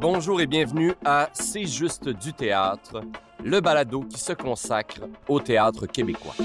[0.00, 3.02] Bonjour et bienvenue à C'est juste du théâtre,
[3.44, 6.36] le balado qui se consacre au théâtre québécois.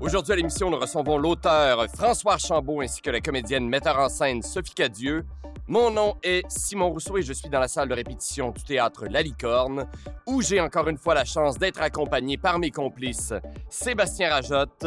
[0.00, 4.42] Aujourd'hui à l'émission, nous recevons l'auteur François Archambault ainsi que la comédienne metteur en scène
[4.42, 5.24] Sophie Cadieux.
[5.68, 9.06] Mon nom est Simon Rousseau et je suis dans la salle de répétition du théâtre
[9.08, 9.86] La Licorne,
[10.26, 13.34] où j'ai encore une fois la chance d'être accompagné par mes complices
[13.68, 14.86] Sébastien Rajotte,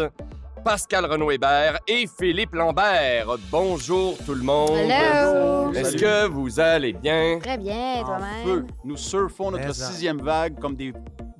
[0.63, 3.27] Pascal Renaud-Hébert et Philippe Lambert.
[3.51, 4.71] Bonjour tout le monde.
[4.71, 5.71] Hello.
[5.73, 7.39] Est-ce que vous allez bien?
[7.39, 8.67] Très bien, En toi-même.
[8.83, 10.93] Nous surfons notre sixième vague comme des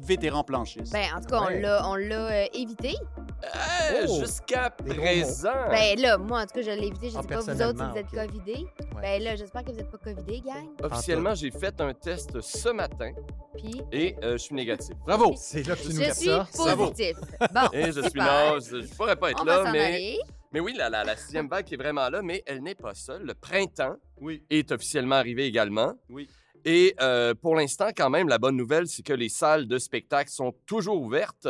[0.09, 0.91] vétérans planchistes.
[0.91, 1.61] Ben, en tout cas, on Ouais.
[1.61, 2.95] l'a, on l'a euh, évité.
[3.43, 5.53] Euh, Oh, Jusqu'à des gros présent.
[5.69, 7.09] Ben là, moi, en tout cas, je l'ai évité.
[7.09, 8.27] Je Ah, sais pas vous autres si personnellement, vous êtes ok.
[8.27, 8.65] covidés.
[8.95, 9.01] Ouais.
[9.01, 10.67] Ben là, j'espère que vous êtes pas covidés, gang.
[10.83, 13.11] Officiellement, j'ai fait un test ce matin
[13.57, 14.95] Puis, et euh, je suis négatif.
[15.05, 15.33] Bravo!
[15.37, 16.47] C'est là que tu nous je suis ça.
[16.75, 17.17] positif.
[17.53, 18.25] Bon, Et je suis super.
[18.25, 20.19] là, je, je pourrais pas être On là, s'en mais, aller.
[20.51, 22.93] mais oui, la, la, la sixième vague qui est vraiment là, mais elle n'est pas
[22.93, 23.23] seule.
[23.23, 25.93] Le printemps Oui, est officiellement arrivé également.
[26.09, 26.27] oui.
[26.65, 30.29] Et euh, pour l'instant, quand même, la bonne nouvelle, c'est que les salles de spectacle
[30.29, 31.47] sont toujours ouvertes.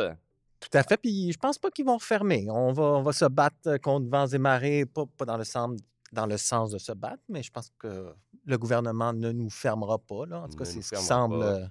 [0.60, 0.96] Tout à fait.
[0.96, 2.46] Puis je pense pas qu'ils vont refermer.
[2.50, 5.78] On va, on va se battre contre vents et marées, pas, pas dans, le sens,
[6.12, 8.12] dans le sens de se battre, mais je pense que
[8.44, 10.26] le gouvernement ne nous fermera pas.
[10.26, 10.40] Là.
[10.42, 11.44] En tout cas, c'est ce qui semble pas.
[11.44, 11.66] euh,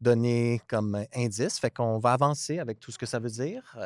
[0.00, 1.58] donner comme indice.
[1.58, 3.76] Fait qu'on va avancer avec tout ce que ça veut dire.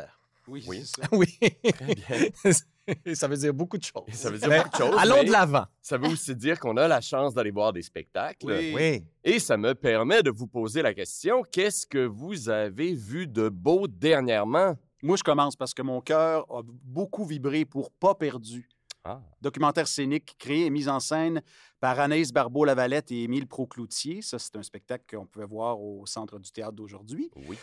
[0.52, 0.84] Oui, Oui.
[0.84, 1.02] ça.
[1.12, 1.38] oui.
[1.72, 3.14] Très bien.
[3.14, 4.02] ça veut dire beaucoup de choses.
[4.06, 5.64] Et ça veut dire beaucoup de choses, Allons de l'avant.
[5.80, 8.46] Ça veut aussi dire qu'on a la chance d'aller voir des spectacles.
[8.46, 8.72] Oui.
[8.74, 9.04] Oui.
[9.24, 13.48] Et ça me permet de vous poser la question, qu'est-ce que vous avez vu de
[13.48, 14.76] beau dernièrement?
[15.02, 18.68] Moi, je commence parce que mon cœur a beaucoup vibré pour Pas perdu.
[19.04, 19.20] Ah.
[19.40, 21.42] Documentaire scénique créé et mis en scène
[21.80, 24.22] par Anaïs Barbeau-Lavalette et Émile Procloutier.
[24.22, 27.28] Ça, c'est un spectacle qu'on pouvait voir au Centre du théâtre d'aujourd'hui.
[27.48, 27.56] Oui.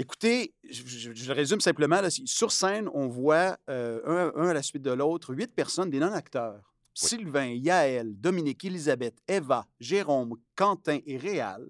[0.00, 2.00] Écoutez, je, je- je le résume simplement.
[2.00, 5.90] là, sur scène, on voit euh, un, un à la suite de l'autre, huit personnes,
[5.90, 6.72] des non-acteurs.
[7.02, 7.08] Oui.
[7.08, 11.66] Sylvain, Yaël, Dominique, Elisabeth, Eva, Jérôme, Quentin et Réal,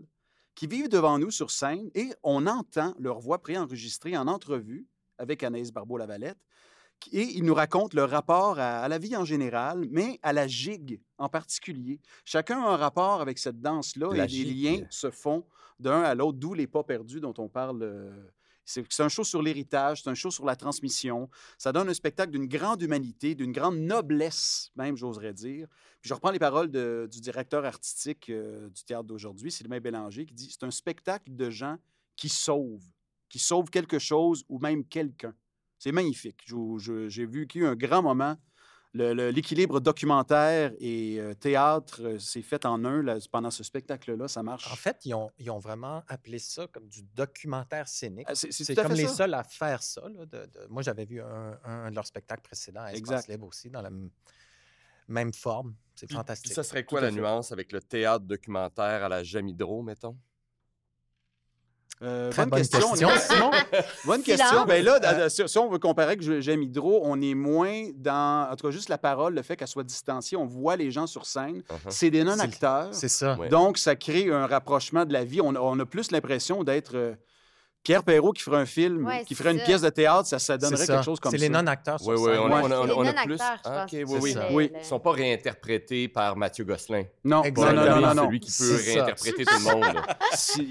[0.54, 4.86] qui vivent devant nous sur scène et on entend leur voix préenregistrée en entrevue
[5.18, 6.38] avec Anaïs Barbeau-Lavalette.
[7.12, 10.46] Et ils nous racontent leur rapport à, à la vie en général, mais à la
[10.46, 12.00] gigue en particulier.
[12.24, 15.44] Chacun a un rapport avec cette danse-là et les liens se font
[15.78, 17.82] d'un à l'autre, d'où les pas perdus dont on parle.
[17.82, 18.10] euh,
[18.66, 21.28] c'est c'est un show sur l'héritage, c'est un show sur la transmission.
[21.58, 25.66] Ça donne un spectacle d'une grande humanité, d'une grande noblesse, même, j'oserais dire.
[26.00, 30.24] Puis je reprends les paroles de- du directeur artistique euh, du théâtre d'aujourd'hui, Sylvain Bélanger,
[30.26, 31.78] qui dit C'est un spectacle de gens
[32.14, 32.84] qui sauvent,
[33.28, 35.34] qui sauvent quelque chose ou même quelqu'un.
[35.80, 36.46] C'est magnifique.
[37.08, 38.36] J'ai vu qu'il y a eu un grand moment.
[38.92, 44.26] L'équilibre documentaire et euh, théâtre euh, s'est fait en un là, pendant ce spectacle-là.
[44.26, 44.70] Ça marche.
[44.70, 48.26] En fait, ils ont, ils ont vraiment appelé ça comme du documentaire scénique.
[48.28, 49.14] Ah, c'est comme les ça.
[49.14, 50.02] seuls à faire ça.
[50.08, 53.28] là, de- de- Moi, j'avais vu un, un de leurs spectacles précédents à Espace.
[53.28, 53.90] Libre aussi, dans la
[55.08, 55.76] même forme.
[55.94, 56.52] C'est fantastique.
[56.52, 60.16] ça serait quoi la nuance avec le théâtre documentaire à la Jamidro, mettons?
[62.02, 62.78] Euh, bonne, bonne question.
[62.92, 63.50] question, Simon.
[64.06, 64.64] Bonne question.
[64.66, 67.88] Ben là, Euh, si, si on veut comparer avec Je- J'aime Hydro, on est moins
[67.94, 70.36] dans, en tout cas, juste la parole, le fait qu'elle soit distanciée.
[70.38, 71.58] On voit les gens sur scène.
[71.68, 71.76] Uh-huh.
[71.90, 72.88] C'est des non-acteurs.
[72.92, 73.36] C'est ça.
[73.36, 73.48] Ouais.
[73.50, 75.40] Donc, ça crée un rapprochement de la vie.
[75.42, 77.14] On, a- on a plus l'impression d'être euh,
[77.82, 79.64] Pierre Perrault qui ferait un film, Ouais, qui c'est ferait une ça.
[79.64, 80.26] pièce de théâtre.
[80.26, 80.94] Ça, ça C'est donnerait ça.
[80.94, 81.38] quelque chose comme ça.
[81.38, 82.52] C'est les non-acteurs sur Oui, oui, on, Ouais.
[82.54, 83.36] a- on a, C'est les on a plus.
[83.36, 83.92] non-acteurs, je Ah, pense.
[83.92, 84.18] ok, oui,
[84.52, 84.70] oui.
[84.74, 87.04] c'est Ils sont pas réinterprétés par Mathieu Gosselin.
[87.24, 87.80] Non, Exactement.
[87.82, 88.26] non, non, non, non, non.
[88.26, 89.96] Celui qui peut C'est réinterpréter tout le monde.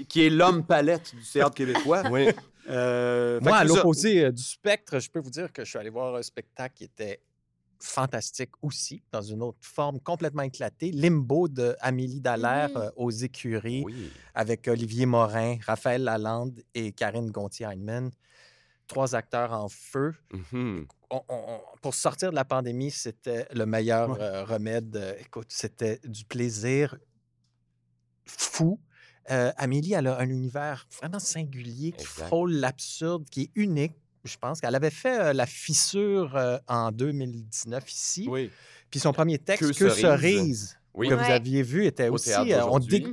[0.08, 2.02] qui est l'homme palette du théâtre québécois.
[2.12, 2.28] oui.
[2.68, 3.74] Euh, Moi, à c'est ça.
[3.74, 6.74] l'opposé euh, du spectre, je peux vous dire que je suis allé voir un spectacle
[6.76, 7.20] qui était
[7.82, 10.90] fantastique aussi, dans une autre forme complètement éclatée.
[10.92, 12.76] Limbo de Amélie Dallaire Mhm.
[12.76, 14.10] euh, aux écuries, Oui.
[14.34, 18.10] avec Olivier Morin, Raphaël Lalande et Karine Gontier-Heinemann.
[18.86, 20.12] Trois acteurs en feu.
[20.52, 24.20] On- on- on- pour sortir de la pandémie, c'était le meilleur Ouais.
[24.20, 24.96] euh, remède.
[24.96, 26.96] Euh, écoute, c'était du plaisir
[28.26, 28.80] fou.
[29.30, 32.26] Euh, Amélie, elle a un univers vraiment singulier qui Exact.
[32.26, 33.94] frôle l'absurde, qui est unique.
[34.24, 38.26] Je pense qu'elle avait fait euh, La Fissure euh, en 2019 ici.
[38.28, 38.50] Oui.
[38.90, 40.00] Puis son premier texte, Que Que, cerise.
[40.00, 41.08] cerise, Oui.
[41.08, 41.24] que Ouais.
[41.24, 42.30] vous aviez vu, était Au aussi.
[42.32, 42.66] euh,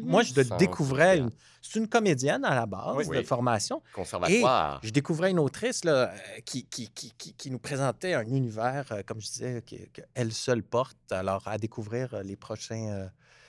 [0.04, 1.19] Moi, je le découvrais.
[1.19, 1.30] une-
[1.62, 3.06] C'est une comédienne à la base Oui.
[3.06, 3.24] de Oui.
[3.25, 3.81] formation.
[3.94, 4.80] Conservatoire.
[4.83, 6.13] Je découvrais une autrice là,
[6.45, 10.31] qui, qui, qui, qui, qui nous présentait un univers, euh, comme je disais, que- qu'elle
[10.31, 10.98] seule porte.
[11.12, 13.07] Alors, à découvrir les prochains, euh,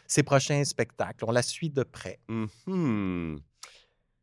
[0.09, 1.25] ses prochains spectacles.
[1.27, 2.19] On la suit de près.
[2.29, 3.39] Mhm.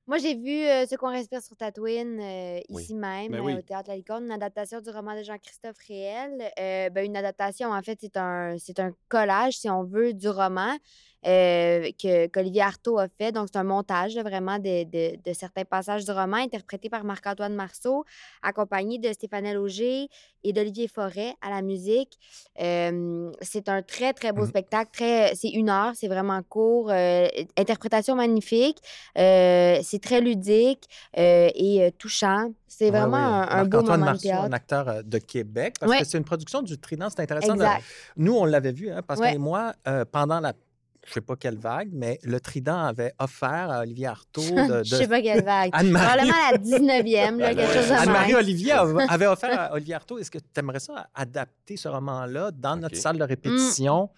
[0.08, 2.84] Moi, j'ai vu euh, Ce qu'on respire sur Tatooine euh, Oui.
[2.84, 3.54] ici même, Ben euh, oui.
[3.56, 6.52] au Théâtre La Licorne, une adaptation du roman de Jean-Christophe Réel.
[6.94, 10.78] Ben, une adaptation, en fait, c'est un, c'est un collage, si on veut, du roman.
[11.26, 13.32] Euh, que qu'Olivier Artaud a fait.
[13.32, 17.04] Donc, c'est un montage là, vraiment de, de- de certains passages du roman interprétés par
[17.04, 18.06] Marc-Antoine Marceau,
[18.44, 20.08] accompagné de Stéphane Auger
[20.44, 22.18] et d'Olivier Forêt à la musique.
[22.62, 24.50] Euh, c'est un très, très beau Mhm.
[24.50, 24.92] spectacle.
[24.94, 26.90] Très, c'est une heure, c'est vraiment court.
[26.92, 27.28] euh,
[27.58, 28.78] interprétation magnifique.
[29.16, 30.84] c'est très ludique
[31.16, 32.52] et touchant.
[32.68, 34.44] C'est vraiment un, un beau Marc-Antoine moment de Marceau, théâtre.
[34.44, 37.56] un acteur de Québec, parce que c'est une production du Trident, c'est intéressant.
[37.56, 37.84] de- Exact.
[38.18, 39.36] Nous, on l'avait vu, hein, Ouais.
[39.36, 39.74] et moi,
[40.12, 40.54] pendant la.
[41.06, 44.84] Je sais pas quelle vague, mais le Trident avait offert à Olivier Artaud de.
[44.84, 45.70] Je sais pas quelle vague.
[45.74, 46.30] Anne-Marie.
[46.30, 48.36] Probablement la 19e, là, quelque chose de Anne-Marie.
[48.36, 50.18] Olivier av- avait offert à Olivier Artaud.
[50.18, 54.10] Est-ce que tu aimerais ça adapter ce roman-là dans notre salle de répétition?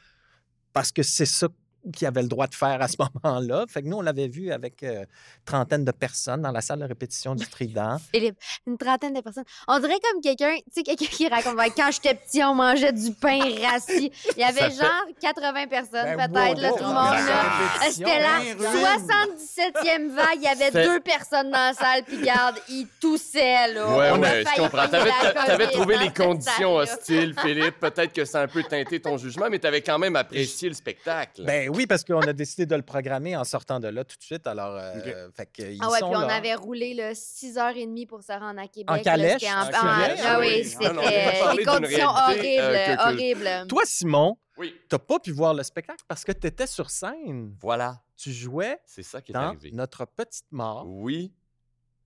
[0.73, 1.47] Parce que c'est ça
[1.91, 3.65] qu'il avait le droit de faire à ce moment-là.
[3.69, 5.05] Fait que nous, on l'avait vu avec euh,
[5.45, 7.97] trentaine de personnes dans la salle de répétition du Trident.
[8.13, 9.45] Philippe, une trentaine de personnes.
[9.67, 12.93] On dirait comme quelqu'un, tu sais, quelqu'un qui raconte Ouais, quand j'étais petit, on mangeait
[12.93, 14.11] du pain rassis.
[14.35, 16.95] Il y avait Ça fait- genre 80 personnes, Ben, peut-être, wow, tout le monde.
[16.95, 17.89] là.
[17.89, 20.37] C'était la Ben, 77e vague.
[20.37, 23.97] Il y avait deux personnes dans la salle, puis garde, ils toussaient, là.
[23.97, 24.83] Ouais, On a ouais, je failli comprends.
[24.87, 27.79] finir T'avais, t'avais trouvé les conditions hostiles, Philippe.
[27.79, 30.75] Peut-être que ça a un peu teinté ton jugement, mais t'avais quand même apprécié le
[30.75, 31.43] spectacle.
[31.43, 34.23] Ben oui, parce qu'on a décidé de le programmer en sortant de là tout de
[34.23, 34.47] suite.
[34.47, 35.35] Alors, euh, Ok.
[35.35, 36.35] fait Ah ouais, sont puis on là.
[36.35, 38.89] avait roulé là, 6h30 pour se rendre à Québec.
[38.89, 39.41] En calèche?
[39.41, 40.19] c'était en- calèche?
[40.23, 40.63] Ah oui, Ah oui.
[40.65, 43.67] c'était des d'une conditions réalité, horribles, euh, que- que- horribles.
[43.67, 44.73] Toi, Simon, Oui.
[44.89, 47.55] t'as pas pu voir le spectacle parce que tu étais sur scène.
[47.61, 49.69] Voilà, Tu jouais c'est ça qui est dans arrivé.
[49.73, 51.31] notre petite mort Oui,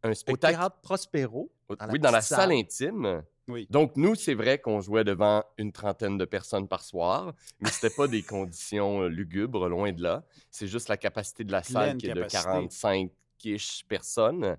[0.04, 0.56] un au spectacle.
[0.58, 1.52] théâtre Prospero.
[1.70, 2.52] au- dans la oui, dans la salle.
[2.52, 3.24] intime.
[3.52, 3.68] Oui.
[3.70, 7.94] Donc, nous, c'est vrai qu'on jouait devant une trentaine de personnes par soir, mais c'était
[7.94, 10.24] pas des conditions euh, lugubres, loin de là.
[10.50, 12.44] C'est juste la capacité de la salle Pleine qui est capacité.
[12.44, 12.68] de
[13.46, 14.58] 45-ish personnes.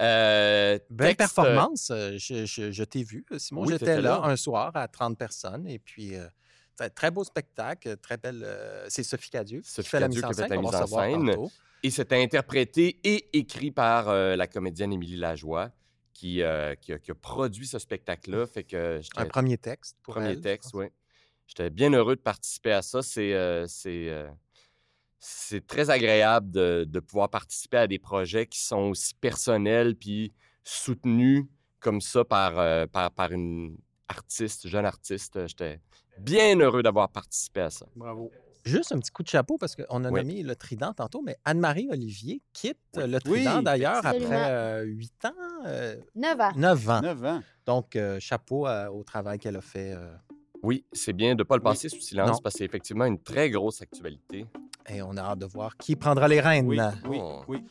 [0.00, 1.90] Euh, Belle texte, performance.
[1.90, 3.62] euh, Je, je- je t'ai vu, Simon.
[3.62, 4.20] Oui, J'étais là, là.
[4.24, 5.66] un soir à 30 personnes.
[5.68, 6.26] Et puis, euh,
[6.94, 7.96] très- beau spectacle.
[7.98, 8.42] Très belle.
[8.44, 10.50] euh, c'est Sophie Cadieux qui Sophie fait la Cadieux mise en qui fait scène.
[10.50, 11.48] la mise en scène.
[11.84, 15.70] Et c'était interprété et écrit par euh, la comédienne Émilie Lajoie,
[16.12, 18.46] qui, euh, qui, a, qui a produit ce spectacle-là.
[18.46, 19.96] Fait que Un premier texte.
[20.02, 20.86] Pour Premier elle, texte, oui.
[21.46, 23.02] J'étais bien heureux de participer à ça.
[23.02, 24.30] C'est euh, euh,
[25.66, 30.32] très agréable de, de pouvoir participer à des projets qui sont aussi personnels puis
[30.64, 31.46] soutenus
[31.80, 33.76] comme ça par, par, par une
[34.08, 35.46] artiste, jeune artiste.
[35.48, 35.80] J'étais
[36.18, 37.86] bien heureux d'avoir participé à ça.
[37.96, 38.30] Bravo.
[38.64, 40.20] Juste un petit coup de chapeau parce qu'on a Oui.
[40.20, 45.32] nommé le Trident tantôt, mais Anne-Marie Olivier quitte le Oui, Trident d'ailleurs après huit ans,
[45.66, 46.52] euh, 9 ans.
[46.56, 47.00] neuf ans.
[47.00, 47.42] 9 ans.
[47.66, 49.92] Donc, euh, chapeau euh, au travail qu'elle a fait.
[49.92, 50.14] euh,
[50.62, 51.70] Oui, c'est bien de ne pas le Oui.
[51.72, 52.38] passer sous silence Non.
[52.42, 54.46] parce que c'est effectivement une très grosse actualité.
[54.88, 56.66] et on a hâte de voir qui prendra les rênes.
[56.66, 57.42] Oui, oui, Oh.
[57.48, 57.62] oui.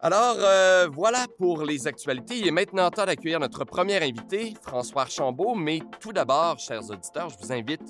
[0.00, 2.38] Alors, euh, voilà pour les actualités.
[2.38, 5.56] Il est maintenant temps d'accueillir notre premier invité, François Archambault.
[5.56, 7.82] Mais tout d'abord, chers auditeurs, je vous invite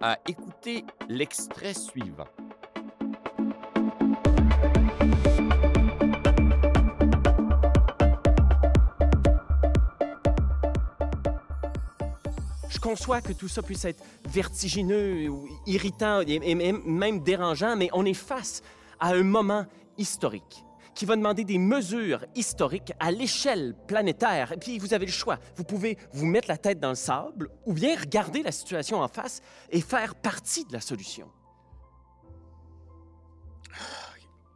[0.00, 2.28] à écouter l'extrait suivant.
[12.68, 15.30] Je conçois que tout ça puisse être vertigineux
[15.66, 18.62] irritant et, même dérangeant, mais on est face
[19.00, 19.66] à un moment
[19.96, 20.64] historique
[20.98, 24.50] qui va demander des mesures historiques à l'échelle planétaire.
[24.50, 25.38] Et puis vous avez le choix.
[25.54, 29.06] Vous pouvez vous mettre la tête dans le sable ou bien regarder la situation en
[29.06, 29.40] face
[29.70, 31.28] et faire partie de la solution.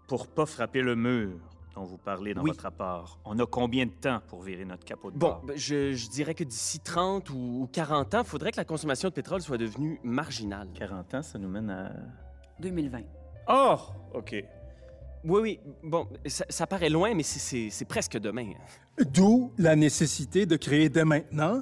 [0.08, 1.38] Pour pas frapper le mur
[1.76, 2.50] dont vous parlez dans Oui.
[2.50, 5.42] votre rapport, on a combien de temps pour virer notre capot de Bon, bord?
[5.44, 8.64] ben, je, je dirais que d'ici 30 ou ou 40 ans, il faudrait que la
[8.64, 10.68] consommation de pétrole soit devenue marginale.
[10.74, 11.92] 40 ans, ça nous mène à...
[12.58, 13.00] 2020.
[13.48, 13.76] Oh!
[14.14, 14.44] OK.
[15.24, 15.60] Oui, oui.
[15.82, 18.52] Bon, ça, ça paraît loin, mais c'est- presque demain.
[18.98, 21.60] D'où la nécessité de créer dès maintenant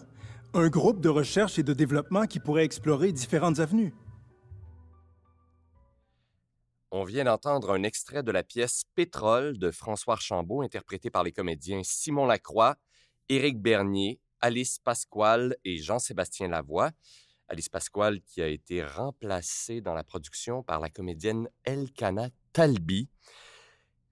[0.55, 3.95] un groupe de recherche et de développement qui pourrait explorer différentes avenues.
[6.91, 11.31] On vient d'entendre un extrait de la pièce Pétrole de François Archambault, interprété par les
[11.31, 12.77] comédiens Simon Lacroix,
[13.29, 16.91] Éric Bernier, Alice Pasquale et Jean-Sébastien Lavoie.
[17.47, 23.09] Alice Pasquale qui a été remplacée dans la production par la comédienne Elkana Talbi.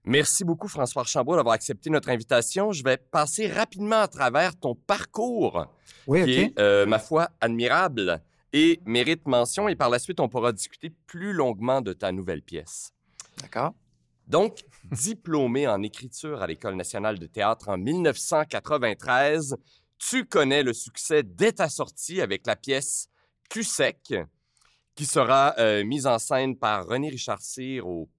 [0.05, 2.71] Merci beaucoup, François Archambault, d'avoir accepté notre invitation.
[2.71, 5.67] Je vais passer rapidement à travers ton parcours
[6.07, 8.21] Oui, qui est, euh, ma foi, admirable
[8.53, 9.67] et mérite mention.
[9.67, 12.93] Et par la suite, on pourra discuter plus longuement de ta nouvelle pièce.
[13.41, 13.73] D'accord.
[14.27, 19.57] Donc, diplômé en écriture à l'École nationale de théâtre en 1993,
[19.97, 23.09] tu connais le succès dès ta sortie avec la pièce
[23.49, 24.13] Cul sec,
[24.95, 28.09] qui sera euh, mise en scène par René Richard Cyr au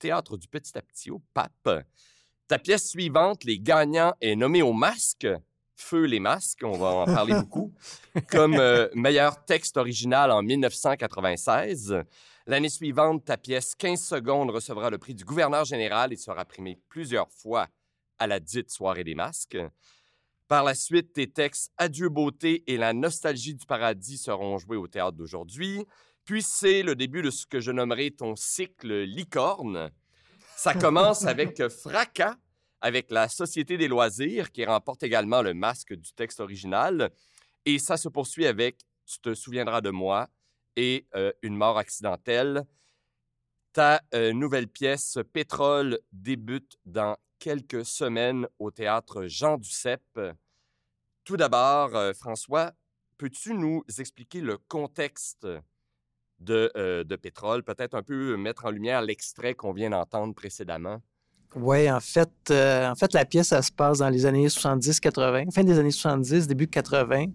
[0.00, 1.84] Théâtre du Petit à Petit, au Pape.
[2.48, 5.28] Ta pièce suivante, Les Gagnants, est nommée au masque,
[5.76, 7.72] feu les masques, on va en parler beaucoup,
[8.30, 12.02] comme euh, meilleur texte original en 1996.
[12.46, 16.80] L'année suivante, ta pièce 15 secondes recevra le prix du gouverneur général et sera primée
[16.88, 17.68] plusieurs fois
[18.18, 19.58] à la dite soirée des masques.
[20.48, 24.88] Par la suite, tes textes Adieu beauté et La nostalgie du paradis seront joués au
[24.88, 25.86] théâtre d'aujourd'hui.
[26.30, 29.90] Puis c'est le début de ce que je nommerai ton cycle licorne.
[30.54, 32.36] Ça commence avec Fracas,
[32.80, 37.10] avec la Société des loisirs, qui remporte également le masque du texte original.
[37.64, 40.28] Et ça se poursuit avec Tu te souviendras de moi
[40.76, 42.64] et euh, Une mort accidentelle.
[43.72, 50.20] Ta euh, nouvelle pièce Pétrole débute dans quelques semaines au théâtre Jean Duceppe.
[51.24, 52.70] Tout d'abord, euh, François,
[53.18, 55.48] peux-tu nous expliquer le contexte?
[56.40, 61.00] De, euh, de Pétrole, peut-être un peu mettre en lumière l'extrait qu'on vient d'entendre précédemment?
[61.56, 65.50] Oui, en fait, euh, en fait, la pièce, ça se passe dans les années 70-80,
[65.52, 67.26] fin des années 70, début 80.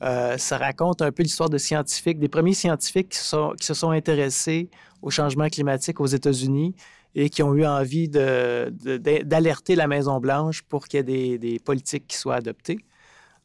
[0.00, 4.70] Euh, ça raconte un peu l'histoire de scientifiques, des premiers scientifiques qui, se sont intéressés
[5.02, 6.76] au changement climatique aux États-Unis
[7.16, 12.16] et qui ont eu envie d'alerter la Maison-Blanche pour qu'il y ait des politiques qui
[12.16, 12.78] soient adoptées.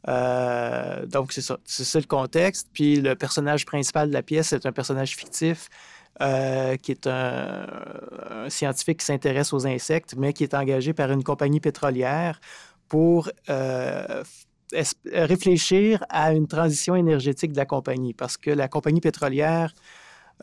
[0.08, 1.58] Euh, donc, c'est ça.
[1.66, 2.68] C'est ça le contexte.
[2.74, 5.70] Puis le personnage principal de la pièce, c'est un personnage fictif
[6.22, 7.66] euh, qui est un,
[8.50, 12.40] scientifique qui s'intéresse aux insectes, mais qui est engagé par une compagnie pétrolière
[12.88, 14.24] pour euh,
[15.12, 18.14] réfléchir à une transition énergétique de la compagnie.
[18.14, 19.74] Parce que la compagnie pétrolière,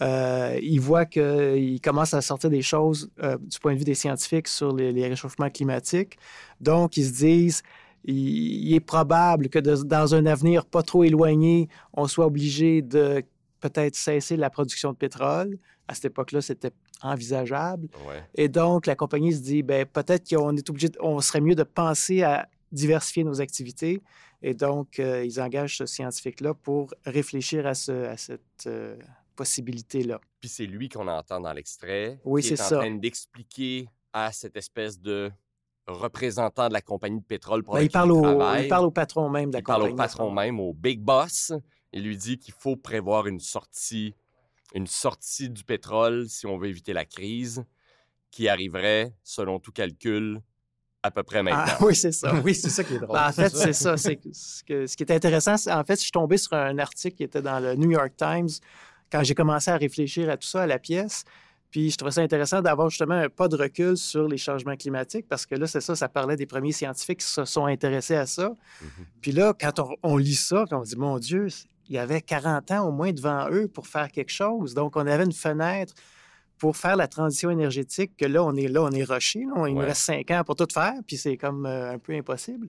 [0.00, 4.74] il voit qu'il commence à sortir des choses du point de vue des scientifiques sur
[4.74, 6.16] les réchauffements climatiques.
[6.60, 7.62] Donc, ils se disent,
[8.04, 13.22] il, est probable que de- dans un avenir pas trop éloigné, on soit obligé de
[13.60, 15.58] peut-être cesser la production de pétrole.
[15.88, 16.70] À cette époque-là, c'était
[17.02, 17.88] envisageable.
[18.08, 18.22] Ouais.
[18.34, 21.54] Et donc, la compagnie se dit, ben, peut-être qu'on est obligé, de- on serait mieux
[21.54, 24.00] de penser à diversifier nos activités.
[24.42, 28.96] Et donc, euh, ils engagent ce scientifique-là pour réfléchir à, ce- à cette euh,
[29.36, 30.20] possibilité-là.
[30.40, 32.18] Puis c'est lui qu'on entend dans l'extrait.
[32.24, 32.76] Oui, qui c'est est en ça.
[32.78, 35.30] train d'expliquer à cette espèce de
[35.92, 39.28] représentant de la compagnie de pétrole pour Ben, il, parle au, il parle au patron
[39.28, 39.94] même de la Il parle compagnie.
[39.94, 41.52] au patron même, au big boss.
[41.92, 44.14] Il lui dit qu'il faut prévoir une sortie,
[44.74, 47.64] une sortie du pétrole si on veut éviter la crise,
[48.30, 50.40] qui arriverait, selon tout calcul,
[51.02, 51.64] à peu près maintenant.
[51.66, 52.32] Ah, oui, c'est ça.
[52.44, 53.16] oui, c'est ça qui est drôle.
[53.16, 53.96] Ben, en fait, c'est ça.
[53.96, 56.52] C'est que- ce, que- ce qui est intéressant, c'est en fait, je suis tombé sur
[56.52, 58.48] un article qui était dans le New York Times
[59.10, 61.24] quand j'ai commencé à réfléchir à tout ça, à la pièce.
[61.70, 65.26] Puis je trouvais ça intéressant d'avoir justement un pas de recul sur les changements climatiques
[65.28, 68.26] parce que là, c'est ça, ça parlait des premiers scientifiques qui se sont intéressés à
[68.26, 68.48] ça.
[68.48, 68.88] Mhm.
[69.20, 71.46] Puis là, quand on, on lit ça, on se dit, mon Dieu,
[71.88, 74.74] il y avait 40 ans au moins devant eux pour faire quelque chose.
[74.74, 75.94] Donc, on avait une fenêtre
[76.56, 79.40] pour faire la transition énergétique, que là, on est là, on est rushé.
[79.40, 79.66] là.
[79.66, 82.68] il nous reste cinq ans pour tout faire, puis c'est comme euh, un peu impossible.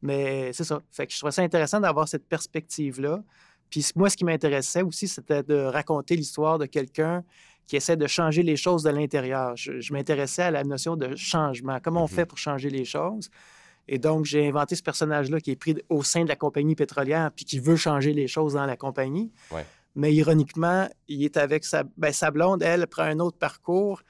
[0.00, 0.80] Mais c'est ça.
[0.90, 3.22] Fait que je trouvais ça intéressant d'avoir cette perspective-là.
[3.68, 7.24] Puis moi, ce qui m'intéressait aussi, c'était de raconter l'histoire de quelqu'un
[7.66, 9.56] qui essaie de changer les choses de l'intérieur.
[9.56, 11.78] Je, je m'intéressais à la notion de changement.
[11.82, 12.10] Comment on Mhm.
[12.10, 13.30] fait pour changer les choses?
[13.88, 17.30] Et donc, j'ai inventé ce personnage-là qui est pris au sein de la compagnie pétrolière
[17.34, 19.32] puis qui veut changer les choses dans la compagnie.
[19.50, 19.66] Ouais.
[19.96, 24.02] Mais ironiquement, il est avec sa, ben, sa blonde, elle prend un autre parcours.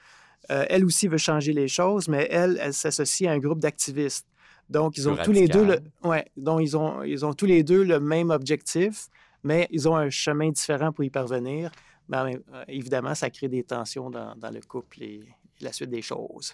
[0.51, 4.27] Euh, elle aussi veut changer les choses, mais elle, elle s'associe à un groupe d'activistes.
[4.69, 7.63] Donc, ils ont tous les deux le, ouais, donc ils ont, ils ont tous les
[7.63, 9.07] deux le même objectif,
[9.43, 11.69] mais ils ont un chemin différent pour y parvenir.
[12.09, 15.13] Mais en même- euh, évidemment, ça crée des tensions dans, dans le couple et,
[15.59, 16.53] et la suite des choses.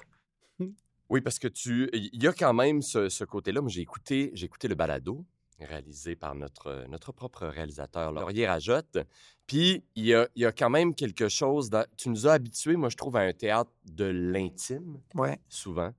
[1.11, 1.89] Oui, parce que tu.
[1.91, 3.61] Il y a quand même ce, ce côté-là.
[3.61, 5.25] Moi, j'ai écouté, j'ai écouté le balado
[5.59, 8.99] réalisé par notre, notre propre réalisateur, Laurier Rajotte.
[9.47, 11.71] Puis, il y a, il y a quand même quelque chose.
[11.71, 15.39] dans- Tu nous as habitués, moi, je trouve, à un théâtre de l'intime, Ouais.
[15.49, 15.91] souvent.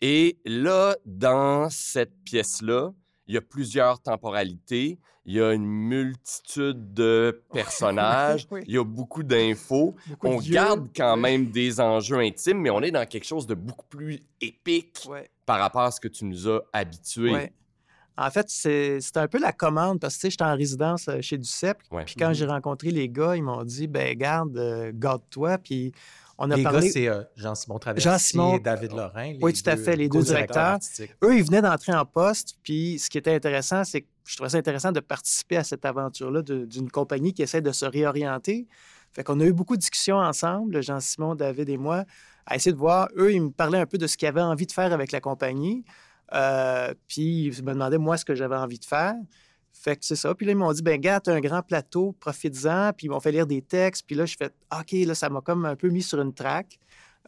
[0.00, 2.94] Et là, dans cette pièce-là,
[3.28, 4.98] il y a plusieurs temporalités.
[5.26, 8.46] Il y a une multitude de personnages.
[8.50, 8.62] Oui.
[8.66, 9.94] Il y a beaucoup d'infos.
[10.22, 13.84] On garde quand même des enjeux intimes, mais on est dans quelque chose de beaucoup
[13.90, 15.28] plus épique Ouais.
[15.44, 17.32] par rapport à ce que tu nous as habitués.
[17.32, 17.52] Ouais.
[18.16, 21.20] En fait, c'est un peu la commande parce que tu sais, j'étais en résidence euh,
[21.20, 21.78] chez Duceppe.
[22.04, 25.58] Puis quand j'ai rencontré les gars, ils m'ont dit ben garde, euh, garde-toi.
[25.58, 25.92] Puis
[26.38, 26.90] on a les parlé.
[26.90, 29.34] c'est euh, Jean-Simon Jean-Simon- et David Lorrain.
[29.40, 30.78] Oui, tout à fait, les deux directeurs.
[31.24, 32.56] Eux, ils venaient d'entrer en poste.
[32.62, 35.84] Puis ce qui était intéressant, c'est que je trouvais ça intéressant de participer à cette
[35.84, 38.66] aventure-là d'une compagnie qui essaie de se réorienter.
[39.12, 42.04] Fait qu'on a eu beaucoup de discussions ensemble, Jean-Simon, David et moi,
[42.46, 43.08] à essayer de voir.
[43.16, 45.20] Eux, ils me parlaient un peu de ce qu'ils avaient envie de faire avec la
[45.20, 45.84] compagnie.
[46.34, 49.14] Euh, puis ils me demandaient, moi, ce que j'avais envie de faire.
[49.80, 50.34] Fait que c'est ça.
[50.34, 52.92] Puis là, ils m'ont dit, ben gars, t'as un grand plateau, profites-en.
[52.96, 54.04] Puis ils m'ont fait lire des textes.
[54.06, 56.78] Puis là, je fais, OK, là, ça m'a comme un peu mis sur une traque.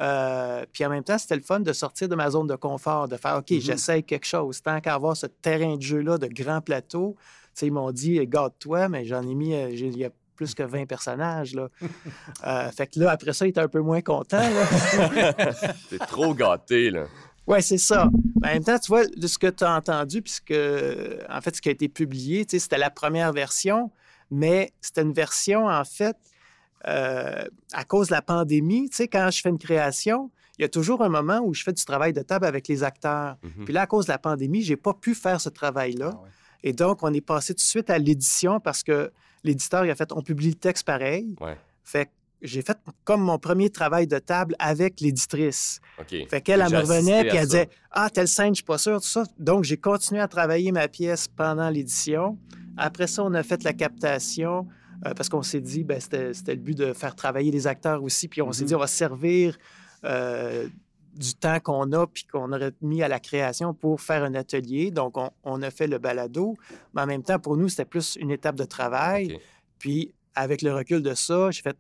[0.01, 3.07] Euh, puis en même temps, c'était le fun de sortir de ma zone de confort,
[3.07, 3.61] de faire OK, Mhm.
[3.61, 4.63] j'essaye quelque chose.
[4.63, 8.19] Tant qu'à avoir ce terrain de jeu-là de grand plateau, tu sais, ils m'ont dit
[8.27, 11.55] garde-toi, mais j'en ai mis, euh, il y a plus que 20 personnages.
[11.55, 11.69] Là.
[12.47, 14.41] Euh, fait que là, après ça, il était un peu moins content.
[15.91, 17.05] T'es trop gâté, là.
[17.47, 18.09] Oui, c'est ça.
[18.41, 21.57] Mais en même temps, tu vois, de ce que tu as entendu, puisque, en fait,
[21.57, 23.91] ce qui a été publié, tu sais, c'était la première version,
[24.31, 26.17] mais c'était une version, en fait,
[26.89, 28.89] euh, à cause de la pandémie.
[28.89, 31.63] Tu sais, quand je fais une création, il y a toujours un moment où je
[31.63, 33.37] fais du travail de table avec les acteurs.
[33.43, 33.65] Mhm.
[33.65, 36.11] Puis là, à cause de la pandémie, j'ai pas pu faire ce travail-là.
[36.13, 36.29] Ah ouais.
[36.63, 39.11] Et donc, on est passé tout de suite à l'édition parce que
[39.45, 41.35] l'éditeur, il a fait, on publie le texte pareil.
[41.41, 41.57] Ouais.
[41.85, 42.11] Fait que
[42.43, 45.81] j'ai fait comme mon premier travail de table avec l'éditrice.
[46.29, 49.01] Fait qu'elle, elle me revenait, puis elle disait Ah, telle scène, je suis pas sûr,
[49.01, 49.25] tout ça.
[49.39, 52.39] Donc, j'ai continué à travailler ma pièce pendant l'édition.
[52.77, 54.67] Après ça, on a fait la captation
[55.07, 58.29] euh, parce qu'on s'est dit, ben, c'était le but de faire travailler les acteurs aussi.
[58.29, 58.69] Puis on s'est Mhm.
[58.69, 59.59] dit, on va se servir
[60.05, 60.67] euh,
[61.15, 64.91] du temps qu'on a puis qu'on aurait mis à la création pour faire un atelier.
[64.91, 66.57] Donc, on, on a fait le balado.
[66.95, 69.39] Mais en même temps, pour nous, c'était plus une étape de travail.
[69.79, 71.77] Puis, avec le recul de ça, j'ai fait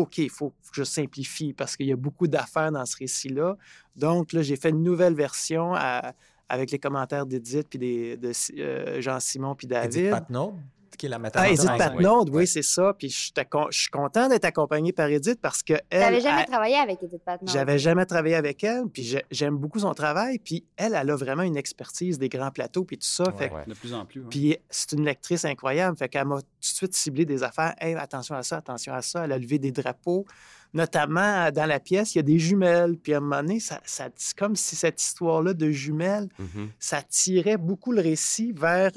[0.00, 3.56] OK, il faut, que je simplifie parce qu'il y a beaucoup d'affaires dans ce récit-là.
[3.96, 6.12] Donc, là, j'ai fait une nouvelle version à-
[6.48, 9.96] avec les commentaires d'Edith puis des, de euh, Jean-Simon puis David.
[9.96, 10.54] Edith Patnaud,
[10.98, 11.66] qui est la metteur Ah, Edith.
[11.78, 12.92] Patnaud, oui, c'est ça.
[12.98, 13.32] Puis je,
[13.70, 17.22] suis content d'être accompagné par Edith parce que elle, n'avais jamais elle- travaillé avec Edith
[17.24, 17.50] Patnaud.
[17.50, 20.38] j'avais jamais travaillé avec elle, puis j'ai- j'aime beaucoup son travail.
[20.38, 23.24] Puis elle, elle a vraiment une expertise des grands plateaux puis tout ça.
[23.24, 23.64] Ouais, fait que ouais.
[23.66, 24.20] De plus en plus.
[24.20, 24.26] hein.
[24.28, 25.96] puis c'est une lectrice incroyable.
[25.96, 27.74] Fait qu'elle m'a tout de suite ciblé des affaires.
[27.80, 29.24] Hey, attention à ça, attention à ça.
[29.24, 30.26] Elle a levé des drapeaux.
[30.74, 32.96] Notamment, dans la pièce, il y a des jumelles.
[32.98, 36.68] Puis à un moment donné, ça, ça- c'est comme si cette histoire-là de jumelles, Mhm.
[36.78, 38.90] ça tirait beaucoup le récit vers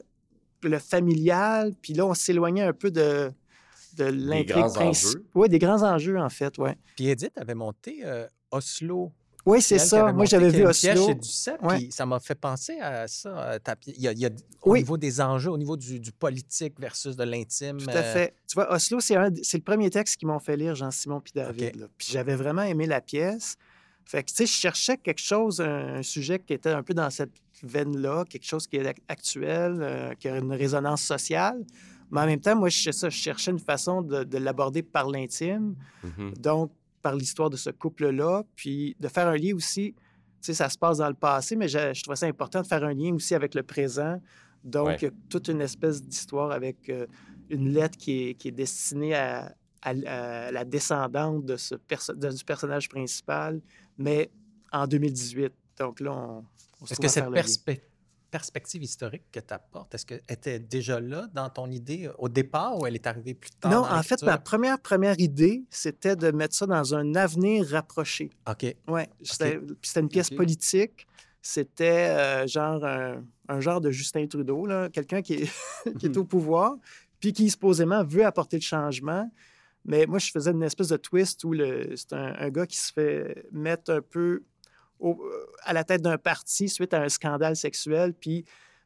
[0.70, 1.74] le familial.
[1.82, 3.32] Puis là, on s'éloignait un peu de,
[3.98, 4.88] de l'intrigue grands principale.
[5.20, 5.26] enjeux.
[5.36, 6.72] Oui, des grands enjeux, en fait, oui.
[6.96, 9.12] Puis Edith avait monté euh, Oslo.
[9.44, 10.12] Oui, c'est ça.
[10.14, 11.08] Moi, j'avais vu Oslo.
[11.08, 11.78] chez Duceppe, Ouais.
[11.78, 13.58] puis ça m'a fait penser à ça.
[13.88, 14.30] Il y a, il y a-
[14.62, 14.80] au Oui.
[14.82, 17.78] niveau des enjeux, au niveau du, du politique versus de l'intime.
[17.78, 18.36] Tout à euh, fait.
[18.48, 21.88] Tu vois, Oslo, c'est le premier texte qu'ils m'ont fait lire, Jean-Simon puis David.
[21.98, 23.58] Puis j'avais vraiment aimé la pièce.
[24.06, 27.10] Fait que, tu sais, je cherchais quelque chose, un, sujet qui était un peu dans
[27.10, 27.32] cette
[27.64, 31.64] veine-là, quelque chose qui est ac- actuel, euh, qui a une résonance sociale.
[32.10, 34.84] Mais en même temps, moi, je, cherchais ça, je cherchais une façon de, de l'aborder
[34.84, 36.34] par l'intime, Mhm.
[36.40, 36.72] donc
[37.02, 39.94] par l'histoire de ce couple-là, puis de faire un lien aussi.
[40.42, 42.68] Tu sais, ça se passe dans le passé, mais je, je trouvais ça important de
[42.68, 44.20] faire un lien aussi avec le présent.
[44.64, 44.98] Donc, Ouais.
[45.02, 47.06] il y a toute une espèce d'histoire avec euh,
[47.50, 49.90] une lettre qui est, qui est destinée à, à-
[50.48, 53.62] à la descendante de ce perso- de- du personnage principal,
[54.02, 54.32] mais
[54.72, 55.52] en 2018.
[55.80, 56.44] Donc là, on,
[56.82, 57.82] on Est-ce que cette perspe-
[58.30, 62.80] perspective historique que tu apportes, est-ce qu'elle était déjà là dans ton idée au départ
[62.80, 63.72] ou elle est arrivée plus tard?
[63.72, 68.30] Non, en fait, ma première, première idée, c'était de mettre ça dans un avenir rapproché.
[68.50, 68.74] OK.
[68.88, 69.60] Oui, c'était
[70.00, 71.08] une pièce politique.
[71.42, 75.52] C'était euh, genre un, un genre de Justin Trudeau, quelqu'un qui est,
[76.00, 76.76] qui est au pouvoir,
[77.20, 79.30] puis qui supposément veut apporter le changement.
[79.86, 81.54] Mais moi, je faisais une espèce de twist où
[81.96, 84.44] c'est un, un gars qui se fait mettre un peu
[85.00, 88.46] au- euh, à la tête d'un parti suite à un scandale sexuel, puis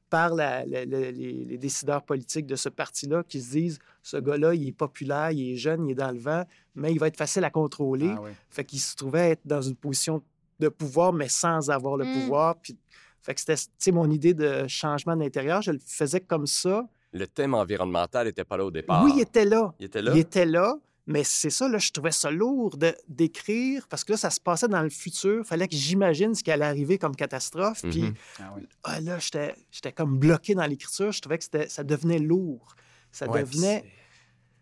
[0.10, 4.18] par la- la- la- les, les décideurs politiques de ce parti-là qui se disent ce
[4.18, 6.44] gars-là, il est populaire, il est jeune, il est dans le vent,
[6.76, 8.14] mais il va être facile à contrôler.
[8.18, 8.22] Ah.
[8.50, 10.24] Fait qu'il se trouvait être dans une position
[10.60, 12.14] de pouvoir, mais sans avoir le Mm.
[12.14, 12.56] pouvoir.
[12.62, 12.78] Puis,
[13.22, 16.88] fait que c'était, tu sais, mon idée de changement d'intérieur, je le faisais comme ça.
[17.16, 19.04] Le thème environnemental n'était pas là au départ.
[19.04, 19.74] Oui, il était là.
[19.80, 20.12] Il était là?
[20.14, 20.76] Il était là,
[21.08, 24.40] mais c'est ça, là, je trouvais ça lourd de, d'écrire parce que là, ça se
[24.40, 25.40] passait dans le futur.
[25.40, 27.82] Il fallait que j'imagine ce qui allait arriver comme catastrophe.
[27.84, 28.14] Puis Mhm.
[28.40, 31.12] Ah ah, là, j'étais, j'étais comme bloqué dans l'écriture.
[31.12, 32.76] Je trouvais que c'était, ça devenait lourd.
[33.12, 33.86] Ça Ouais, puis devenait.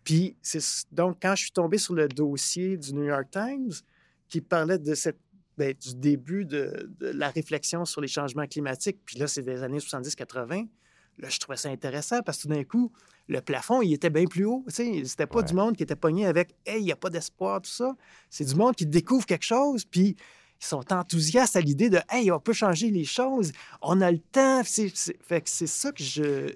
[0.04, 0.60] Puis, c'est
[0.92, 3.72] donc, quand je suis tombé sur le dossier du New York Times
[4.28, 5.18] qui parlait de cette,
[5.56, 9.62] ben, du début de, de la réflexion sur les changements climatiques, puis là, c'est des
[9.62, 10.68] années 70-80,
[11.18, 12.92] là, je trouvais ça intéressant parce que tout d'un coup,
[13.28, 14.64] le plafond, il était bien plus haut.
[14.68, 15.44] Tu sais, C'était pas Ouais.
[15.44, 17.94] du monde qui était pogné avec «Hey, il n'y a pas d'espoir», tout ça.
[18.30, 20.16] C'est du monde qui découvre quelque chose, puis
[20.60, 24.18] ils sont enthousiastes à l'idée de «Hey, on peut changer les choses, on a le
[24.18, 24.62] temps.
[24.64, 26.46] C'est- c'est- Fait que c'est ça que je,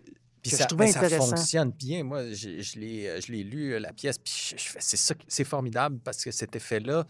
[0.43, 1.37] Puis que ça, je trouvais mais ça intéressant.
[1.37, 2.05] fonctionne bien.
[2.05, 5.15] Moi, je l'ai je l'ai lu, euh, la pièce, puis je, je fais, c'est ça,
[5.27, 7.07] c'est formidable parce que cet effet-là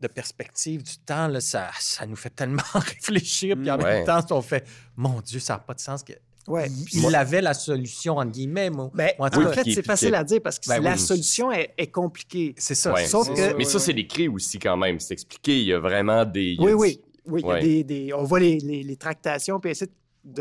[0.00, 3.56] de perspective du temps, là, ça, ça nous fait tellement réfléchir.
[3.56, 4.04] Puis en Ouais.
[4.04, 6.04] même temps, on fait, mon Dieu, ça n'a pas de sens.
[6.48, 6.68] Ouais.
[6.92, 8.70] Il, il avait la solution, entre guillemets.
[8.70, 8.90] Moi.
[8.94, 10.98] Ben, en tout en cas, fait, c'est facile à dire parce que Ben la oui.
[10.98, 12.54] solution est, est compliquée.
[12.56, 12.92] c'est ça.
[12.92, 13.06] Ouais.
[13.06, 13.84] Sauf c'est que- ça, Mais ouais, ça, ouais.
[13.84, 15.00] c'est écrit aussi quand même.
[15.00, 15.58] C'est expliqué.
[15.60, 16.56] Il y a vraiment des.
[16.60, 17.00] Oui, oui.
[17.26, 17.60] Oui, il y a Ouais.
[17.60, 19.90] des, des- on voit les, les- les tractations, puis ainsi de-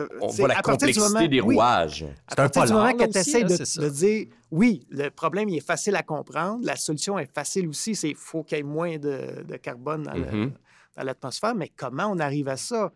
[0.04, 2.04] de- On voit la complexité moment- des oui, rouages.
[2.04, 3.82] à C'est un partir du polar, moment que tu essaies là, de, c'est ça.
[3.82, 7.96] de dire, oui, le problème, il est facile à comprendre, la solution est facile aussi,
[7.96, 10.52] c'est faut qu'il y ait moins de, de carbone dans Mhm.
[10.98, 12.92] dans l'atmosphère, mais comment on arrive à ça?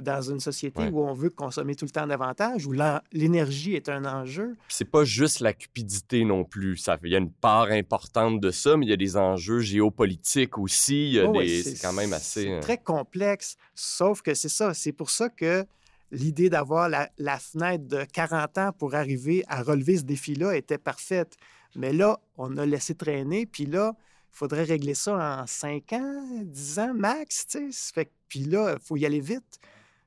[0.00, 0.90] Dans une société Ouais.
[0.90, 2.72] où on veut consommer tout le temps davantage, où
[3.12, 4.56] l'énergie est un enjeu?
[4.68, 6.76] C'est pas juste la cupidité non plus.
[6.76, 9.60] Ça, il y a une part importante de ça, mais il y a des enjeux
[9.60, 11.18] géopolitiques aussi.
[11.24, 12.42] Oh, des, c'est quand même assez.
[12.42, 14.74] C'est euh, très complexe, sauf que c'est ça.
[14.74, 15.64] C'est pour ça que
[16.12, 20.78] l'idée d'avoir la, la fenêtre de 40 ans pour arriver à relever ce défi-là était
[20.78, 21.36] parfaite.
[21.76, 23.94] Mais là, on a laissé traîner, puis là,
[24.32, 28.10] il faudrait régler ça en 5 ans, 10 ans max, tu sais.
[28.28, 29.58] Puis là, il faut y aller vite.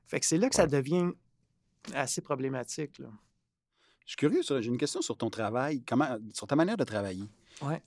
[0.06, 1.10] Fait que c'est là que ça devient
[1.94, 2.98] assez problématique.
[2.98, 3.08] Là.
[4.04, 7.24] Je suis curieux, j'ai une question sur ton travail, comment, sur ta manière de travailler.
[7.62, 7.80] Ouais.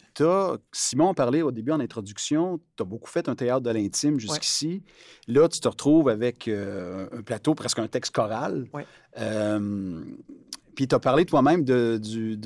[0.72, 4.82] Simon parlait au début en introduction, tu as beaucoup fait un théâtre de l'intime jusqu'ici.
[5.28, 8.68] Là, tu te retrouves avec euh, un plateau, presque un texte choral.
[8.74, 8.86] Ouais.
[9.18, 10.04] Euh,
[10.76, 12.00] puis tu as parlé toi-même de,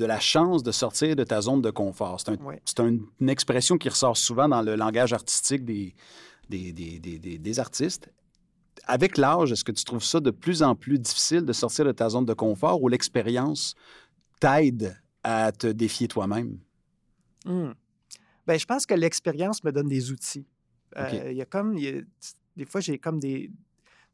[0.04, 2.18] la chance de sortir de ta zone de confort.
[2.20, 2.36] C'est un-
[2.80, 5.94] un- une expression qui ressort souvent dans le langage artistique des,
[6.48, 8.10] des, des- des- des- des artistes.
[8.86, 11.92] Avec l'âge, est-ce que tu trouves ça de plus en plus difficile de sortir de
[11.92, 13.74] ta zone de confort ou l'expérience
[14.40, 16.58] t'aide à te défier toi-même?
[17.44, 17.70] Hmm.
[18.46, 20.46] Ben, je pense que l'expérience me donne des outils.
[20.96, 21.28] Euh.
[21.30, 22.02] Il y a comme, il y a-
[22.56, 23.50] des fois, j'ai comme des.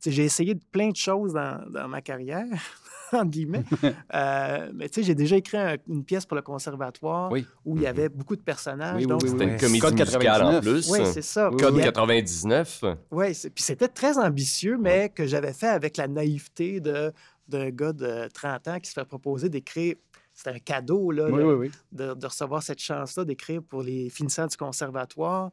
[0.04, 2.46] J'ai essayé de plein de choses dans, dans ma carrière,
[3.12, 3.64] entre guillemets.
[4.14, 7.46] Euh, mais tu sais, j'ai déjà écrit un- une pièce pour le conservatoire Oui.
[7.64, 8.94] où il y avait beaucoup de personnages.
[8.96, 9.50] Oui, oui, donc oui, C'était oui.
[9.52, 10.62] une comédie Code musicale en 99.
[10.62, 10.90] plus.
[10.90, 11.50] Oui, c'est ça.
[11.50, 12.84] Oui, Code Puis, 99.
[13.10, 17.12] Ouais, c'est- puis c'était très ambitieux, mais que j'avais fait avec la naïveté de-
[17.48, 19.94] d'un gars de 30 ans qui se fait proposer d'écrire.
[20.32, 21.70] C'était un cadeau, là, Oui, de, oui, oui.
[21.92, 25.50] de- de recevoir cette chance-là d'écrire pour les finissants du conservatoire,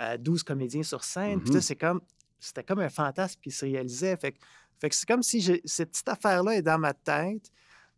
[0.00, 1.40] euh, 12 comédiens sur scène.
[1.40, 1.56] Puis Mhm.
[1.56, 2.00] là, c'est comme,
[2.40, 4.16] c'était comme un fantasme qui se réalisait.
[4.16, 4.38] Fait, que-
[4.94, 7.50] c'est comme si cette petite affaire-là est dans ma tête.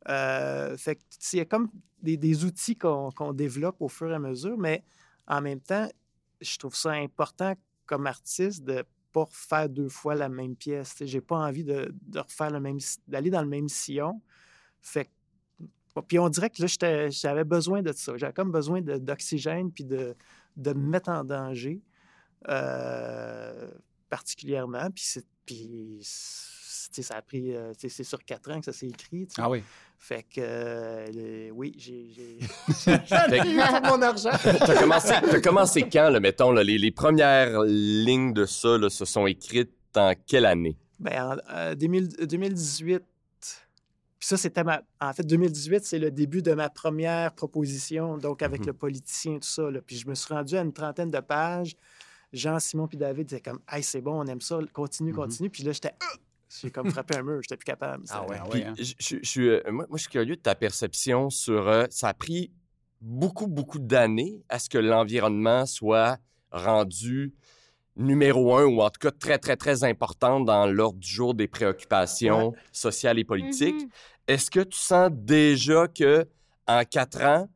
[0.09, 1.00] Euh, fait que
[1.33, 1.70] il y a comme
[2.03, 4.83] des, des outils qu'on qu'on développe au fur et à mesure, mais
[5.26, 5.88] en même temps,
[6.40, 7.55] je trouve ça important
[7.87, 10.94] comme artiste de pas refaire deux fois la même pièce.
[11.00, 14.22] J'ai pas envie de, de refaire le même, d'aller dans le même sillon.
[14.81, 15.11] Fait
[16.09, 18.16] puis on dirait que là, j'avais besoin de ça.
[18.16, 20.16] J'avais comme besoin d'oxygène puis de,
[20.57, 21.83] de me mettre en danger
[22.48, 23.70] euh,
[24.11, 24.90] particulièrement.
[24.94, 27.55] Puis, c'est- puis ça a pris...
[27.55, 29.27] euh, c'est sur quatre ans que ça s'est écrit.
[29.38, 29.62] Ah oui.
[29.99, 32.09] Fait que, euh, le- oui, j'ai...
[32.40, 34.31] eu tout mon argent.
[34.42, 38.88] T'as commencé, t'as commencé quand, là, mettons, là, les, les premières lignes de ça là,
[38.90, 40.77] se sont écrites en quelle année?
[40.99, 43.03] Ben, en euh, 2000 2018,
[44.18, 44.83] puis ça, c'était ma...
[45.01, 48.66] En fait, 2018, c'est le début de ma première proposition, donc avec Mhm.
[48.66, 49.70] le politicien, tout ça.
[49.70, 49.81] là.
[49.87, 51.75] Puis je me suis rendu à une trentaine de pages.
[52.33, 55.16] Jean, Simon puis David disaient comme «Hey, c'est bon, on aime ça, continue, Mhm.
[55.16, 55.51] continue.
[55.51, 55.95] Puis là, j'étais...
[56.01, 56.14] Ah!
[56.61, 58.05] J'ai comme frappé un mur, j'étais plus capable.
[58.11, 58.75] Ah ouais, Puis, ouais, hein.
[58.77, 61.69] je, je- euh, moi, moi, je suis curieux de ta perception sur.
[61.69, 62.51] euh, ça a pris
[63.01, 66.19] beaucoup, beaucoup d'années à ce que l'environnement soit
[66.51, 67.33] rendu
[67.97, 71.47] numéro un, ou en tout cas très, très, très important dans l'ordre du jour des
[71.47, 73.83] préoccupations sociales et politiques.
[73.85, 73.88] Mhm.
[74.27, 76.27] Est-ce que tu sens déjà que
[76.66, 77.49] en quatre ans,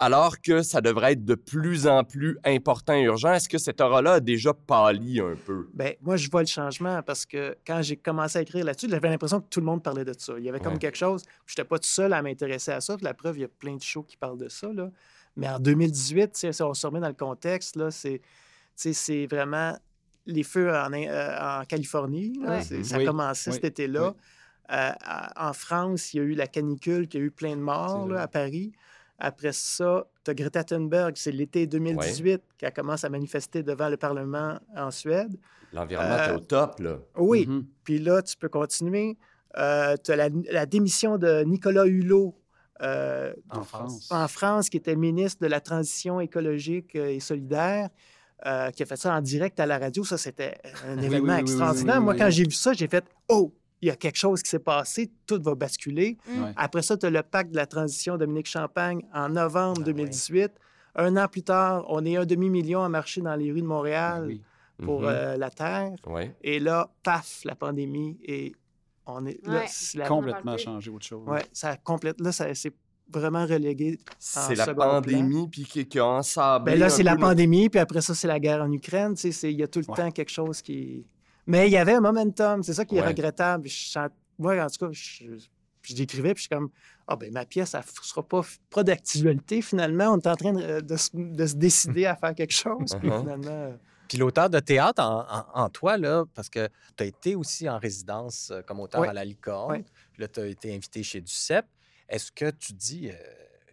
[0.00, 3.80] alors que ça devrait être de plus en plus important et urgent, est-ce que cette
[3.80, 5.68] aura-là a déjà pâli un peu?
[5.74, 9.10] Ben, moi, je vois le changement parce que quand j'ai commencé à écrire là-dessus, j'avais
[9.10, 10.32] l'impression que tout le monde parlait de ça.
[10.38, 10.78] Il y avait comme Ouais.
[10.78, 11.22] quelque chose.
[11.46, 12.96] Je n'étais pas tout seul à m'intéresser à ça.
[12.96, 14.72] Puis La preuve, il y a plein de shows qui parlent de ça.
[14.72, 14.90] Là.
[15.36, 18.20] Mais en 2018, tu sais, si on se remet dans le contexte, là, c'est,
[19.30, 19.76] vraiment
[20.26, 22.32] les feux en, In- euh, en Californie.
[22.42, 22.50] là.
[22.56, 22.62] Ouais.
[22.62, 24.14] C'est- Ça Oui, a commencé oui, cet été-là.
[24.72, 24.90] Euh,
[25.36, 28.22] en France, il y a eu la canicule, qui a eu plein de morts là,
[28.22, 28.72] à Paris.
[29.20, 33.96] Après ça, tu as Greta Thunberg, c'est l'été 2018 qui commence à manifester devant le
[33.98, 35.36] Parlement en Suède.
[35.72, 36.96] L'environnement Euh, est au top, là.
[37.16, 37.66] Oui, Mhm.
[37.84, 39.16] puis là, tu peux continuer.
[39.54, 42.34] tu as la, la démission de Nicolas Hulot
[42.82, 44.08] euh, En France.
[44.10, 47.90] en France, qui était ministre de la Transition écologique euh, et solidaire,
[48.46, 50.02] euh, qui a fait ça en direct à la radio.
[50.04, 50.56] Ça, c'était
[50.86, 51.96] un Oui, événement oui, oui, oui, extraordinaire.
[51.96, 54.42] oui, oui, Moi, quand j'ai vu ça, j'ai fait «Oh, il y a quelque chose
[54.42, 56.18] qui s'est passé, tout va basculer.
[56.28, 56.42] Mm.
[56.44, 56.52] Ouais.
[56.56, 59.92] Après ça, tu as le pacte de la transition Dominique Champagne en novembre Ah ouais.
[59.94, 60.52] 2018.
[60.96, 64.24] Un an plus tard, on est un demi-million à marcher dans les rues de Montréal
[64.26, 64.42] Oui.
[64.84, 65.06] pour Mhm.
[65.08, 65.92] euh, la Terre.
[66.06, 66.34] Ouais.
[66.42, 68.52] Et là, paf, la pandémie et
[69.06, 69.60] on est là.
[69.60, 69.64] Ouais.
[69.68, 71.26] c'est la- Complètement changé autre chose.
[71.26, 72.20] ouais, ça complète.
[72.20, 72.74] Là, ça c'est
[73.12, 73.98] vraiment relégué.
[74.18, 76.74] C'est la pandémie puis qui, qui a ensablé.
[76.74, 79.14] Ben là, un c'est la le- pandémie, puis après ça, c'est la guerre en Ukraine.
[79.14, 79.96] Tu sais, c'est- il y a tout le Ouais.
[79.96, 81.06] temps quelque chose qui.
[81.50, 82.62] Mais il y avait un momentum.
[82.62, 83.08] C'est ça qui est Ouais.
[83.08, 83.68] regrettable.
[83.68, 83.98] Je
[84.38, 85.24] Moi, en tout cas, je,
[85.82, 86.70] je l'écrivais, puis je suis comme,
[87.08, 90.12] ah ben ma pièce, elle ne sera pas, pas d'actualité finalement.
[90.14, 93.08] On est en train de, de se, de se décider à faire quelque chose, puis
[93.08, 93.20] Uh-huh.
[93.20, 93.50] finalement.
[93.50, 93.76] euh,
[94.08, 97.68] Puis l'auteur de théâtre en, en- en toi, là, parce que tu as été aussi
[97.68, 99.08] en résidence euh, comme auteur Oui.
[99.08, 99.72] à la Licorne.
[99.78, 99.84] Oui.
[100.12, 101.66] Puis là, tu as été invité chez Ducep.
[102.08, 103.14] Est-ce que tu dis, euh,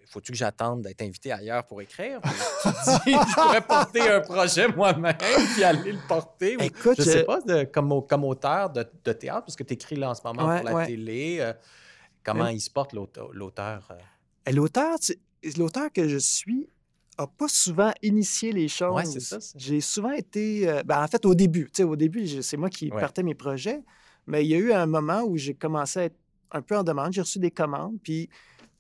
[0.10, 2.20] faut-tu que j'attende d'être invité ailleurs pour écrire?
[2.24, 5.16] Ou tu dis, je pourrais porter un projet moi-même
[5.54, 6.58] puis aller le porter?
[6.58, 9.64] Ou- Écoute, je sais je- pas, de- comme, comme auteur de, de théâtre, parce que
[9.64, 10.86] tu écris là en ce moment Ouais, pour la ouais.
[10.88, 11.38] télé.
[11.40, 11.54] euh,
[12.24, 13.30] comment il se porte l'auteur?
[13.34, 14.52] l'auteur, euh?
[14.52, 14.96] L'auteur,
[15.58, 16.68] l'auteur que je suis
[17.18, 18.94] a pas souvent initié les choses.
[18.96, 22.28] Ouais, c'est ça, c'est- J'ai souvent été, euh, ben, en fait, au début, au début,
[22.44, 23.02] c'est moi qui Ouais.
[23.02, 23.82] partais mes projets,
[24.28, 26.16] mais il y a eu un moment où j'ai commencé à être
[26.52, 27.12] un peu en demande.
[27.14, 28.30] J'ai reçu des commandes, puis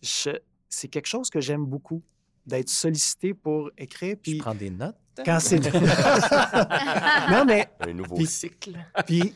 [0.01, 0.29] je-
[0.69, 2.01] c'est quelque chose que j'aime beaucoup,
[2.45, 4.15] d'être sollicité pour écrire.
[4.23, 4.95] Tu Puis prends des notes?
[5.25, 5.59] quand c'est
[7.31, 8.77] non, mais Un nouveau Puis- cycle.
[9.05, 9.33] puis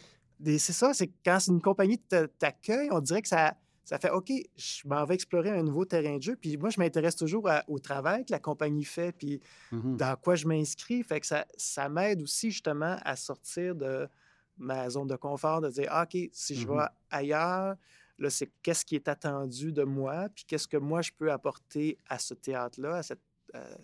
[0.58, 2.00] c'est ça, c'est que quand une compagnie
[2.40, 6.18] t'accueille, on dirait que ça, ça fait OK, je m'en vais explorer un nouveau terrain
[6.18, 6.36] de jeu.
[6.40, 9.42] Puis moi, je m'intéresse toujours à- au travail que la compagnie fait, puis
[9.72, 9.98] Mhm.
[9.98, 11.04] dans quoi je m'inscris.
[11.04, 14.08] Fait que ça, ça m'aide aussi justement à sortir de
[14.58, 16.78] ma zone de confort, de dire ah, OK, si je Mhm.
[16.78, 17.76] vais ailleurs,
[18.22, 21.98] là, c'est qu'est-ce qui est attendu de moi, puis qu'est-ce que moi je peux apporter
[22.08, 23.22] à ce théâtre-là, à cette.
[23.56, 23.76] euh,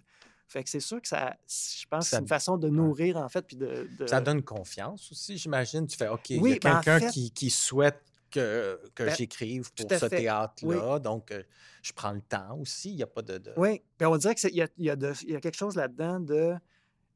[0.50, 3.28] Fait que c'est sûr que ça, je pense Ça- c'est une façon de nourrir, en
[3.28, 3.86] fait, puis de...
[4.00, 5.86] de- Ça donne confiance aussi, j'imagine.
[5.88, 8.80] Tu fais, OK, il y Oui, a ben, en quelqu'un fait- qui, qui souhaite que,
[8.96, 10.10] que Ben, j'écrive pour ce fait.
[10.10, 11.00] théâtre-là.
[11.00, 11.44] Donc, euh,
[11.82, 12.92] je prends le temps aussi.
[12.92, 13.38] Il n'y a pas de.
[13.40, 14.96] de- Oui, bien, on dirait qu'il y a, il y, a
[15.28, 16.54] y a quelque chose là-dedans de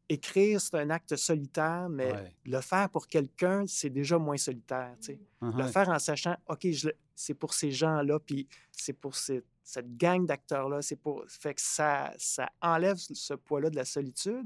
[0.10, 2.34] écrire, c'est un acte solitaire, mais Ouais.
[2.46, 4.94] le faire pour quelqu'un, c'est déjà moins solitaire.
[5.00, 5.20] tu sais.
[5.40, 5.58] Mhm.
[5.58, 9.44] Le faire en sachant, OK, je le- c'est pour ces gens-là, puis c'est pour ces-
[9.64, 11.24] cette gang d'acteurs-là, c'est pour.
[11.28, 14.46] Fait que ça, ça enlève ce poids-là de la solitude.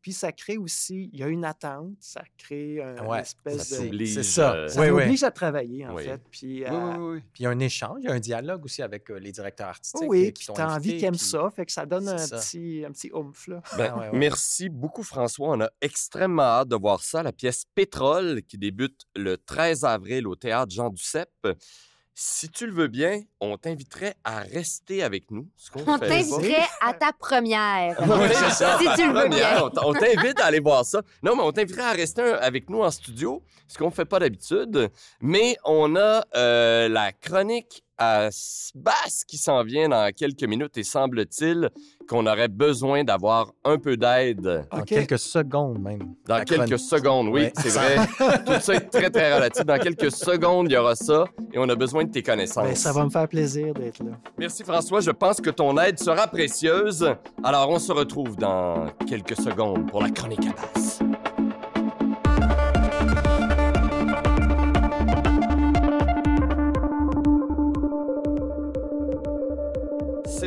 [0.00, 3.82] Puis ça crée aussi, il y a une attente, ça crée un Ouais, espèce ça
[3.82, 4.04] de.
[4.04, 4.54] C'est ça.
[4.54, 5.00] euh, Ça Oui, oui.
[5.00, 6.04] m'oblige à travailler, en Oui.
[6.04, 6.20] fait.
[6.30, 7.20] Puis, Oui, à- oui, oui.
[7.32, 9.32] Puis il y a un échange, il y a un dialogue aussi avec euh, les
[9.32, 10.06] directeurs artistiques.
[10.06, 12.36] Oui, euh, qui t'as envie qu'ils aiment puis- ça, fait que ça donne un ça.
[12.38, 13.62] petit, un petit oomph, là.
[13.78, 14.18] Ben, Ah ouais, ouais.
[14.18, 15.48] Merci beaucoup, François.
[15.48, 17.22] On a extrêmement hâte de voir ça.
[17.22, 21.48] La pièce Pétrole qui débute le 13 avril au théâtre Jean Duceppe.
[22.16, 25.48] Si tu le veux bien, on t'inviterait à rester avec nous.
[25.56, 25.98] ce On pas.
[25.98, 27.96] t'inviterait à ta première.
[28.06, 28.78] Oui, c'est ça.
[28.78, 29.62] Si tu le veux bien.
[29.64, 31.02] on On t'invite à aller voir ça.
[31.24, 34.20] Non, mais on t'inviterait à rester avec nous en studio, ce qu'on ne fait pas
[34.20, 34.90] d'habitude.
[35.20, 38.28] Mais on a euh, la chronique à
[38.74, 41.70] basse qui s'en vient dans quelques minutes et semble-t-il
[42.08, 44.86] qu'on aurait besoin d'avoir un peu d'aide En OK.
[44.86, 46.14] quelques secondes même.
[46.26, 46.78] dans La quelques chronique.
[46.78, 47.28] secondes.
[47.28, 47.52] Oui, Ouais.
[47.56, 47.96] c'est vrai.
[48.44, 49.64] Tout ça est très, très relatif.
[49.64, 52.64] Dans quelques secondes, il y aura ça et on a besoin de tes connaissances.
[52.66, 54.10] Ben, ça va me faire plaisir d'être là.
[54.38, 57.08] Merci François, je pense que ton aide sera précieuse.
[57.44, 60.98] Alors on se retrouve dans quelques secondes pour la chronique à basse.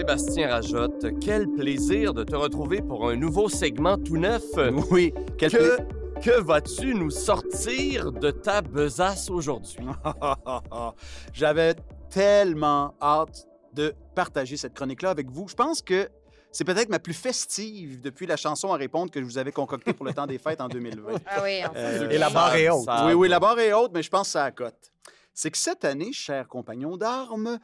[0.08, 4.42] Sébastien Rajotte, quel plaisir de te retrouver pour un nouveau segment tout neuf.
[4.90, 5.78] Oui, quel Que,
[6.22, 9.86] que vas-tu nous sortir de ta besace aujourd'hui?
[11.34, 11.76] J'avais
[12.10, 15.50] tellement hâte de partager cette chronique-là avec vous.
[15.50, 16.08] Je pense que
[16.54, 19.92] c'est peut-être ma plus festive depuis la chanson à répondre que je vous avais concoctée
[19.92, 21.16] pour le temps des fêtes en 2020.
[21.26, 22.86] Ah oui, Euh, Et la barre est haute.
[22.86, 24.90] Ça- Oui, oui, la barre est haute, mais je pense que ça à cote.
[25.34, 27.60] C'est que cette année, chers compagnons d'armes,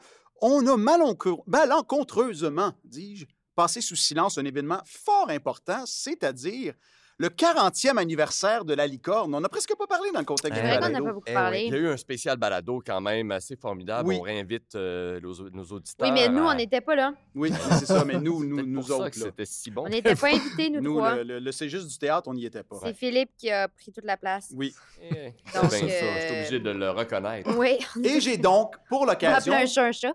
[0.46, 6.74] on a malenco- malencontreusement, dis-je, passé sous silence un événement fort important, c'est-à-dire
[7.16, 9.34] le 40e anniversaire de la licorne.
[9.34, 11.04] On n'a presque pas parlé dans le contexte du balado.
[11.04, 11.64] pas beaucoup Eh parlé.
[11.66, 14.08] Il y a eu un spécial balado quand même assez formidable.
[14.08, 14.16] Oui.
[14.18, 16.08] On réinvite euh, nos, nos auditeurs.
[16.08, 17.14] Oui, mais nous, à- on n'était pas là.
[17.34, 19.84] Oui, c'est ça, mais nous, nous, nous pour autres, c'était si bon.
[19.86, 21.14] On n'était pas invités, nous, Nous, trois.
[21.16, 22.76] le, le- le C'est juste du théâtre, on n'y était pas.
[22.82, 24.48] C'est Philippe qui a pris toute la place.
[24.54, 24.74] Oui.
[25.00, 27.56] Eh, c'est Donc, bien ça, je suis euh, obligé de le reconnaître.
[27.56, 30.14] Oui, Et j'ai donc, pour l'occasion, un chat un chat.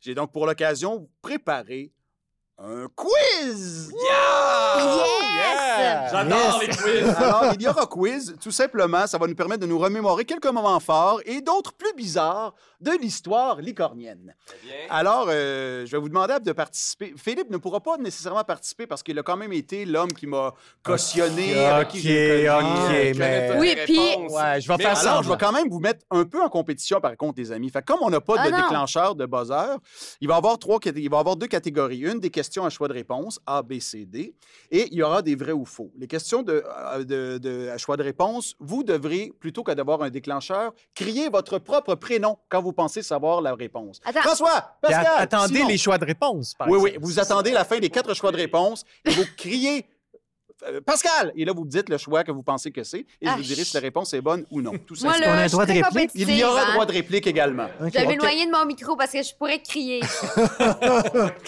[0.00, 1.92] j'ai donc pour l'occasion préparé
[2.58, 3.92] un quiz.
[3.92, 4.10] Yes!
[6.10, 7.14] J'adore les quiz!
[7.18, 8.34] Alors, il y aura quiz.
[8.40, 11.92] Tout simplement, ça va nous permettre de nous remémorer quelques moments forts et d'autres plus
[11.94, 14.34] bizarres de l'histoire licornienne.
[14.90, 17.14] Alors, euh, je vais vous demander de participer.
[17.16, 20.52] Philippe ne pourra pas nécessairement participer parce qu'il a quand même été l'homme qui m'a
[20.82, 21.52] cautionné.
[21.52, 23.14] Ok, avec qui j'ai ok, connu.
[23.18, 25.22] mais- Oui, puis- Ouais, je vais Mais faire Alors, ça.
[25.22, 27.70] je vais quand même vous mettre un peu en compétition, par contre, les amis.
[27.70, 28.58] Fait que comme on n'a pas Ah de non.
[28.62, 29.76] déclencheur de buzzer,
[30.20, 31.98] il va y avoir trois, cate- il va y avoir deux catégories.
[32.00, 34.34] Une des questions à choix de réponse, A, B, C, D,
[34.70, 35.90] et il y aura des vrais ou faux.
[35.98, 40.02] Les questions de, euh, de- de- à choix de réponse, vous devrez, plutôt que d'avoir
[40.02, 44.00] un déclencheur, crier votre propre prénom quand vous pensez savoir la réponse.
[44.04, 44.20] Attends.
[44.20, 45.68] François, Pascal, at- attendez Simon.
[45.68, 48.36] les choix de réponse, par Oui, oui, vous attendez la fin des quatre choix de
[48.36, 49.86] réponse et vous criez
[50.66, 51.32] euh, Pascal!
[51.36, 53.34] Et là, vous me dites le choix que vous pensez que c'est et je Ah,
[53.36, 54.72] vous dirai si la réponse est bonne ou non.
[54.86, 55.26] Tout Moi, simplement.
[55.26, 56.10] qu'on a là, un je suis droit de réplique?
[56.14, 56.72] Il y aura hein.
[56.72, 57.66] droit de réplique également.
[57.78, 57.88] OK.
[57.92, 58.08] Je vais Ok.
[58.08, 60.00] m'éloigner de mon micro parce que je pourrais crier.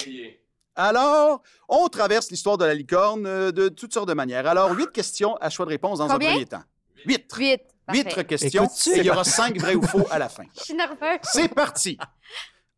[0.78, 4.46] Alors, on traverse l'histoire de la licorne euh, de toutes sortes de manières.
[4.46, 6.28] Alors, huit questions à choix de réponse dans Combien?
[6.28, 6.62] un premier temps.
[7.04, 7.26] Huit.
[7.36, 7.62] Huit.
[7.90, 8.24] Huit Parfait.
[8.24, 8.64] questions.
[8.64, 8.90] Écoute-tu?
[8.90, 10.44] et il y aura cinq vrais ou faux à la fin.
[10.56, 11.18] Je suis nerveuse.
[11.24, 11.98] C'est parti.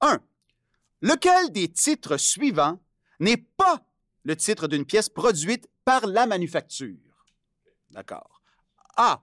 [0.00, 0.18] 1.
[1.02, 2.80] Lequel des titres suivants
[3.18, 3.82] n'est pas
[4.24, 6.96] le titre d'une pièce produite par la manufacture?
[7.90, 8.40] D'accord.
[8.96, 9.22] A.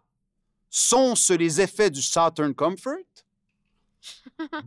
[0.69, 2.97] Sont-ce les effets du Southern Comfort?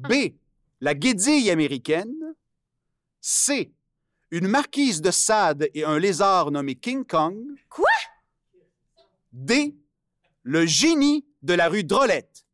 [0.09, 0.33] B.
[0.81, 2.35] La guédille américaine?
[3.21, 3.73] C.
[4.31, 7.37] Une marquise de Sade et un lézard nommé King Kong?
[7.69, 7.89] Quoi?
[9.33, 9.75] D.
[10.43, 12.45] Le génie de la rue Drolette.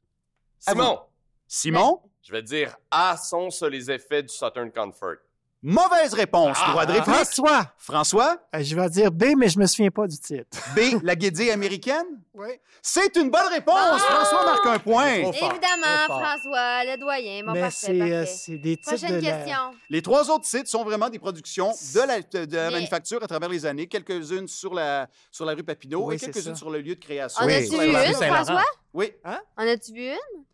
[0.58, 1.00] Simon,
[1.46, 2.02] Simon?
[2.22, 5.16] je vais te dire A sont sur les effets du Southern Comfort.
[5.62, 6.56] Mauvaise réponse.
[6.62, 7.14] Ah, Droit de réplique.
[7.14, 7.72] François!
[7.78, 10.44] François, Euh, Je vais dire B, mais je me souviens pas du titre.
[10.76, 12.04] B, la guédille américaine?
[12.34, 12.48] Oui.
[12.82, 14.00] C'est une bonne réponse.
[14.02, 15.22] François marque un point.
[15.22, 16.22] Trop fort, Évidemment, trop fort.
[16.22, 17.42] François, le doyen.
[17.44, 18.34] Bon, mais parfait, euh, parfait.
[18.38, 19.58] c'est des titres Prochaine de la- question.
[19.90, 23.26] Les trois autres sites sont vraiment des productions de la, de la Mais- manufacture à
[23.26, 23.88] travers les années.
[23.88, 27.42] Quelques-unes sur la, sur la rue Papineau Oui, et quelques-unes sur le lieu de création.
[27.42, 28.12] En Oui, as-tu Sur vu une.
[28.14, 28.62] François?
[28.92, 29.12] Oui.
[29.24, 30.44] En as-tu vu une?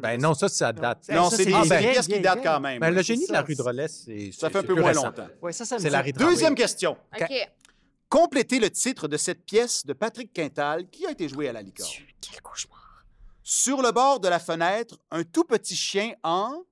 [0.00, 1.08] Ben non, ça, ça date.
[1.10, 2.78] Non, c'est des, des pièces qui datent quand même.
[2.80, 4.30] Ben, le génie de la rue c'est- Drolet, c'est.
[4.32, 5.04] Ça fait un peu moins récent.
[5.06, 5.28] longtemps.
[5.42, 6.96] Oui, ça, ça me C'est dit- la rue de Deuxième question.
[7.20, 7.32] OK.
[8.08, 11.62] Complétez le titre de cette pièce de Patrick Quintal qui a été jouée à la
[11.62, 11.90] licorne.
[12.20, 13.04] Quel cauchemar.
[13.42, 16.62] Sur le bord de la fenêtre, un tout petit chien en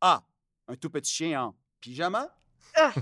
[0.00, 0.22] A.
[0.68, 2.32] Un tout petit chien en pyjama.
[2.76, 2.92] Ah.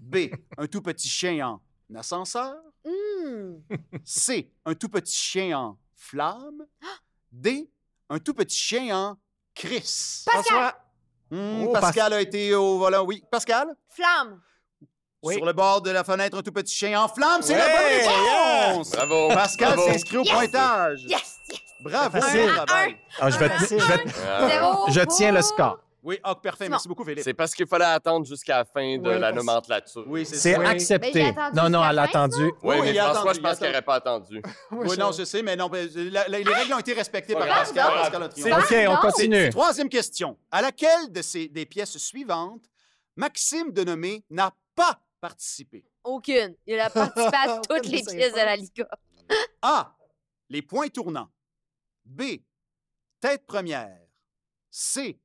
[0.00, 0.30] B.
[0.56, 1.60] Un tout petit chien en
[1.94, 2.54] ascenseur.
[2.86, 3.56] Hmm.
[4.04, 4.50] C.
[4.64, 6.64] Un tout petit chien en flamme.
[7.30, 7.70] D.
[8.10, 9.16] Un tout petit chien en
[9.54, 10.22] Chris.
[10.26, 10.72] Pascal!
[11.30, 13.22] Hmm, Oh, Pascal a été au volant, oui.
[13.30, 13.68] Pascal?
[13.90, 14.40] Flamme.
[15.22, 15.34] Oui.
[15.34, 17.42] Sur le bord de la fenêtre, un tout petit chien en flamme.
[17.42, 18.90] C'est la Ouais, bonne réponse!
[18.92, 19.28] Bravo.
[19.28, 19.90] Pascal Bravo.
[19.92, 20.32] s'inscrit au Yes!
[20.32, 21.00] pointage.
[21.02, 21.36] Yes!
[21.50, 21.60] yes.
[21.82, 22.18] Bravo,
[22.54, 22.96] travail.
[23.20, 25.78] Ah, je vais vais tiens le score.
[26.08, 26.64] Oui, ah, parfait.
[26.64, 26.70] Simon.
[26.76, 27.22] Merci beaucoup, Philippe.
[27.22, 30.04] C'est parce qu'il fallait attendre jusqu'à la fin de la nomenclature.
[30.06, 30.56] Oui, c'est.
[30.56, 30.64] Oui.
[30.64, 31.34] Accepté.
[31.54, 32.44] Non, non, elle a attendu.
[32.44, 34.42] Oui, Oui, mais François, attendu, je pense qu'il n'aurait pas attendu.
[34.70, 37.46] Oui, non, je sais, mais non, la- la- les règles ont été respectées par?
[37.46, 37.92] Pascal.
[37.92, 38.86] Pascal a triomphé.
[38.86, 39.50] OK, on continue.
[39.50, 40.38] Troisième question.
[40.50, 42.64] À laquelle de ces des pièces suivantes
[43.14, 45.84] Maxime Denomé n'a pas participé?
[46.04, 46.54] Aucune.
[46.66, 48.56] Il a participé à toutes les pièces de la.
[48.56, 48.88] Liga.
[49.60, 49.94] A.
[50.48, 51.28] Les points tournants.
[52.06, 52.22] B.
[53.20, 53.98] Tête première.
[54.70, 55.18] C.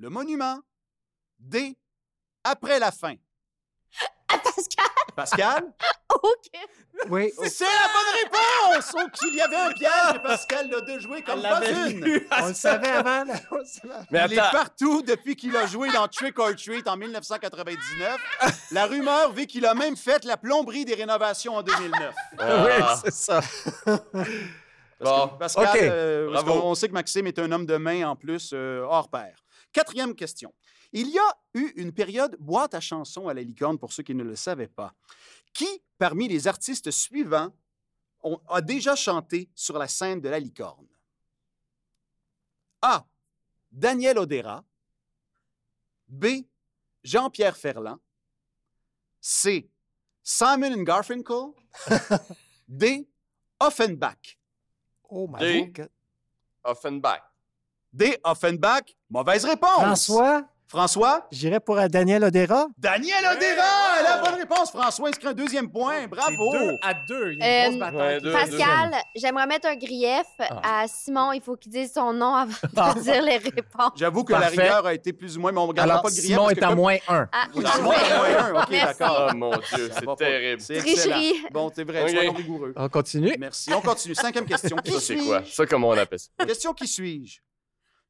[0.00, 0.58] Le monument.
[1.38, 1.76] D.
[2.42, 3.16] Après la fin.
[4.28, 4.86] Pascal!
[5.14, 5.74] Pascal?
[6.22, 7.10] Aucune.
[7.10, 7.30] Oui.
[7.44, 8.94] C'est la bonne réponse!
[8.96, 12.02] Oh, qu'il y avait un piège et Pascal l'a de jouer comme pas une.
[12.42, 13.24] On le savait avant.
[13.24, 13.34] là.
[13.50, 13.94] On le savait.
[14.10, 18.16] Mais Il est partout depuis qu'il a joué dans Trick or Treat en 1999.
[18.70, 22.14] La rumeur veut qu'il a même fait la plomberie des rénovations en 2009.
[22.38, 22.64] Ah.
[22.64, 23.40] Oui, c'est ça.
[25.00, 25.28] Bon.
[25.38, 25.76] Pascal, OK.
[25.82, 29.08] euh, parce on sait que Maxime est un homme de main en plus, euh, hors
[29.08, 29.34] pair.
[29.72, 30.52] Quatrième question.
[30.92, 34.14] Il y a eu une période boîte à chansons à la licorne, pour ceux qui
[34.14, 34.94] ne le savaient pas.
[35.52, 37.54] Qui, parmi les artistes suivants,
[38.22, 40.86] ont- a déjà chanté sur la scène de la licorne?
[42.82, 43.06] A.
[43.70, 44.64] Daniel Odera.
[46.08, 46.26] B.
[47.04, 47.98] Jean-Pierre Ferland.
[49.20, 49.70] C.
[50.22, 51.52] Simon and Garfinkel.
[52.68, 53.08] D.
[53.60, 54.38] Offenbach.
[55.08, 55.66] Oh, my D.
[55.66, 55.90] God.
[56.64, 57.29] Offenbach.
[57.92, 58.16] D.
[58.24, 58.82] Offenbach.
[59.10, 59.70] Mauvaise réponse.
[59.82, 61.26] François, François?
[61.32, 62.68] j'irais pour euh, Daniel Odera.
[62.78, 64.02] Daniel Odera.
[64.04, 64.70] La bonne réponse.
[64.70, 66.06] François inscrit un deuxième point.
[66.06, 66.52] Bravo.
[66.52, 67.32] Deux à deux.
[67.32, 68.14] Il y a Euh, une grosse bataille.
[68.14, 68.32] ouais, deux.
[68.32, 70.82] Pascal, j'aimerais mettre un grief Ah.
[70.82, 71.32] à Simon.
[71.32, 72.94] Il faut qu'il dise son nom avant Ah.
[72.94, 73.92] de dire les réponses.
[73.96, 74.54] J'avoue que Parfait.
[74.56, 76.26] la rigueur a été plus ou moins, mais on ne regardera Alors, pas le grief.
[76.26, 77.28] Simon parce est que à comme- moins un.
[77.32, 78.62] Ah, est à moins un.
[78.62, 78.98] OK, Merci.
[79.00, 79.28] d'accord.
[79.32, 80.14] Oh mon Dieu, Ça c'est pas.
[80.16, 80.60] terrible.
[80.62, 81.14] C'est excellent.
[81.16, 81.46] Tricherie.
[81.50, 82.02] Bon, c'est vrai.
[82.04, 82.10] OK.
[82.10, 82.72] Soyons rigoureux.
[82.76, 83.34] On continue.
[83.40, 83.72] Merci.
[83.74, 84.14] On continue.
[84.14, 84.76] Cinquième question.
[84.76, 85.26] Qui Ça, c'est suis-je?
[85.26, 85.42] quoi?
[85.50, 86.28] Ça, comment on appelle ça?
[86.46, 87.40] Question qui suis-je?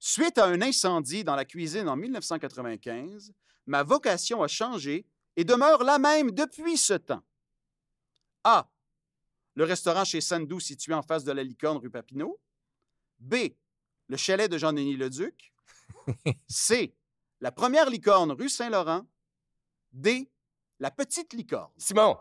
[0.02, 3.34] Suite à un incendie dans la cuisine en 1995,
[3.66, 7.22] ma vocation a changé et demeure la même depuis ce temps.
[8.42, 8.70] A.
[9.54, 12.40] Le restaurant chez Sandou situé en face de la Licorne rue Papineau.
[13.18, 13.34] B.
[14.08, 15.52] Le chalet de Jean-Denis Leduc.
[16.48, 16.94] C.
[17.42, 19.06] La première licorne rue Saint-Laurent.
[19.92, 20.30] D.
[20.78, 21.72] La petite licorne.
[21.76, 22.16] Simon,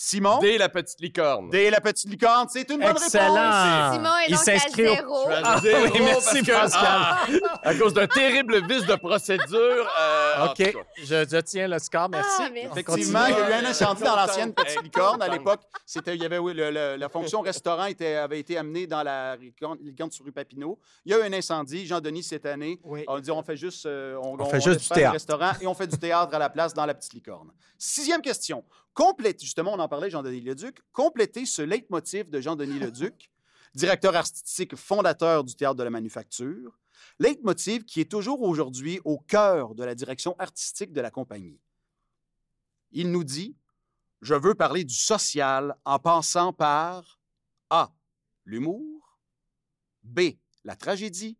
[0.00, 0.38] Simon?
[0.38, 1.50] dès la petite licorne.
[1.50, 1.70] D.
[1.70, 2.46] La petite licorne.
[2.48, 3.02] C'est une bonne réponse.
[3.06, 3.92] Excellent.
[3.94, 5.28] Simon est Il donc à s'inscrit au- zéro.
[5.42, 6.82] Ah, oui, merci, parce que- Pascal.
[6.84, 9.90] Ah, à cause d'un terrible vice de procédure.
[10.00, 10.70] euh, en OK, cas.
[10.98, 12.30] je, je tiens le score, merci.
[12.38, 12.68] Ah, merci.
[12.70, 15.20] On Effectivement, il y a eu un incendie dans l'ancienne petite licorne.
[15.20, 18.56] À l'époque, c'était, il y avait, oui, le- le- la fonction restaurant était, avait été
[18.56, 20.78] amenée dans la licorne, licorne sur rue Papineau.
[21.06, 21.86] Il y a eu un incendie.
[21.86, 23.04] Jean-Denis, cette année, Oui.
[23.08, 25.12] on dit on fait juste, euh, on, fait juste laisse du faire le théâtre.
[25.14, 27.50] restaurant et on fait du théâtre à la place dans la petite licorne.
[27.76, 28.62] Sixième question.
[28.98, 30.80] Complète, justement, on en parlait, Jean-Denis Leduc.
[30.92, 33.30] Complétez ce leitmotiv de Jean-Denis Leduc,
[33.76, 36.76] directeur artistique fondateur du Théâtre de la Manufacture.
[37.20, 41.60] Leitmotiv qui est toujours aujourd'hui au cœur de la direction artistique de la compagnie.
[42.90, 43.54] il nous dit
[44.20, 47.20] Je veux parler du social en passant par
[47.70, 47.92] A.
[48.46, 49.16] L'humour.
[50.02, 50.22] B.
[50.64, 51.38] La tragédie.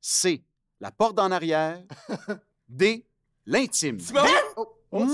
[0.00, 0.42] C.
[0.80, 1.84] La porte en arrière.
[2.70, 3.04] D.
[3.44, 3.98] L'intime.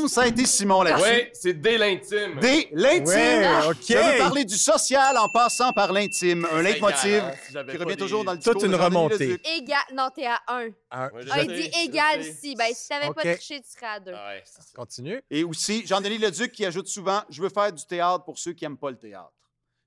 [0.08, 1.04] Ça a été Simon là-dessus.
[1.08, 2.40] Oui, c'est dès l'intime.
[2.40, 2.68] D.
[2.72, 3.06] L'intime.
[3.06, 3.76] Ouais, OK.
[3.88, 6.46] Je veux parler du social en passant par l'intime.
[6.52, 7.32] Un leitmotiv hein,
[7.70, 9.40] qui revient des- toujours dans le Toute une remontée.
[9.56, 9.78] Égal.
[9.94, 10.68] Non, t'es à 1.
[10.90, 11.08] Un.
[11.10, 12.54] Ouais, Ah, il sais, dit égal si.
[12.56, 14.12] Ben, si t'avais pas triché, tu serais à 2.
[14.14, 14.44] Ah ouais.
[14.74, 15.22] Continue.
[15.30, 18.64] Et aussi, Jean-Denis Leduc qui ajoute souvent Je veux faire du théâtre pour ceux qui
[18.64, 19.32] n'aiment pas le théâtre.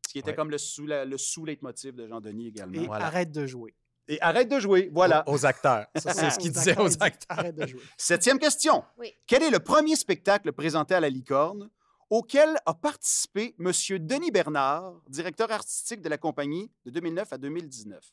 [0.07, 0.35] Ce qui était Ouais.
[0.35, 2.81] comme le sous- la- le sous-leitmotiv de Jean-Denis également.
[2.81, 3.05] Et Voilà.
[3.05, 3.73] arrête de jouer.
[4.11, 4.89] Et arrête de jouer.
[4.91, 5.23] Voilà.
[5.25, 5.87] Aux, aux acteurs.
[5.95, 7.39] C'est ce qu'il disait aux acteurs.
[7.39, 7.81] Arrête de jouer.
[7.95, 8.83] Septième question.
[8.97, 9.13] Oui.
[9.25, 11.69] Quel est le premier spectacle présenté à la Licorne
[12.09, 13.71] auquel a participé M.
[14.05, 18.03] Denis Bernard, directeur artistique de la compagnie de 2009 à 2019?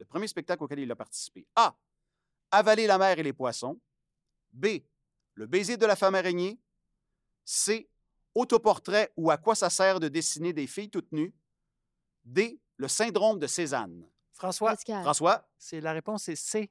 [0.00, 1.46] Le premier spectacle auquel il a participé.
[1.56, 1.74] A.
[2.50, 3.80] Avaler la mer et les poissons.
[4.52, 4.66] B.
[5.32, 6.60] Le baiser de la femme araignée.
[7.46, 7.88] C.
[8.34, 11.32] Autoportrait ou à quoi ça sert de dessiner des filles toutes nues.
[12.22, 12.60] D.
[12.76, 14.04] Le syndrome de Cézanne.
[14.38, 15.02] François, Pascal.
[15.02, 16.70] François, c'est la réponse c'est C.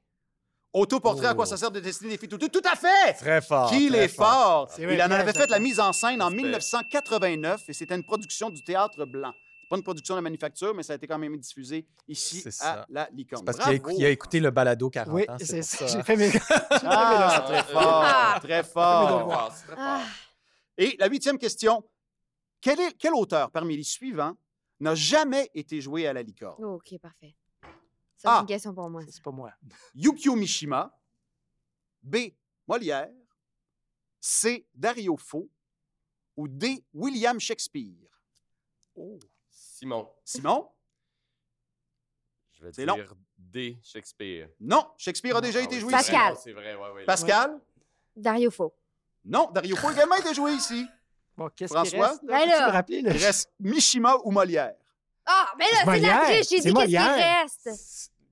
[0.72, 1.48] autoportrait à quoi Oh.
[1.48, 2.48] ça sert de dessiner des filles nues.
[2.50, 3.12] Tout à fait!
[3.14, 3.68] Très fort.
[3.70, 4.70] Qu'il très est fort!
[4.74, 6.42] C'est vrai, Il en avait fait la mise en scène en Respect.
[6.42, 9.32] 1989 et c'était une production du Théâtre Blanc.
[9.62, 12.40] C'est pas une production de la manufacture, mais ça a été quand même diffusé ici
[12.40, 12.86] C'est à ça.
[12.88, 13.44] la Licorne.
[13.44, 13.90] Parce qu'il a, Bravo!
[13.90, 15.36] écou- il a écouté le balado 40 Oui, ans.
[15.38, 15.86] c'est ça.
[15.88, 16.30] J'ai fait mes.
[16.84, 19.30] Ah, très fort, très fort.
[19.30, 20.04] fort, c'est très Ah.
[20.78, 21.84] Et la huitième question.
[22.60, 24.32] Quel, est, quel auteur parmi les suivants
[24.80, 26.56] n'a jamais été joué à la Licorne?
[26.64, 27.34] Oh, OK, parfait.
[28.18, 28.40] Ça, c'est Ah.
[28.40, 29.02] une question pour moi.
[29.08, 29.52] C'est pas moi.
[29.94, 30.92] Yukio Mishima.
[32.02, 32.16] B.
[32.66, 33.08] Molière.
[34.20, 34.66] C.
[34.74, 35.48] Dario Fo.
[36.36, 36.84] Ou D.
[36.92, 37.94] William Shakespeare?
[39.48, 40.68] Simon, Simon?
[42.54, 43.16] je vais C'est dire long.
[43.36, 43.78] D.
[43.82, 44.48] Shakespeare.
[44.60, 45.96] Non, Shakespeare a déjà Ah été oui, joué ici.
[46.10, 46.32] Pascal.
[46.32, 47.04] vrai, C'est vrai, ouais, ouais.
[47.04, 47.60] Pascal?
[48.16, 48.74] Dario Faux.
[49.24, 50.84] Non, Dario Fo a également été joué ici.
[51.36, 52.08] Bon, qu'est-ce qui François?
[52.08, 52.24] reste?
[52.24, 52.66] Ben Là, Peux-tu là.
[52.66, 53.02] me rappeler?
[53.02, 53.10] Là?
[53.14, 54.74] Il reste Mishima ou Molière?
[55.30, 56.48] Ah, mais là, c'est la triche.
[56.48, 56.96] J'ai dit qu'est-ce qui
[57.68, 57.70] reste?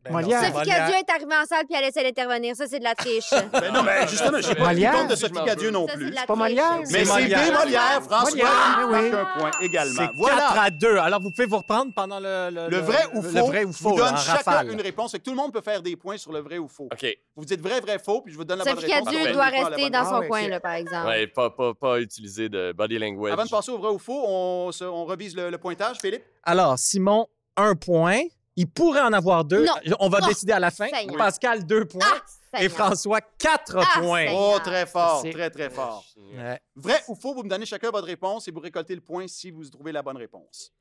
[0.08, 0.40] Ben Molière.
[0.54, 2.56] Sophie Cadieux est arrivée en salle puis elle essaie d'intervenir.
[2.56, 3.30] Ça, c'est de la triche.
[3.52, 4.92] Ben non, mais justement, j'ai pas Molière.
[4.92, 6.10] compte de Sophie Cadieux non Ça, c'est plus.
[6.10, 6.48] de la C'est pas triche.
[6.48, 6.78] Molière.
[6.90, 7.58] Mais C'est Molière.
[7.60, 8.02] Molière.
[8.02, 9.18] François Molière, marque oui.
[9.18, 9.94] un point également.
[9.96, 10.62] C'est 4 Voilà.
[10.62, 10.96] à 2.
[10.98, 12.50] Alors, vous pouvez vous reprendre pendant le...
[12.50, 14.70] Le, Le vrai ou le faux, vrai ou faux, vous donne chacun rafale.
[14.72, 15.12] une réponse.
[15.12, 16.88] Fait que tout le monde peut faire des points sur le vrai ou faux.
[16.92, 17.06] OK.
[17.36, 19.04] Vous dites vrai, vrai, faux, puis je vous donne la bonne Sophie réponse.
[19.06, 19.32] Cadieux Parfait.
[19.34, 21.06] doit rester dans son coin, là, par exemple.
[21.08, 23.32] Ouais, pas, pas, pas utiliser de body language.
[23.32, 25.98] Avant de passer au vrai ou faux, on, se- on revise le, le pointage.
[26.00, 26.22] Philippe?
[26.44, 27.26] Alors, Simon,
[27.56, 28.20] un point.
[28.56, 29.64] Il pourrait en avoir deux.
[29.64, 29.74] Non.
[30.00, 30.88] On va Oh, décider à la fin.
[30.88, 31.16] Seigneur.
[31.18, 32.00] Pascal, deux points.
[32.02, 32.22] Ah,
[32.60, 32.86] Et Seigneur.
[32.86, 34.26] François, quatre Ah, points.
[34.26, 34.54] Seigneur.
[34.54, 36.04] Oh, très fort, très, très fort.
[36.16, 36.60] Ouais.
[36.74, 39.50] Vrai ou faux, vous me donnez chacun votre réponse et vous récoltez le point si
[39.50, 40.72] vous trouvez la bonne réponse.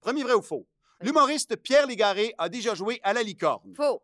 [0.00, 0.66] Premier vrai ou faux?
[1.00, 3.72] L'humoriste Pierre Légaré a déjà joué à la licorne.
[3.74, 4.02] Faux.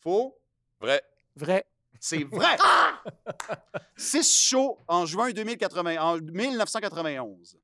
[0.00, 0.38] Faux?
[0.80, 1.02] Vrai.
[1.34, 1.66] Vrai.
[2.00, 2.56] C'est vrai!
[2.60, 3.02] Ah!
[3.96, 7.58] Six shows en juin 2080 en 1991.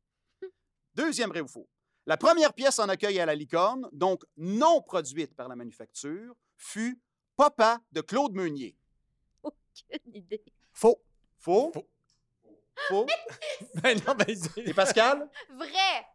[0.94, 1.68] Deuxième vrai ou faux?
[2.06, 7.00] La première pièce en accueil à la licorne, donc non produite par la manufacture, fut
[7.36, 8.76] Papa de Claude Meunier.
[9.42, 10.44] Aucune idée.
[10.72, 11.00] Faux.
[11.38, 11.70] Faux?
[11.72, 11.88] Faux.
[12.88, 13.06] Faux.
[13.82, 15.28] Ben non, ben, Et Pascal?
[15.56, 16.06] Vrai.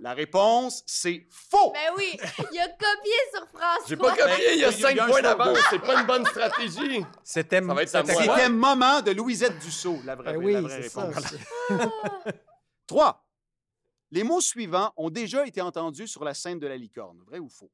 [0.00, 1.72] La réponse, c'est faux.
[1.72, 2.18] Ben oui,
[2.52, 3.84] il a copié sur François.
[3.86, 5.58] J'ai pas copié, il y a 5 un points d'avance.
[5.68, 7.04] C'est pas une bonne stratégie.
[7.22, 11.14] C'était Moment de Louisette Dussault, la vraie, Ben oui, la vraie réponse.
[11.28, 12.32] c'est-
[12.86, 13.26] 3.
[14.12, 17.20] Les mots suivants ont déjà été entendus sur la scène de la licorne.
[17.26, 17.70] Vrai ou faux?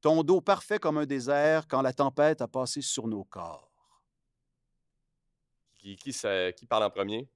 [0.00, 3.70] Ton dos parfait comme un désert quand la tempête a passé sur nos corps.
[5.78, 7.28] Qui, qui, ça- qui parle en premier?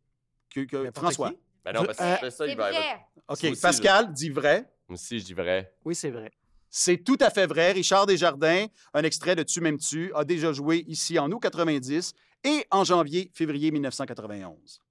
[0.50, 1.30] Que, que- N'importe François.
[1.30, 1.38] qui.
[1.64, 2.70] Ben non, parce que Euh, je fais ça, C'est il va.
[2.70, 3.06] vrai.
[3.28, 3.44] OK.
[3.44, 4.70] Aussi, Pascal dit vrai.
[4.88, 5.74] Moi aussi, je dis vrai.
[5.84, 6.30] Oui, c'est vrai.
[6.68, 7.72] C'est tout à fait vrai.
[7.72, 12.66] Richard Desjardins, un extrait de Tu m'aimes-tu, a déjà joué ici en août 90 et
[12.70, 14.82] en janvier, février 1991.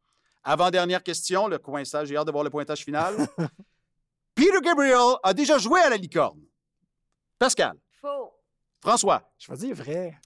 [0.43, 3.15] Avant-dernière question, le coinçage, j'ai hâte de voir le pointage final.
[4.35, 6.41] Peter Gabriel a déjà joué à la licorne.
[7.39, 8.33] Pascal, Faux.
[8.81, 10.19] François, Je vais dire vrai.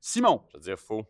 [0.00, 1.04] Simon, Je veux dire faux.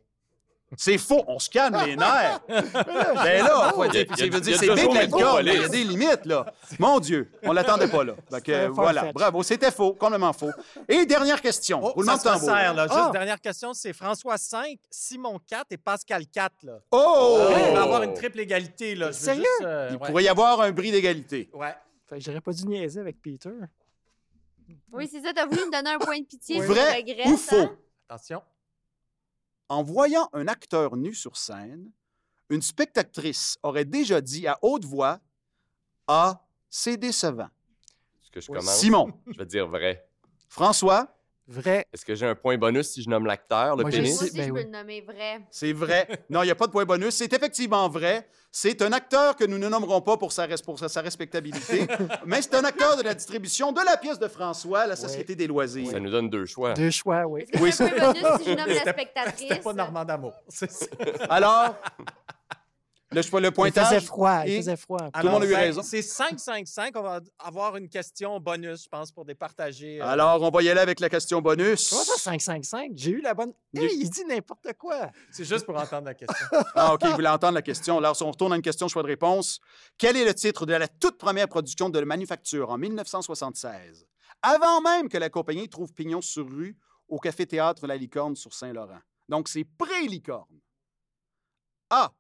[0.76, 2.40] C'est faux, on se calme les nerfs.
[2.48, 6.46] ben là, faut dire, c'est big licorne, mais il y a des limites, là.
[6.78, 8.14] Mon Dieu, on l'attendait pas, là.
[8.32, 10.50] C'était voilà, bravo, c'était faux, complètement faux.
[10.88, 12.54] Et dernière question, Oh, roulement ça de se tambour.
[12.56, 12.82] resserre, là.
[12.88, 13.10] Juste Ah!
[13.12, 16.52] dernière question, c'est François 5, Simon 4 et Pascal 4.
[16.64, 16.78] Là.
[16.90, 17.38] Oh!
[17.68, 18.94] Il va avoir une triple égalité.
[18.96, 19.12] Là.
[19.12, 19.42] Sérieux?
[19.42, 20.06] juste, euh, Il ouais.
[20.08, 21.50] pourrait y avoir un bris d'égalité.
[21.52, 21.74] Ouais.
[22.08, 23.50] Fait que j'aurais pas dû niaiser avec Peter.
[24.92, 26.56] Oui, c'est ça, t'as voulu me donner un point de pitié.
[26.60, 26.66] Oui.
[26.66, 27.56] je Vrai regrette, ou faux?
[27.56, 27.76] hein?
[28.08, 28.42] Attention.
[29.68, 31.90] En voyant un acteur nu sur scène,
[32.50, 35.20] une spectatrice aurait déjà dit à haute voix
[36.06, 37.48] Ah, c'est décevant.
[38.22, 38.58] Est-ce que je Oui.
[38.58, 38.76] commence?
[38.78, 40.06] Simon, Je vais dire vrai.
[40.48, 41.86] François, Vrai.
[41.92, 44.14] Est-ce que j'ai un point bonus si je nomme l'acteur, le Moi, pénis?
[44.14, 44.64] Moi aussi, ben je peux oui.
[44.64, 45.40] le nommer vrai.
[45.50, 46.08] C'est vrai.
[46.30, 47.14] Non, il n'y a pas de point bonus.
[47.14, 48.26] C'est effectivement vrai.
[48.50, 51.86] C'est un acteur que nous ne nommerons pas pour sa, res- pour sa, sa respectabilité,
[52.24, 55.48] mais c'est un acteur de la distribution de la pièce de François, La Société des
[55.48, 55.90] loisirs.
[55.90, 56.72] Ça nous donne deux choix.
[56.72, 57.42] Deux choix, oui.
[57.42, 59.48] Est-ce que Oui, c'est un peu bonus si je nomme la spectatrice?
[59.48, 60.34] C'était pas Normand d'Amour.
[60.48, 60.86] c'est ça.
[61.28, 61.74] Alors,
[63.14, 63.86] le, choix- le Il pointage.
[63.88, 64.98] faisait froid, il faisait froid.
[65.10, 65.82] Tout le monde a eu ben, raison.
[65.82, 66.90] C'est 5-5-5.
[66.96, 70.00] On va avoir une question bonus, je pense, pour départager.
[70.00, 71.88] euh, Alors, on va y aller avec la question bonus.
[71.90, 72.92] Comment ça, 5-5-5?
[72.96, 73.52] J'ai eu la bonne.
[73.74, 75.10] Hey, il dit n'importe quoi.
[75.30, 76.46] C'est juste pour entendre la question.
[76.74, 77.98] Ah, OK, il voulait entendre la question.
[77.98, 79.60] Alors, si on retourne à une question choix de réponse,
[79.96, 84.06] quel est le titre de la toute première production de Manufacture en 1976,
[84.42, 86.76] avant même que la compagnie trouve pignon sur rue
[87.08, 88.98] au Café-Théâtre La Licorne sur Saint-Laurent?
[89.28, 90.58] Donc, c'est pré-Licorne.
[91.90, 92.12] A.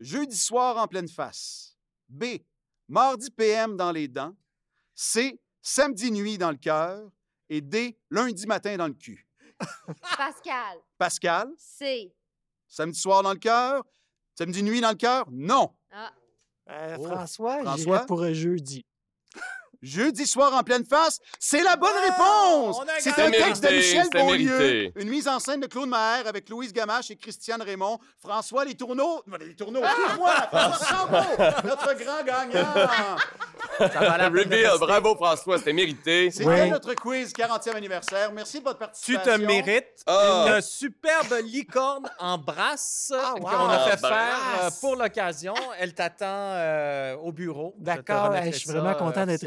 [0.00, 1.76] Jeudi soir en pleine face.
[2.08, 2.24] B.
[2.88, 4.34] Mardi PM dans les dents.
[4.94, 5.40] C.
[5.60, 7.10] Samedi nuit dans le cœur.
[7.48, 7.98] Et D.
[8.10, 9.26] Lundi matin dans le cul.
[10.16, 12.14] Pascal, Pascal, c'est.
[12.68, 13.84] samedi soir dans le cœur.
[14.36, 15.26] Samedi nuit dans le cœur?
[15.30, 15.74] Non.
[15.90, 16.12] Ah,
[16.70, 17.04] Euh, Oh.
[17.06, 17.76] François, François?
[17.76, 18.84] j'irais pour un jeudi.
[19.82, 22.80] Jeudi soir en pleine face, c'est la bonne Ah, réponse!
[23.00, 26.72] C'est un texte de Michel Beaulieu, une mise en scène de Claude Maher avec Louise
[26.72, 29.82] Gamache et Christiane Raymond, François Les Tourneaux, les Tourneaux,
[30.50, 32.74] François Chambaud, notre grand gagnant!
[33.78, 36.30] Ça Reveal, bravo François, c'était mérité.
[36.32, 36.70] C'était Oui.
[36.70, 38.32] notre quiz 40e anniversaire.
[38.32, 39.32] Merci de votre Tu participation.
[39.34, 40.46] te mérites Ah.
[40.56, 43.40] une superbe licorne en brasse Ah, wow.
[43.40, 44.80] qu'on a fait faire euh, brasse.
[44.80, 45.54] pour l'occasion.
[45.78, 47.74] Elle t'attend euh, au bureau.
[47.78, 49.44] Je D'accord, hey, je suis vraiment euh, content d'être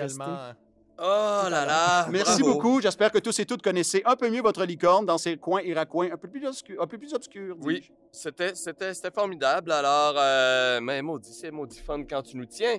[1.03, 2.07] Oh là là.
[2.11, 2.53] Merci bravo.
[2.53, 2.81] beaucoup.
[2.81, 5.73] J'espère que tous et toutes connaissez un peu mieux votre licorne dans ces coins et
[5.73, 6.79] raccoins un peu plus obscurs.
[6.79, 9.71] Un peu plus obscurs Oui, c'était, c'était, c'était formidable.
[9.71, 12.77] Alors, euh, mais maudit, c'est maudit fun quand tu nous tiens.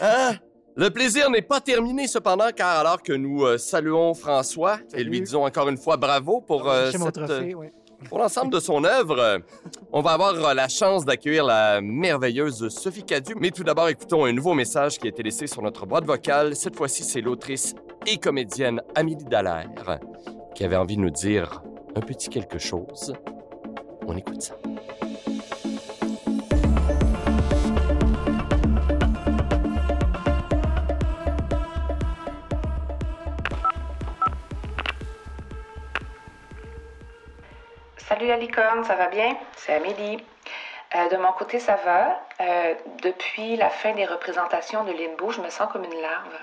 [0.00, 0.32] Hein?
[0.76, 5.20] Le plaisir n'est pas terminé cependant, car alors que nous euh, saluons François et lui
[5.20, 7.68] disons encore une fois bravo pour, euh, J'ai mon cette, trophée, oui.
[8.08, 9.40] Pour l'ensemble de son œuvre,
[9.92, 13.34] on va avoir euh, la chance d'accueillir la merveilleuse Sophie Cadieux.
[13.38, 16.54] Mais tout d'abord, écoutons un nouveau message qui a été laissé sur notre boîte vocale.
[16.56, 17.74] Cette fois-ci, c'est l'autrice
[18.06, 19.98] et comédienne Amélie Dallaire
[20.54, 21.62] qui avait envie de nous dire
[21.96, 23.12] un petit quelque chose.
[24.06, 24.54] On écoute ça.
[38.06, 39.34] Salut la licorne, ça va bien?
[39.56, 40.22] C'est Amélie.
[40.94, 42.20] Euh, de mon côté, ça va.
[42.38, 46.36] Euh, depuis la fin des représentations de Limbo, je me sens comme une larve.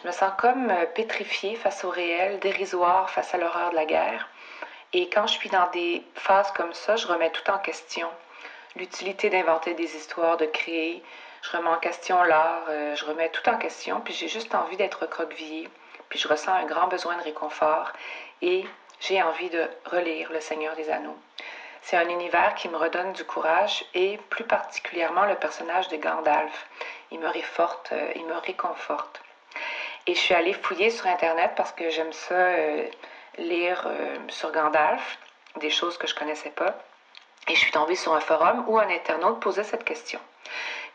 [0.00, 3.86] Je me sens comme euh, pétrifiée face au réel, dérisoire face à l'horreur de la
[3.86, 4.28] guerre.
[4.92, 8.08] Et quand je suis dans des phases comme ça, je remets tout en question.
[8.76, 11.02] L'utilité d'inventer des histoires, de créer.
[11.42, 15.02] Je remets en question l'art, je remets tout en question, puis j'ai juste envie d'être
[15.02, 15.68] recroquevillée.
[16.08, 17.92] Puis je ressens un grand besoin de réconfort
[18.42, 18.64] et
[19.00, 21.16] j'ai envie de relire Le Seigneur des Anneaux.
[21.82, 26.66] C'est un univers qui me redonne du courage et plus particulièrement le personnage de Gandalf.
[27.10, 29.22] Il me réforte, euh, il me réconforte.
[30.06, 32.86] Et je suis allée fouiller sur Internet parce que j'aime ça euh,
[33.38, 35.18] lire euh, sur Gandalf,
[35.60, 36.76] des choses que je connaissais pas.
[37.48, 40.20] Et je suis tombée sur un forum où un internaute posait cette question.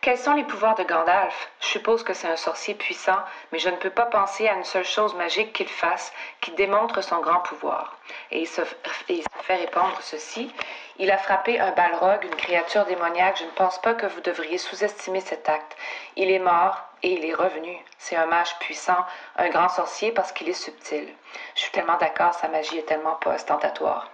[0.03, 1.49] Quels sont les pouvoirs de Gandalf?
[1.61, 3.19] Je suppose que c'est un sorcier puissant,
[3.51, 7.01] mais je ne peux pas penser à une seule chose magique qu'il fasse qui démontre
[7.01, 7.97] son grand pouvoir.
[8.29, 10.53] Et il se, fait répondre ceci.
[10.97, 13.37] Il a frappé un balrog, une créature démoniaque.
[13.37, 15.77] Je ne pense pas que vous devriez sous-estimer cet acte.
[16.17, 17.77] Il est mort et il est revenu.
[17.97, 19.05] C'est un mage puissant,
[19.37, 21.07] un grand sorcier parce qu'il est subtil.
[21.55, 24.09] Je suis tellement d'accord, sa magie est tellement pas ostentatoire.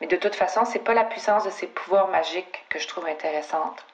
[0.00, 3.06] Mais de toute façon, c'est pas la puissance de ses pouvoirs magiques que je trouve
[3.06, 3.84] intéressante.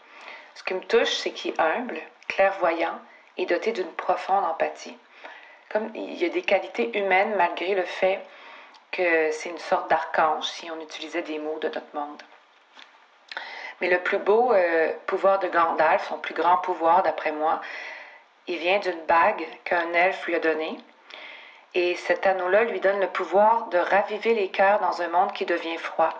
[0.55, 2.98] Ce qui me touche, c'est qu'il est humble, clairvoyant
[3.36, 4.96] et doté d'une profonde empathie.
[5.70, 8.20] Comme il y a des qualités humaines malgré le fait
[8.90, 12.22] que c'est une sorte d'archange si on utilisait des mots de notre monde.
[13.80, 17.61] Mais le plus beau euh, pouvoir de Gandalf, son plus grand pouvoir d'après moi,
[18.46, 20.78] il vient d'une bague qu'un elfe lui a donnée.
[21.74, 25.46] Et cet anneau-là lui donne le pouvoir de raviver les cœurs dans un monde qui
[25.46, 26.12] devient froid,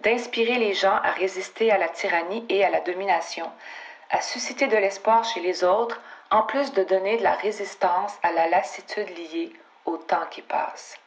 [0.00, 3.50] d'inspirer les gens à résister à la tyrannie et à la domination,
[4.10, 8.32] à susciter de l'espoir chez les autres, en plus de donner de la résistance à
[8.32, 9.52] la lassitude liée
[9.86, 10.98] au temps qui passe.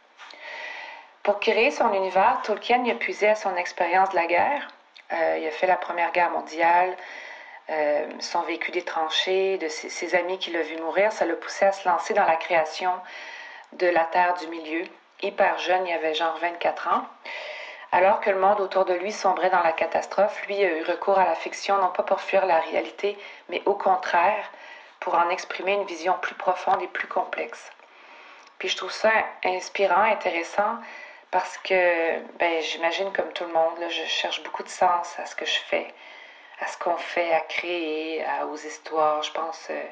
[1.22, 4.68] Pour créer son univers, Tolkien y a puisé à son expérience de la guerre.
[5.12, 6.96] Euh, il a fait la Première Guerre mondiale,
[7.70, 11.36] euh, son vécu des tranchées, de ses, ses amis qui l'ont vu mourir, ça l'a
[11.36, 12.92] poussé à se lancer dans la création
[13.78, 14.84] de la Terre du Milieu.
[15.22, 17.06] Hyper jeune, il avait genre 24 ans.
[17.92, 21.18] Alors que le monde autour de lui sombrait dans la catastrophe, lui a eu recours
[21.18, 23.18] à la fiction non pas pour fuir la réalité,
[23.50, 24.52] mais au contraire,
[25.00, 27.72] pour en exprimer une vision plus profonde et plus complexe.
[28.60, 29.12] Puis je trouve ça
[29.44, 30.78] inspirant, intéressant,
[31.32, 35.36] parce que, ben, j'imagine comme tout le monde, je cherche beaucoup de sens à ce
[35.36, 35.94] que je fais,
[36.62, 39.22] à ce qu'on fait, à créer, aux histoires.
[39.24, 39.84] Je pense, euh,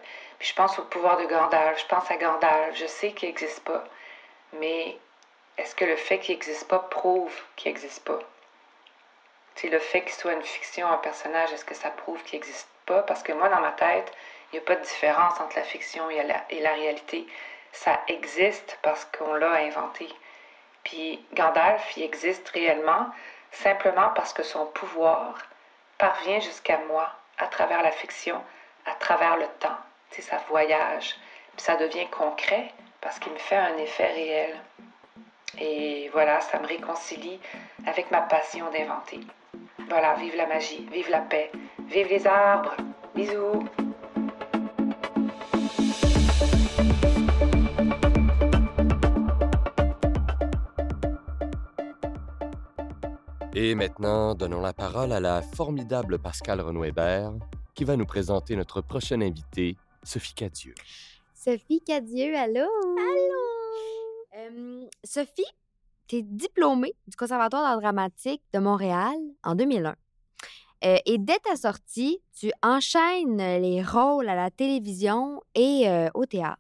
[0.44, 3.84] je pense au pouvoir de Gandalf, je pense à Gandalf, je sais qu'il n'existe pas,
[4.54, 4.98] mais
[5.58, 8.20] est-ce que le fait qu'il n'existe pas prouve qu'il n'existe pas?
[9.56, 12.68] C'est le fait qu'il soit une fiction, un personnage, est-ce que ça prouve qu'il n'existe
[12.86, 13.04] pas?
[13.04, 14.12] Parce que moi, dans ma tête,
[14.52, 17.26] il n'y a pas de différence entre la fiction et la, et la réalité.
[17.72, 20.10] Ça existe parce qu'on l'a inventé.
[20.84, 23.08] Puis Gandalf, il existe réellement
[23.52, 25.38] simplement parce que son pouvoir
[25.98, 28.44] parvient jusqu'à moi à travers la fiction,
[28.86, 29.78] à travers le temps.
[30.22, 31.16] Ça voyage.
[31.56, 34.56] Puis ça devient concret parce qu'il me fait un effet réel.
[35.60, 37.40] Et voilà, ça me réconcilie
[37.86, 39.20] avec ma passion d'inventer.
[39.90, 41.52] Voilà, vive la magie, vive la paix,
[41.88, 42.76] vive les arbres.
[43.14, 43.66] Bisous.
[53.56, 57.34] Et maintenant, donnons la parole à la formidable Pascal Renaud-Hébert,
[57.76, 60.76] qui va nous présenter notre prochaine invitée, Sophie Cadieux.
[61.34, 62.68] Sophie Cadieux, allô?
[62.98, 64.90] Allô!
[65.04, 65.44] Sophie,
[66.08, 69.96] tu es diplômée du Conservatoire d'art dramatique de Montréal en 2001.
[70.86, 76.26] Euh, et dès ta sortie, tu enchaînes les rôles à la télévision et euh, au
[76.26, 76.60] théâtre.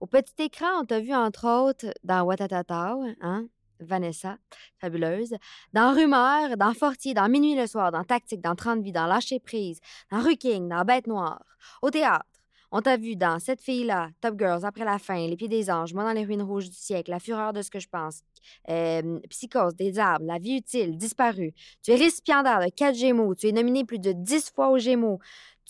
[0.00, 3.46] Au petit écran, on t'a vu entre autres dans Watatata, hein?
[3.80, 4.36] Vanessa,
[4.78, 5.34] fabuleuse,
[5.72, 9.40] dans Rumeur, dans Fortier, dans Minuit le soir, dans Tactique, dans 30 vies, dans Lâcher
[9.40, 9.80] prise,
[10.10, 11.42] dans Ruking, dans Bête noire.
[11.80, 12.26] Au théâtre,
[12.72, 15.94] on t'a vu dans Cette fille-là, Top Girls, Après la fin, Les pieds des anges,
[15.94, 18.22] Moi dans les ruines rouges du siècle, La fureur de ce que je pense,
[18.68, 21.52] euh, Psychose, Des arbres, La vie utile, Disparu.
[21.82, 23.34] Tu es récipiendaire de quatre Gémeaux.
[23.34, 25.18] Tu es nominé plus de 10 fois aux Gémeaux.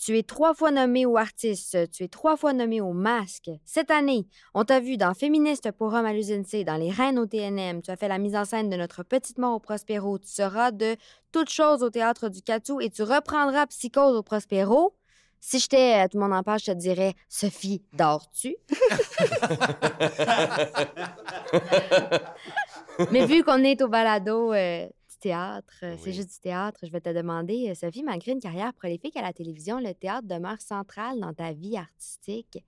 [0.03, 1.77] Tu es trois fois nommé au artiste.
[1.91, 3.51] Tu es trois fois nommé au masque.
[3.65, 4.25] Cette année,
[4.55, 7.83] on t'a vu dans Féministe pour hommes à l'usine dans Les Reines au TNM.
[7.83, 10.17] Tu as fait la mise en scène de Notre Petite Mort au Prospero.
[10.17, 10.95] Tu seras de
[11.31, 14.95] toutes choses au Théâtre du Catou et tu reprendras Psychose au Prospero.
[15.43, 18.55] Si j'étais à tout le monde en page, je te dirais Sophie, dors-tu?
[23.11, 26.91] Mais vu qu'on est au balado euh, du théâtre, euh, c'est juste du théâtre, je
[26.91, 30.61] vais te demander, euh, Sophie, malgré une carrière prolifique à la télévision, le théâtre demeure
[30.61, 32.63] central dans ta vie artistique.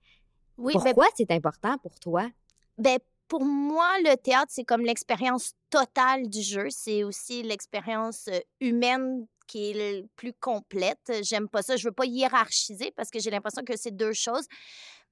[0.58, 2.28] Oui, ben, Pourquoi c'est important pour toi?
[2.76, 2.98] ben,
[3.28, 6.66] pour moi, le théâtre, c'est comme l'expérience totale du jeu.
[6.70, 11.12] C'est aussi l'expérience euh, humaine qui est plus complète.
[11.22, 11.76] J'aime pas ça.
[11.76, 14.46] Je veux pas hiérarchiser parce que j'ai l'impression que c'est deux choses.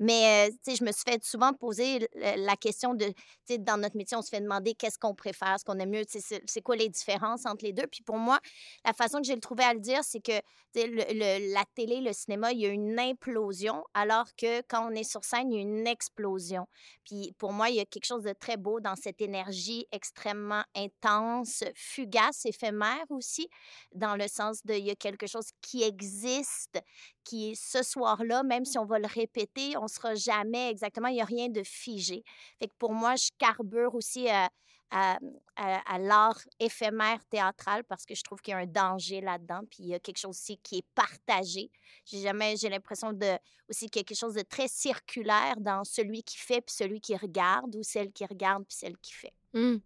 [0.03, 3.12] Mais, euh, je me suis fait souvent poser la question de,
[3.59, 6.62] dans notre métier, on se fait demander qu'est-ce qu'on préfère, ce qu'on aime mieux, c'est
[6.62, 7.86] quoi les différences entre les deux?
[7.86, 8.38] Puis pour moi,
[8.84, 10.32] la façon que j'ai trouvé à le dire, c'est que,
[10.74, 14.94] le- le- la télé, le cinéma, il y a une implosion, alors que quand on
[14.94, 16.66] est sur scène, il y a une explosion.
[17.05, 20.64] Puis pour moi, il y a quelque chose de très beau dans cette énergie extrêmement
[20.74, 23.48] intense, fugace, éphémère aussi,
[23.94, 26.80] dans le sens de il y a quelque chose qui existe,
[27.24, 31.22] qui ce soir-là, même si on va le répéter, on sera jamais exactement, il n'y
[31.22, 32.24] a rien de figé.
[32.59, 34.51] Fait pour moi, je carbure aussi à,
[34.90, 35.18] à,
[35.57, 39.84] à- l'art éphémère théâtral parce que je trouve qu'il y a un danger là-dedans, puis
[39.84, 41.70] il y a quelque chose aussi qui est partagé.
[42.05, 43.38] J'ai jamais, j'ai l'impression de
[43.68, 47.82] aussi quelque chose de très circulaire dans celui qui fait puis celui qui regarde ou
[47.82, 49.32] celle qui regarde puis celle qui fait.
[49.55, 49.80] Hum.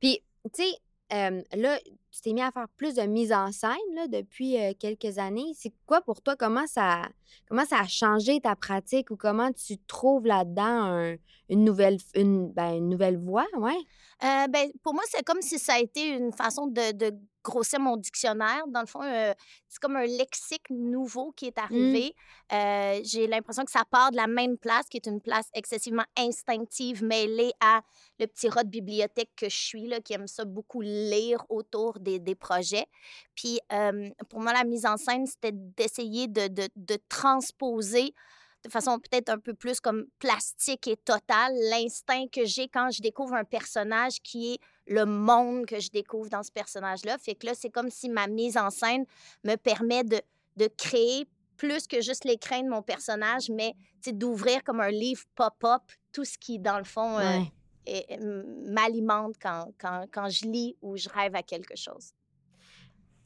[0.00, 0.22] Puis,
[0.54, 0.78] tu sais,
[1.12, 1.78] euh, là,
[2.10, 5.52] tu t'es mis à faire plus de mise en scène là, depuis quelques années.
[5.54, 6.36] C'est quoi pour toi?
[6.36, 7.08] Comment ça,
[7.48, 11.16] comment ça a changé ta pratique ou comment tu trouves là-dedans un-
[11.48, 13.46] une, nouvelle, une, ben, une nouvelle voie?
[13.56, 13.78] Ouais.
[14.20, 17.10] Ben, pour moi, c'est comme si ça a été une façon de
[17.42, 18.66] grossir mon dictionnaire.
[18.68, 19.32] Dans le fond, euh,
[19.68, 22.14] c'est comme un lexique nouveau qui est arrivé.
[22.52, 26.04] Euh, J'ai l'impression que ça part de la même place, qui est une place excessivement
[26.16, 27.82] instinctive, mêlée à
[28.18, 31.98] le petit rat de bibliothèque que je suis, là, qui aime ça beaucoup lire autour
[31.98, 32.86] des, des projets.
[33.34, 38.14] Puis, euh, pour moi, la mise en scène, c'était d'essayer de, de, de transposer
[38.62, 43.00] de façon peut-être un peu plus comme plastique et totale, l'instinct que j'ai quand je
[43.00, 47.18] découvre un personnage qui est le monde que je découvre dans ce personnage-là.
[47.18, 49.04] Fait que là, c'est comme si ma mise en scène
[49.44, 50.20] me permet de,
[50.56, 51.26] de créer
[51.56, 53.74] plus que juste l'écran de mon personnage, mais
[54.12, 57.38] d'ouvrir comme un livre pop-up tout ce qui, dans le fond, euh,
[57.86, 58.18] Ouais.
[58.66, 62.12] m'alimente quand, quand, quand je lis ou je rêve à quelque chose.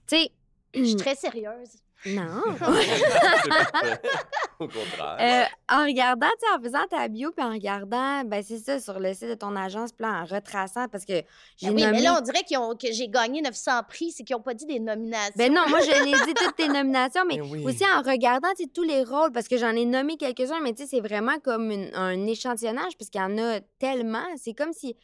[0.06, 0.32] Tu sais,
[0.74, 1.76] Je suis très sérieuse.
[2.06, 2.42] Non.
[4.60, 5.16] Au contraire.
[5.20, 5.44] Euh,
[5.74, 9.00] en regardant, tu sais, en faisant ta bio, puis en regardant, ben c'est ça, sur
[9.00, 11.14] le site de ton agence, puis là, en retraçant, parce que
[11.56, 11.92] j'ai Ben oui, nommé...
[11.96, 14.54] mais là, on dirait qu'ils ont- que j'ai gagné 900 prix, c'est qu'ils n'ont pas
[14.54, 15.32] dit des nominations.
[15.36, 17.64] Ben non, moi, je l'ai dit toutes tes nominations, mais oui.
[17.64, 20.72] aussi en regardant, tu sais, tous les rôles, parce que j'en ai nommé quelques-uns, mais
[20.72, 24.24] tu sais, c'est vraiment comme une- un échantillonnage, parce qu'il y en a tellement.
[24.36, 24.96] C'est comme si,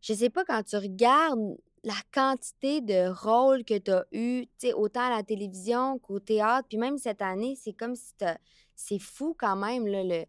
[0.00, 5.02] je sais pas, quand tu regardes la quantité de rôles que tu as eu, autant
[5.02, 8.12] à la télévision qu'au théâtre, puis même cette année, c'est comme si
[8.74, 10.24] c'est fou quand même, là, le...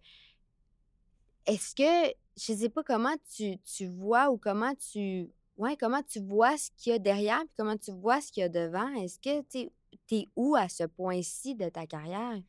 [1.48, 5.32] Est-ce que, je sais pas comment tu, vois ou comment tu...
[5.58, 8.42] Ouais, comment tu vois ce qu'il y a derrière, puis comment tu vois ce qu'il
[8.42, 8.94] y a devant.
[8.94, 9.72] Est-ce que tu
[10.12, 12.40] es où à ce point-ci de ta carrière?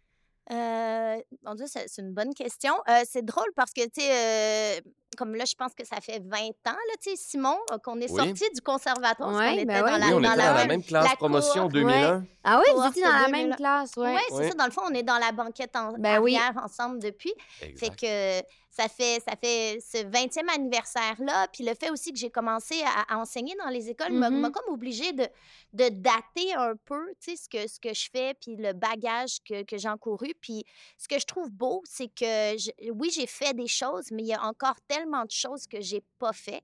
[0.50, 2.74] Euh, mon Dieu, c'est c'est une bonne question.
[2.90, 4.80] Euh, c'est drôle parce que, tu sais, euh,
[5.19, 8.01] comme là, je pense que ça fait 20 ans, là, tu sais, Simon, euh, qu'on
[8.01, 8.16] est Oui.
[8.16, 9.35] sorti du conservatoire.
[9.35, 9.99] Ouais, qu'on était ben dans oui.
[10.01, 11.73] la, oui, on dans était la dans la même- même classe la promotion cohorte.
[11.73, 12.25] 2001.
[12.45, 13.49] Ah oui, vous étiez dans la 2000.
[13.49, 14.14] même classe, ouais.
[14.14, 14.49] Oui, c'est Oui.
[14.49, 14.55] ça.
[14.55, 16.37] Dans le fond, on est dans la banquette en Ben oui.
[16.37, 17.33] arrière ensemble depuis.
[17.59, 17.99] Fait Exact.
[18.01, 18.43] que
[18.79, 21.49] ça fait, ça fait ce 20e anniversaire-là.
[21.53, 24.41] Puis le fait aussi que j'ai commencé à, à enseigner dans les écoles m'a- Mhm.
[24.41, 25.26] m'a comme obligée de,
[25.72, 29.76] de dater un peu ce que, ce que je fais, puis le bagage que, que
[29.79, 30.33] j'ai encouru.
[30.41, 30.64] Puis
[30.97, 34.29] ce que je trouve beau, c'est que je- oui, j'ai fait des choses, mais il
[34.29, 36.62] y a encore tellement de choses que j'ai pas fait.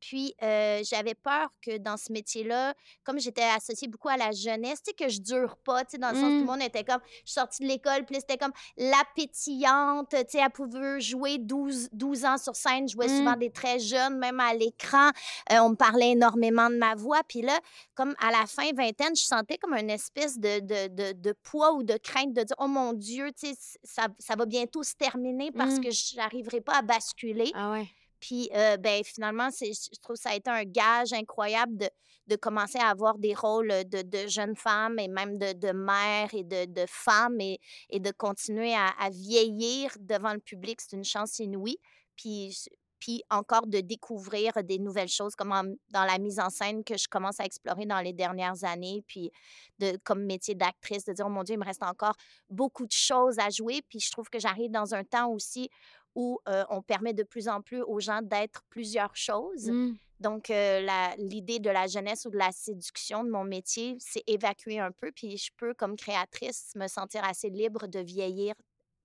[0.00, 2.74] Puis, euh, j'avais peur que dans ce métier-là,
[3.04, 5.98] comme j'étais associée beaucoup à la jeunesse, tu sais, que je dure pas, tu sais,
[5.98, 6.40] dans le sens où tout Mm.
[6.40, 10.16] le monde était comme, je suis sortie de l'école, puis c'était comme la pétillante, tu
[10.28, 13.16] sais, elle pouvait jouer 12, 12 ans sur scène, je jouais Mm.
[13.18, 15.10] souvent des très jeunes, même à l'écran,
[15.52, 17.58] Euh, on me parlait énormément de ma voix, puis là,
[17.94, 21.72] comme à la fin vingtaine, je sentais comme une espèce de, de, de, de poids
[21.72, 24.94] ou de crainte de dire, oh mon Dieu, tu sais, ça, ça va bientôt se
[24.94, 25.80] terminer parce Mm.
[25.84, 27.50] que je n'arriverai pas à basculer.
[27.54, 27.88] Ah ouais.
[28.20, 31.88] Puis, euh, ben, finalement, je trouve que ça a été un gage incroyable de,
[32.28, 36.32] de commencer à avoir des rôles de, de jeunes femmes et même de, de mères
[36.34, 37.58] et de, de femmes et,
[37.90, 40.80] et de continuer à, vieillir devant le public.
[40.80, 41.78] C'est une chance inouïe.
[42.16, 42.54] Puis,
[43.00, 45.50] puis encore de découvrir des nouvelles choses comme
[45.90, 49.02] dans la mise en scène que je commence à explorer dans les dernières années.
[49.06, 49.30] Puis,
[49.78, 52.16] de, comme métier d'actrice, de dire, oh mon Dieu, il me reste encore
[52.50, 53.82] beaucoup de choses à jouer.
[53.88, 55.70] Puis, je trouve que j'arrive dans un temps aussi
[56.14, 59.70] où euh, on permet de plus en plus aux gens d'être plusieurs choses.
[59.70, 59.96] Mm.
[60.20, 60.84] Donc, euh,
[61.16, 65.12] l'idée de la jeunesse ou de la séduction de mon métier, c'est évacuer un peu,
[65.12, 68.54] puis je peux, comme créatrice, me sentir assez libre de vieillir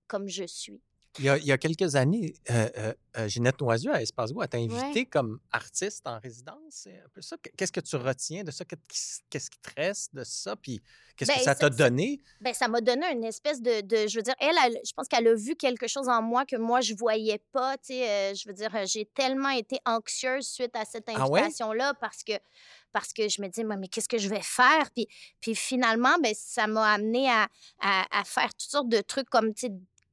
[0.08, 0.82] comme je suis.
[1.18, 4.32] Il y a, il y a quelques années, euh, euh, euh, Ginette Noisieux à Espace
[4.32, 5.06] Go, elle t'a invité Ouais.
[5.06, 6.56] comme artiste en résidence.
[6.70, 7.36] C'est un peu ça.
[7.56, 8.64] Qu'est-ce que tu retiens de ça?
[8.64, 10.56] Qu'est-ce qui te reste de ça?
[10.56, 10.82] Puis
[11.16, 12.20] qu'est-ce Ben, que ça ça- t'a donné?
[12.40, 15.06] Ben, ça m'a donné une espèce de, de- je veux dire, elle, elle- je pense
[15.06, 18.34] qu'elle a vu quelque chose en moi que moi, je voyais pas, tu sais, euh,
[18.34, 21.40] je veux dire, euh, j'ai tellement été anxieuse suite à cette Ah ouais?
[21.42, 22.32] invitation-là parce que
[22.92, 24.88] parce que je me dis, mais, qu'est-ce que je vais faire?
[24.94, 25.08] Puis,
[25.40, 27.48] puis finalement, ben, ça m'a amené à,
[27.80, 29.52] à, à faire toutes sortes de trucs comme,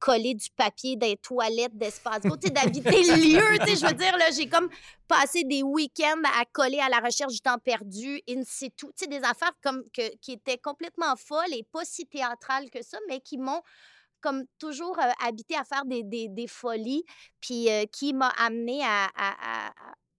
[0.02, 4.32] coller du papier des toilettes d'espace tu sais, d'habiter le lieu, je veux dire, là,
[4.32, 4.68] j'ai comme
[5.06, 9.22] passé des week-ends à coller à la recherche du temps perdu, in situ, tu des
[9.22, 13.38] affaires comme que, qui étaient complètement folles et pas si théâtrales que ça, mais qui
[13.38, 13.62] m'ont
[14.20, 17.04] comme toujours euh, habité à faire des, des, des folies,
[17.40, 19.08] puis euh, qui m'a amené à-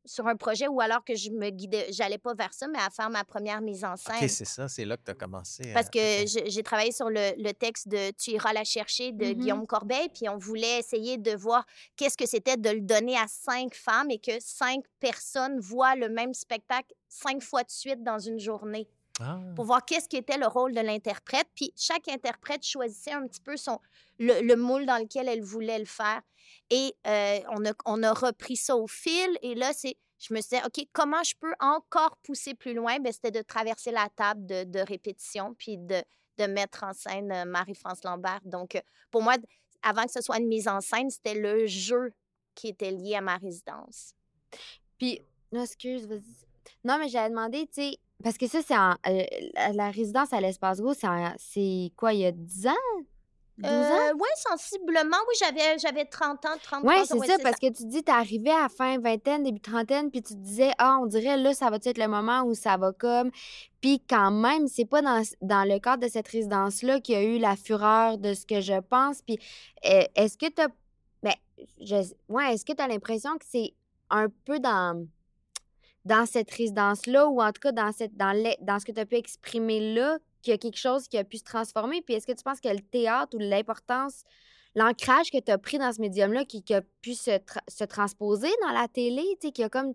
[0.06, 2.89] sur un projet où alors que je me guidais, j'allais pas vers ça, mais à
[2.89, 4.16] faire ma première mise en scène.
[4.22, 5.72] OK, c'est ça, c'est là que tu as commencé.
[5.74, 9.34] Parce que j'ai travaillé sur le, le texte de Tu iras la chercher de Mhm.
[9.34, 13.26] Guillaume Corbeil, puis on voulait essayer de voir qu'est-ce que c'était de le donner à
[13.28, 18.20] cinq femmes et que cinq personnes voient le même spectacle cinq fois de suite dans
[18.20, 18.88] une journée
[19.20, 19.39] Ah.
[19.55, 21.47] pour voir qu'est-ce qui était le rôle de l'interprète.
[21.55, 23.80] Puis chaque interprète choisissait un petit peu son,
[24.18, 26.22] le, le moule dans lequel elle voulait le faire.
[26.70, 29.38] Et euh, on, a, on a repris ça au fil.
[29.41, 32.99] Et là, c'est, je me suis dit, OK, comment je peux encore pousser plus loin?
[32.99, 36.01] Ben, c'était de traverser la table de, de répétition puis de,
[36.38, 38.41] de mettre en scène euh, Marie-France Lambert.
[38.45, 39.36] Donc, euh, pour moi,
[39.84, 42.14] avant que ce soit une mise en scène, c'était le jeu
[42.55, 44.14] qui était lié à ma résidence.
[44.97, 46.24] Puis, non, excuse, vas-y.
[46.84, 48.95] Non, mais j'avais demandé, tu sais, parce que ça, c'est en.
[49.07, 49.24] euh,
[49.74, 53.03] la, résidence à l'Espace Go, c'est en- c'est quoi, il y a 10 ans?
[53.57, 54.11] 12 ans?
[54.15, 55.17] oui, sensiblement.
[55.28, 58.49] Oui, j'avais, j'avais 30 ans, 33 Oui, c'est ça, parce que tu dis, t'es arrivé
[58.49, 61.78] à fin vingtaine, début trentaine, puis tu te disais, ah, on dirait, là, ça va
[61.84, 63.30] être le moment où ça va comme.
[63.80, 67.24] Puis quand même, c'est pas dans, dans le cadre de cette résidence-là qu'il y a
[67.24, 69.21] eu la fureur de ce que je pense.
[69.21, 69.38] Puis
[69.86, 70.67] euh, est-ce que t'as.
[71.21, 71.36] Ben,
[71.80, 71.95] je...
[72.30, 73.74] ouais, est-ce que t'as l'impression que c'est
[74.09, 75.05] un peu dans.
[76.06, 78.99] Dans cette résidence-là, ou en tout cas dans, cette, dans, l'e- dans ce que tu
[78.99, 82.01] as pu exprimer là, qu'il y a quelque chose qui a pu se transformer?
[82.01, 84.24] Puis est-ce que tu penses que le théâtre ou l'importance
[84.76, 87.84] l'ancrage que tu as pris dans ce médium-là qui, qui a pu se, tra- se
[87.84, 89.93] transposer dans la télé, tu sais, qui a comme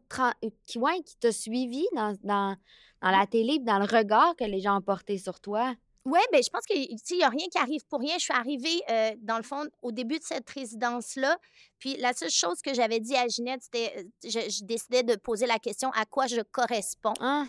[0.67, 2.57] qui, ouais, qui t'a suivi dans, dans,
[3.03, 5.75] dans la télé, dans le regard que les gens ont porté sur toi?
[6.05, 8.14] Oui, ben je pense qu'il n'y a rien qui arrive pour rien.
[8.18, 11.36] Je suis arrivée, euh, dans le fond, au début de cette résidence-là.
[11.78, 15.16] Puis la seule chose que j'avais dit à Ginette, c'était, euh, je, je décidais de
[15.16, 17.14] poser la question à quoi je corresponds?
[17.20, 17.44] Ah,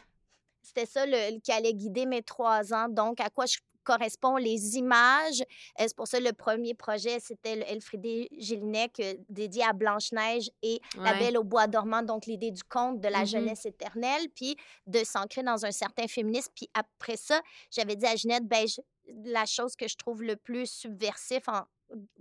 [0.61, 2.89] C'était ça le, qui allait guider mes trois ans.
[2.89, 3.57] Donc, à quoi je
[3.93, 5.41] correspond les images.
[5.79, 10.49] Euh, C'est pour ça le premier projet, c'était le Elfriede Gélinec euh, dédié à Blanche-Neige
[10.61, 11.13] et La.
[11.15, 13.25] Belle au bois dormant, donc l'idée du conte de la Mhm.
[13.27, 16.51] jeunesse éternelle, puis de s'ancrer dans un certain féminisme.
[16.55, 18.81] Puis après ça, j'avais dit à Ginette, ben, je-
[19.25, 21.61] la chose que je trouve le plus subversif en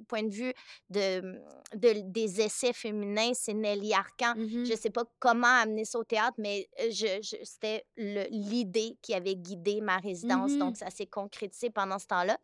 [0.09, 0.53] point de vue
[0.91, 1.21] de,
[1.75, 4.35] de- des essais féminins, c'est Nelly Arcan.
[4.37, 4.65] mhm.
[4.65, 9.15] Je sais pas comment amener ça au théâtre, mais euh, je, je- c'était l'idée qui
[9.15, 10.53] avait guidé ma résidence.
[10.53, 10.59] Mhm.
[10.59, 12.39] Donc, ça s'est concrétisé pendant ce temps-là.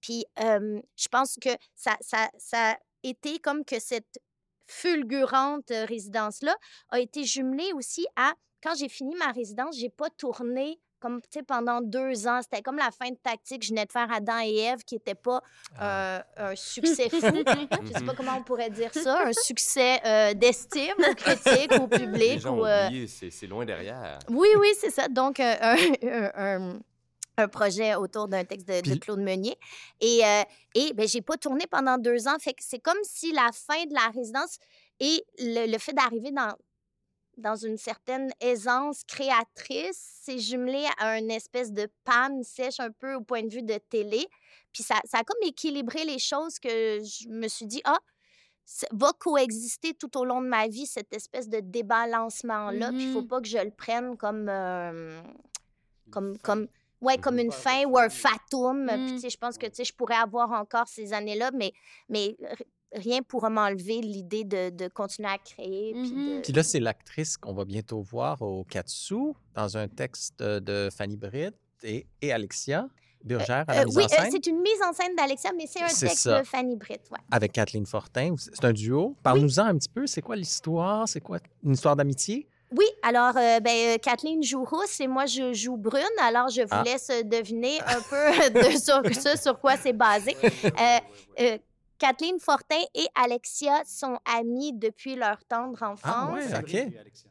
[0.00, 4.20] Puis, euh, je pense que ça, ça, ça a été comme que cette
[4.66, 6.56] fulgurante euh, résidence-là
[6.90, 11.28] a été jumelée aussi à, quand j'ai fini ma résidence, j'ai pas tourné comme, tu
[11.38, 12.40] sais, pendant deux ans.
[12.42, 13.62] C'était comme la fin de tactique.
[13.64, 15.40] Je venais de faire Adam et Ève, qui n'était pas
[15.78, 16.22] Ah.
[16.38, 17.16] euh, un succès fou.
[17.20, 19.26] Je sais pas comment on pourrait dire ça.
[19.26, 22.40] Un succès euh, d'estime aux critiques, au Les public.
[22.40, 24.18] gens ou, ont euh, c'est loin derrière.
[24.28, 25.08] Oui, oui, c'est ça.
[25.08, 25.76] Donc, un,
[26.36, 26.78] un-
[27.50, 29.56] projet autour d'un texte de, Claude Meunier.
[30.02, 30.42] Et, euh,
[30.74, 32.36] et ben, j'ai pas tourné pendant deux ans.
[32.38, 34.58] Fait que c'est comme si la fin de la résidence
[35.00, 36.54] et le, le fait d'arriver dans,
[37.40, 43.14] dans une certaine aisance créatrice, c'est jumelé à une espèce de panne sèche un peu
[43.14, 44.26] au point de vue de télé.
[44.72, 46.68] Puis ça, ça a comme équilibré les choses que
[47.02, 47.98] je me suis dit, ah,
[48.92, 52.90] va coexister tout au long de ma vie, cette espèce de débalancement-là.
[52.92, 53.28] Puis il faut Mhm.
[53.28, 54.48] pas que je le prenne comme...
[54.48, 55.20] euh,
[56.12, 56.68] comme, comme,
[57.00, 58.86] ouais, comme une fin ou un fatum.
[58.88, 59.06] Puis, Mm.
[59.14, 61.72] tu sais, je pense que tu sais, je pourrais avoir encore ces années-là, mais,
[62.08, 62.36] mais
[62.92, 65.92] rien pour m'enlever l'idée de, de continuer à créer.
[65.92, 66.36] puis Mhm.
[66.38, 70.88] de- Puis là, c'est l'actrice qu'on va bientôt voir au Katsu, dans un texte de
[70.96, 72.88] Fanny Britt et, et Alexia
[73.22, 75.66] Burgère à la Euh, mise oui, en euh, c'est une mise en scène d'Alexia, mais
[75.66, 76.40] c'est un texte ça.
[76.40, 77.02] de Fanny Britt.
[77.10, 77.18] Ouais.
[77.30, 78.34] avec Kathleen Fortin.
[78.38, 79.14] C'est un duo.
[79.22, 80.06] Parle-nous-en un petit peu.
[80.06, 81.06] C'est quoi l'histoire?
[81.06, 82.46] C'est quoi une histoire d'amitié?
[82.76, 86.02] Oui, alors, euh, ben, euh, Kathleen joue rousse et moi, je joue brune.
[86.22, 86.82] Alors, je vous Ah.
[86.84, 90.34] laisse euh, deviner un peu de sur, ce sur quoi c'est basé.
[92.00, 96.00] Kathleen Fortin et Alexia sont amies depuis leur tendre enfance.
[96.02, 96.74] Ah ouais, OK.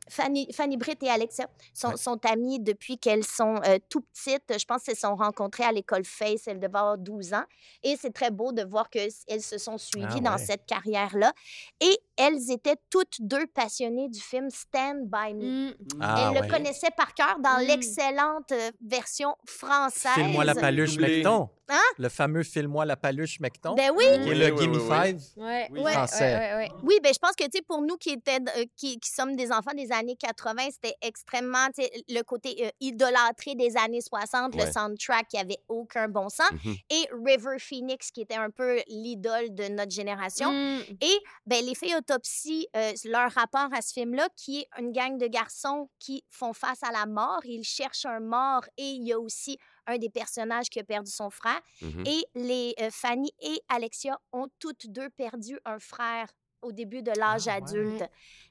[0.10, 4.60] Fanny, Fanny Britt et Alexia sont, sont amies depuis qu'elles sont euh, tout petites.
[4.60, 6.48] Je pense qu'elles se sont rencontrées à l'école Face.
[6.48, 7.44] Elles devaient avoir 12 ans.
[7.84, 10.46] Et c'est très beau de voir qu'elles se sont suivies Ah dans ouais.
[10.46, 11.32] cette carrière-là.
[11.80, 15.70] Et elles étaient toutes deux passionnées du film Stand By Me.
[15.70, 15.74] Mm.
[16.02, 16.48] Ah, elles ouais.
[16.48, 17.68] le connaissaient par cœur dans Mm.
[17.68, 20.12] l'excellente euh, version française.
[20.14, 20.98] File-moi la paluche.
[20.98, 21.50] Mecton.
[21.72, 21.78] Hein?
[22.00, 23.76] Le fameux File-moi la paluche, Mecton.
[23.76, 24.74] Ben oui, qui est le Gimme.
[24.80, 26.24] Five Ouais, ouais, Français.
[26.34, 26.72] ouais, ouais, ouais.
[26.84, 29.36] Oui, ben je pense que, tu sais, pour nous qui, étaient, euh, qui, qui sommes
[29.36, 34.72] des enfants des années 80, c'était extrêmement, le côté euh, idolâtré des années 60, le
[34.72, 36.76] soundtrack qui avait aucun bon sens, Mhm.
[36.90, 40.52] et River Phoenix qui était un peu l'idole de notre génération.
[40.52, 40.82] Mm.
[41.02, 45.18] Et ben, les filles autopsie, euh, leur rapport à ce film-là, qui est une gang
[45.18, 47.40] de garçons qui font face à la mort.
[47.44, 51.12] Ils cherchent un mort et il y a aussi un des personnages qui a perdu
[51.12, 51.60] son frère.
[51.82, 52.04] Mhm.
[52.06, 56.28] Et les euh, Fanny et Alexia ont toutes deux perdu un frère
[56.62, 57.58] au début de l'âge Ah ouais.
[57.58, 58.04] adulte.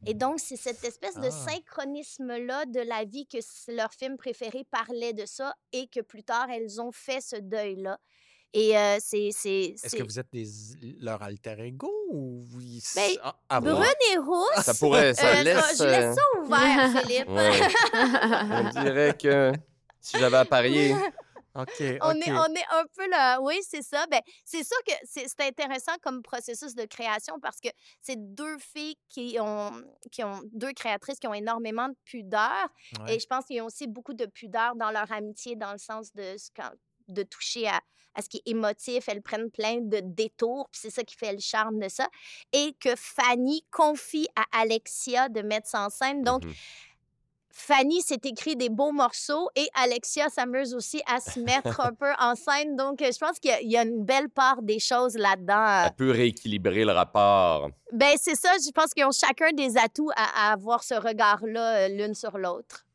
[0.06, 1.30] Et donc, c'est cette espèce de Ah.
[1.30, 3.38] synchronisme-là de la vie que
[3.72, 7.98] leur film préféré parlait de ça et que plus tard, elles ont fait ce deuil-là.
[8.54, 9.28] Et euh, c'est...
[9.30, 10.46] c'est- Est-ce que vous êtes des,
[11.00, 12.60] leur alter ego ou vous...
[12.96, 13.10] Ben,
[13.50, 13.60] Ah.
[13.60, 13.84] Brune
[14.14, 14.62] et rousse.
[14.64, 15.78] Ça pourrait, ça Euh, laisse.
[15.78, 17.28] Je laisse ça euh, ouvert, Philippe.
[17.28, 17.60] ouais.
[18.50, 19.52] On dirait que
[20.00, 20.94] si j'avais à parier,
[22.02, 23.40] On, est, on est un peu là.
[23.40, 24.06] Oui, c'est ça.
[24.06, 27.68] Ben, c'est sûr que c'est intéressant comme processus de création parce que
[28.00, 29.72] c'est deux filles qui ont,
[30.12, 32.68] qui ont, deux créatrices qui ont énormément de pudeur.
[33.00, 33.16] Ouais.
[33.16, 36.12] Et je pense qu'ils ont aussi beaucoup de pudeur dans leur amitié, dans le sens
[36.14, 36.50] de, ce
[37.08, 37.80] de toucher à,
[38.14, 39.08] à ce qui est émotif.
[39.08, 42.08] Elles prennent plein de détours, puis c'est ça qui fait le charme de ça.
[42.52, 46.22] Et que Fanny confie à Alexia de mettre ça en scène.
[46.22, 46.52] Donc, Mhm.
[47.60, 52.10] Fanny s'est écrit des beaux morceaux et Alexia s'amuse aussi à se mettre un peu
[52.20, 52.76] en scène.
[52.76, 55.16] Donc, euh, je pense qu'il y a- il y, a une belle part des choses
[55.16, 55.84] là-dedans.
[55.84, 57.68] ça peut rééquilibrer le rapport.
[57.92, 58.50] Ben, c'est ça.
[58.64, 62.38] Je pense qu'ils ont chacun des atouts à, à avoir ce regard-là euh, l'une sur
[62.38, 62.86] l'autre.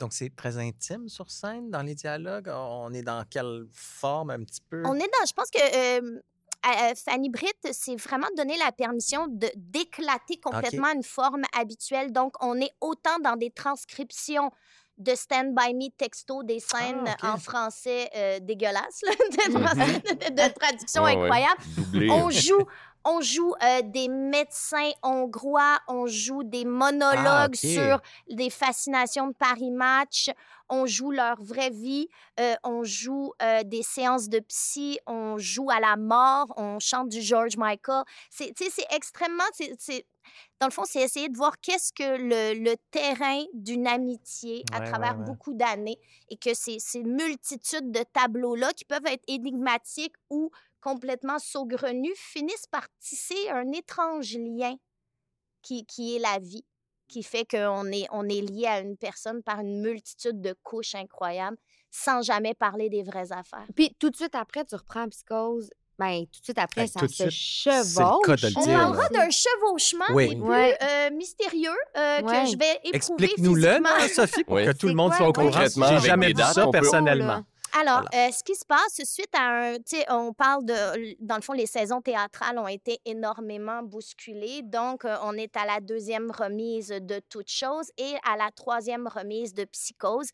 [0.00, 2.48] Donc, c'est très intime sur scène, dans les dialogues?
[2.52, 4.82] On est dans quelle forme un petit peu?
[4.84, 6.20] On est dans, je pense que euh,
[6.66, 12.12] euh, Fanny Britt s'est vraiment donné la permission de d'éclater complètement une forme habituelle.
[12.12, 14.50] Donc, on est autant dans des transcriptions
[14.98, 19.12] de Stand By Me texto, des scènes Ah, en français euh, dégueulasses, là,
[19.48, 21.60] de, de- de traduction incroyable.
[22.10, 22.64] On joue,
[23.04, 27.64] On joue euh, des médecins hongrois, on joue des monologues Ah, ok.
[27.64, 28.00] sur
[28.30, 30.30] des fascinations de Paris Match,
[30.68, 35.68] on joue leur vraie vie, euh, on joue euh, des séances de psy, on joue
[35.70, 38.04] à la mort, on chante du George Michael.
[38.30, 38.52] C'est,
[38.90, 39.42] extrêmement...
[39.54, 40.06] c'est-
[40.60, 44.80] dans le fond, c'est essayer de voir qu'est-ce que le, le terrain d'une amitié à
[44.80, 45.26] Ouais, travers ouais, ouais.
[45.26, 45.98] beaucoup d'années
[46.28, 50.50] et que ces, ces multitudes de tableaux-là qui peuvent être énigmatiques ou
[50.82, 54.74] complètement saugrenus finissent par tisser un étrange lien
[55.62, 56.64] qui, qui est la vie,
[57.08, 60.94] qui fait qu'on est, on est lié à une personne par une multitude de couches
[60.94, 61.56] incroyables
[61.90, 63.66] sans jamais parler des vraies affaires.
[63.76, 65.70] Puis tout de suite après, tu reprends Psychose.
[65.98, 68.24] Ben, tout de suite après, Hey, ça se suite, c'est le chevauche.
[68.24, 70.34] cas de le On parlera d'un chevauchement Oui.
[70.34, 70.76] plus Ouais.
[70.82, 72.44] euh, mystérieux euh, Ouais.
[72.44, 73.78] que je vais éprouver Explique-nous-le,
[74.08, 74.64] Sophie, pour Oui.
[74.64, 75.18] que tout le monde quoi?
[75.18, 75.50] soit au courant.
[76.00, 77.44] J'ai jamais dates, ça personnellement.
[77.74, 81.36] Alors, euh, ce qui se passe suite à un, tu sais, on parle de, dans
[81.36, 84.60] le fond, les saisons théâtrales ont été énormément bousculées.
[84.62, 89.08] Donc, euh, on est à la deuxième remise de Toutes choses et à la troisième
[89.08, 90.28] remise de Psychose.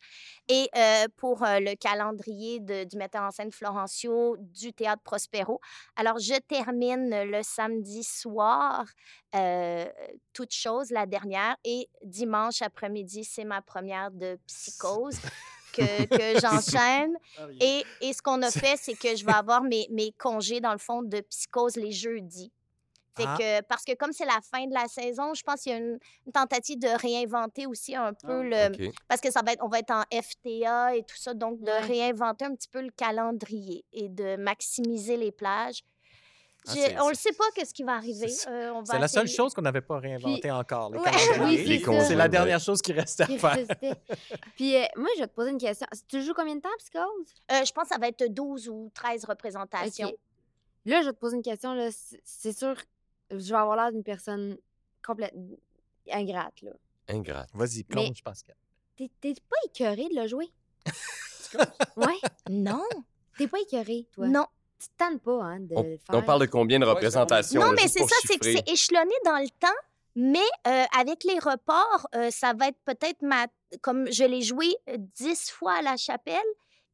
[0.49, 5.61] Et euh, pour le calendrier de- du metteur en scène Florencio du Théâtre Prospero.
[5.95, 8.85] Alors, je termine le samedi soir
[10.33, 15.19] Toutes choses, la dernière, et dimanche après-midi, c'est ma première de Psychose.
[15.73, 17.15] que, que j'enchaîne.
[17.59, 20.71] Et, et ce qu'on a fait, c'est que je vais avoir mes, mes congés, dans
[20.73, 22.51] le fond, de psychose les jeudis.
[23.17, 23.35] Fait Ah.
[23.37, 25.79] que, parce que comme c'est la fin de la saison, je pense qu'il y a
[25.79, 28.91] une, une tentative de réinventer aussi un peu Ah, le...
[29.09, 31.69] Parce que ça va être, on va être en FTA et tout ça, donc de
[31.71, 31.79] Ouais.
[31.79, 35.81] réinventer un petit peu le calendrier et de maximiser les plages.
[36.67, 38.27] Ah, on ne sait pas qu'est-ce qui va arriver.
[38.27, 41.09] c'est- Euh, C'est la seule chose qu'on n'avait pas réinventée Puis- encore, les Ouais.
[41.09, 41.83] calendriers.
[41.87, 42.29] Oui, c'est la ouais.
[42.29, 43.57] dernière chose qui restait à Qui faire.
[44.55, 45.87] Puis euh, moi, je vais te poser une question.
[46.07, 47.33] Tu joues combien de temps, Psychose?
[47.51, 50.11] Euh, je pense que ça va être 12 ou 13 représentations.
[50.85, 51.73] Là, je vais te poser une question.
[51.73, 51.89] là.
[52.23, 52.75] C'est sûr,
[53.31, 54.57] je vais avoir l'air d'une personne
[55.05, 55.55] complètement
[56.11, 56.61] ingrate.
[56.61, 56.71] là.
[57.07, 57.49] Ingrate.
[57.53, 58.55] Vas-y, plonge, Pascal.
[58.97, 60.51] T'es t'es pas écœuré de le jouer?
[61.97, 62.17] ouais?
[62.49, 62.83] Non,
[63.37, 64.27] T'es pas écœuré, toi?
[64.27, 64.45] non.
[64.79, 66.25] Tu te tannes pas, hein, de On, le on faire.
[66.25, 67.59] parle de combien de représentations?
[67.59, 68.63] Non, là, mais c'est ça, c'est que chiffrer?
[68.65, 69.67] c'est échelonné dans le temps.
[70.15, 73.45] Mais euh, avec les reports, euh, ça va être peut-être ma.
[73.81, 76.35] Comme je l'ai joué euh, 10 fois à la chapelle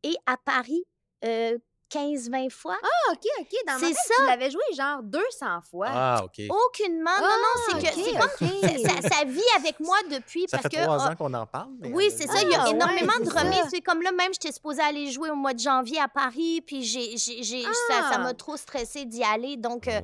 [0.03, 0.83] et à Paris
[1.23, 1.57] euh,
[1.91, 2.75] 15-20 fois.
[2.83, 3.47] Ah, OK, OK.
[3.67, 4.13] Dans ma C'est tête, ça.
[4.19, 5.87] tu l'avais joué genre 200 fois.
[5.89, 6.41] Ah, OK.
[6.49, 7.11] Aucunement.
[7.19, 7.87] non, non, c'est que.
[7.87, 9.01] Ah, OK, c'est comme.
[9.01, 10.83] Ça, ça vit avec moi depuis Ça parce fait que.
[10.83, 11.69] trois ah, ans qu'on en parle.
[11.83, 12.41] Oui, elle- c'est ça.
[12.41, 13.67] Il y a Ah, ouais, énormément de remises.
[13.69, 16.83] C'est comme là, même, j'étais supposée aller jouer au mois de janvier à Paris, puis
[16.83, 19.57] j'ai, j'ai, j'ai- ça, ça m'a trop stressée d'y aller.
[19.57, 20.01] Donc, euh.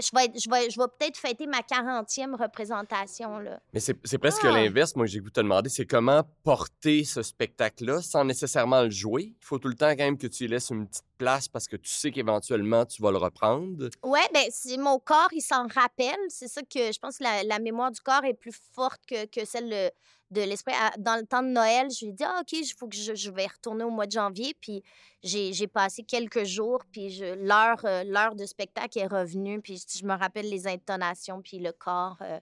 [0.00, 3.38] Je vais, être- je vais, je vais peut-être fêter ma 40e représentation.
[3.38, 3.60] Là.
[3.72, 4.50] Mais c'est presque Ah.
[4.52, 5.70] l'inverse, moi, j'ai goût de te demander.
[5.70, 9.34] C'est comment porter ce spectacle-là sans nécessairement le jouer?
[9.40, 11.68] Il faut tout le temps, quand même, que tu y laisses une petite place parce
[11.68, 13.88] que tu sais qu'éventuellement, tu vas le reprendre.
[14.02, 16.18] Ben c'est mon corps, il s'en rappelle.
[16.28, 19.26] C'est ça que je pense que la, la mémoire du corps est plus forte que,
[19.26, 19.92] que celle
[20.34, 20.74] de, l'esprit.
[20.98, 23.14] Dans le temps de Noël, je lui ai dit, ah, OK, il faut que je,
[23.14, 24.54] je vais retourner au mois de janvier.
[24.60, 24.82] Puis
[25.22, 29.60] j'ai j'ai passé quelques jours, puis l'heure euh, l'heure de spectacle est revenue.
[29.60, 32.18] Puis je, je me rappelle les intonations, puis le corps.
[32.22, 32.38] euh,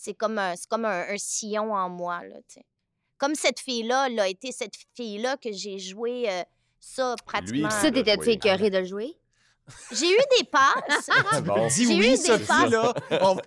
[0.00, 2.66] c'est comme, un, c'est comme un, un sillon en moi, là, tu sais.
[3.16, 6.44] Comme cette fille-là, l'a été cette fille-là que j'ai joué euh,
[6.78, 7.68] ça pratiquement.
[7.68, 9.16] Puis ça, t'étais-tu écœuré de le jouer?
[9.92, 11.08] J'ai eu des passes.
[11.44, 11.66] Bon.
[11.68, 12.70] Dis J'ai eu oui, des Sophie, passes.
[12.70, 12.92] là.
[13.22, 13.42] On va-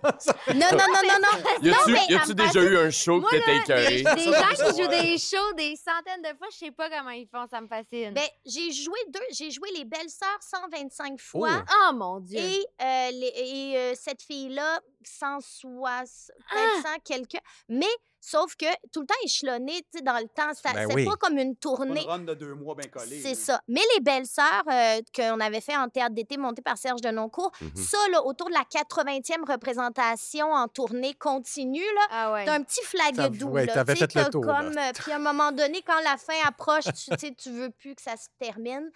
[0.54, 1.62] non, non, non, non, non.
[1.62, 3.96] Y a-tu mais y a-tu ça me déjà eu un show Moi, que t'étais écœuré?
[4.02, 7.26] Des gens qui jouent des shows des centaines de fois, je sais pas comment ils
[7.28, 8.12] font, ça me fascine.
[8.14, 12.38] Ben, j'ai joué deux, j'ai joué les belles sœurs 125 fois oh mon Dieu!
[12.40, 17.42] et, euh, les- et euh, cette fille-là 160, peut-être 100 quelques.
[17.68, 17.86] Mais
[18.24, 21.04] sauf que tout le temps échelonné, tu sais, dans le temps, ça- Ben c'est oui.
[21.04, 22.00] pas comme une Une tournée.
[22.06, 23.20] run de deux mois bien collée.
[23.20, 23.60] C'est ça.
[23.66, 27.50] Mais les belles sœurs euh, qu'on avait fait en théâtre d'été monté par Serge Denoncourt,
[27.60, 27.70] Mhm.
[27.76, 32.44] ça, là, autour de la 80e représentation en tournée continue, là, Ah ouais.
[32.44, 33.74] T'as un petit flag T'as- doux, ouais, là.
[33.74, 34.44] t'avais tu sais, fait le tour.
[34.46, 37.50] Comme, euh, puis à un moment donné, quand la fin approche, tu tu sais, tu
[37.50, 38.90] veux plus que ça se termine.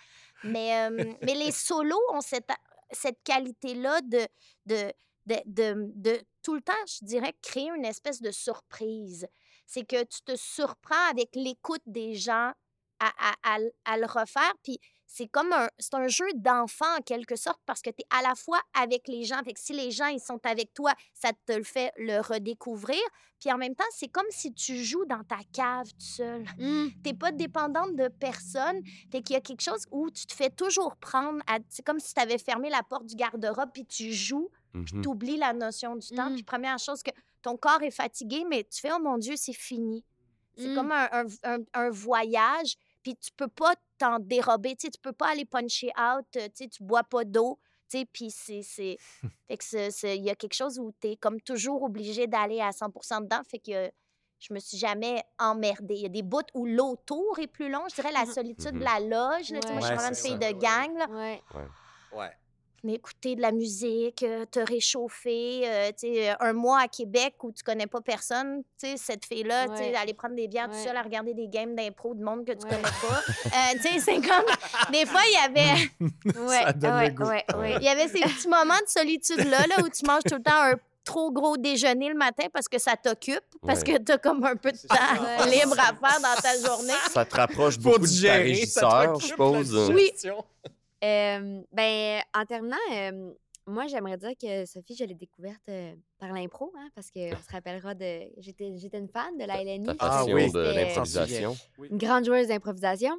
[0.44, 2.48] Mais, euh, mais les solos ont cette,
[2.92, 4.26] cette qualité-là de,
[4.66, 4.92] de,
[5.26, 9.26] de, de, de tout le temps, je dirais, créer une espèce de surprise.
[9.66, 12.53] C'est que tu te surprends avec l'écoute des gens
[13.01, 14.55] à, à, à l- à le refaire.
[14.62, 14.78] Puis
[15.09, 18.22] c'est comme un, c'est un jeu d'enfant en quelque sorte parce que tu es à
[18.22, 19.42] la fois avec les gens.
[19.44, 23.03] Fait que si les gens ils sont avec toi, ça te le fait le redécouvrir.
[23.40, 26.44] Puis en même temps, c'est comme si tu joues dans ta cave tout seul.
[26.61, 26.92] Hum.
[27.03, 28.80] T'es pas dépendante de personne.
[29.11, 31.40] Fait qu'il y a quelque chose où tu te fais toujours prendre.
[31.68, 34.49] C'est comme si tu avais fermé la porte du garde-robe puis tu joues
[34.80, 35.02] Mhm.
[35.02, 36.30] tu oublies la notion du temps.
[36.30, 36.34] Mm.
[36.34, 37.10] Puis première chose que
[37.42, 40.04] ton corps est fatigué, mais tu fais, oh mon Dieu, c'est fini.
[40.56, 40.74] C'est Mm.
[40.74, 41.26] comme un, un-
[41.58, 44.74] un- un voyage, puis tu peux pas t'en dérober.
[44.76, 47.58] Tu sais, tu peux pas aller puncher out, euh, tu sais, tu bois pas d'eau,
[47.88, 48.62] Tu sais, puis c'est...
[48.62, 48.96] c'est-
[49.48, 52.26] fait que c'est- c'est- il y a quelque chose où tu es comme toujours obligé
[52.26, 52.88] d'aller à 100
[53.20, 53.42] dedans.
[53.48, 53.92] Fait que
[54.40, 55.94] je me suis jamais emmerdée.
[55.94, 57.82] Il y a des bouts où l'autour est plus long.
[57.88, 59.50] Je dirais la solitude de la loge.
[59.52, 59.60] là.
[59.60, 60.52] Tu sais, Moi, je suis Ouais, vraiment une fille ça.
[60.52, 60.96] de gang.
[60.98, 61.06] là.
[61.10, 61.42] Ouais.
[62.12, 62.30] Ouais.
[62.89, 67.53] Écouter de la musique, euh, te réchauffer, euh, tu sais, un mois à Québec où
[67.53, 69.97] tu connais pas personne, tu sais, cette fille-là, tu sais, Ouais.
[69.97, 72.64] aller prendre des bières tout seul à regarder des games d'impro de monde que tu
[72.64, 72.70] Ouais.
[72.70, 73.22] connais pas.
[73.47, 74.45] Euh, tu sais, c'est comme...
[74.93, 76.41] Des fois, il y avait...
[76.41, 77.24] Ouais, Ça donne le ouais, goût.
[77.24, 77.74] ouais, ouais.
[77.80, 80.62] Il y avait ces petits moments de solitude-là, là, où tu manges tout le temps
[80.62, 80.74] un
[81.05, 83.97] trop gros déjeuner le matin parce que ça t'occupe, parce Ouais.
[83.97, 86.93] que t'as comme un peu de temps libre à faire dans ta journée.
[87.12, 89.91] Ça te rapproche beaucoup de ta digérer, ça régisseur, je suppose.
[89.95, 90.11] Oui.
[91.05, 93.32] Euh, ben, en terminant, euh,
[93.66, 97.53] moi, j'aimerais dire que Sophie, je l'ai découverte euh, par l'impro, hein, parce qu'on se
[97.53, 98.30] rappellera de.
[98.38, 99.88] J'étais j'étais une fan de la LNI.
[99.99, 100.51] Ah oui.
[100.53, 101.57] de l'improvisation.
[101.82, 103.16] Une grande joueuse d'improvisation.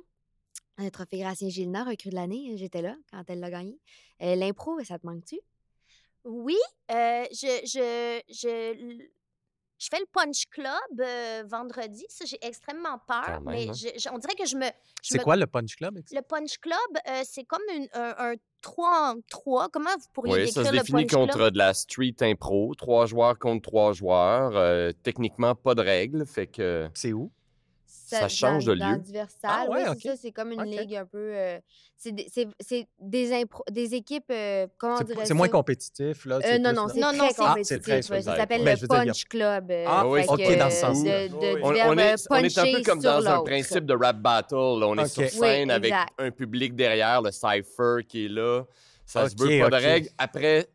[0.80, 3.80] Le trophée Gracien Gilna, recrue de l'année, j'étais là quand elle l'a gagné.
[4.22, 5.40] Euh, L'impro, ça te manque-tu?
[6.24, 6.58] Oui,
[6.92, 9.08] euh, je, je, je,
[9.80, 12.06] je fais le Punch Club euh, vendredi.
[12.10, 13.42] Ça, j'ai extrêmement peur.
[13.42, 13.74] Même, mais hein.
[13.74, 14.66] je- je- on dirait que je me.
[15.02, 16.00] C'est me- quoi le Punch Club?
[16.12, 19.70] Le Punch Club, euh, c'est comme une- un, un 3 en 3.
[19.70, 21.54] Comment vous pourriez Oui, ça se le définit Punch contre Club?
[21.54, 22.74] de la street impro.
[22.76, 24.56] Trois joueurs contre trois joueurs.
[24.56, 26.26] euh, techniquement, pas de règles.
[26.26, 27.32] Fait que C'est où?
[28.10, 29.26] Ça change dans, de lieu.
[29.44, 29.98] Ah ouais, oui, ok.
[30.02, 30.16] c'est ça.
[30.16, 31.18] C'est comme une ligue un peu...
[31.34, 31.60] euh,
[31.98, 34.32] c'est des, c'est- c'est des, impro- des équipes...
[34.32, 36.36] euh, comment on C'est moins compétitif, là?
[36.36, 37.82] Euh, c'est non, non, c'est Non, très non, c'est- Ah, compétitif.
[37.82, 38.38] très ouais, ça compétitif.
[38.38, 39.72] s'appelle Ben, le dire, Punch Club.
[39.72, 41.28] euh, Ah, oui, ok, que, dans ce sens-là.
[41.28, 41.84] De, de, on, on est,
[42.30, 44.56] on est un peu comme dans un principe de rap battle.
[44.56, 44.88] là.
[44.88, 48.64] On est sur Oui, scène avec un public derrière, le cypher qui est là.
[49.06, 50.10] Ça se veut pas de règles.
[50.18, 50.68] Après,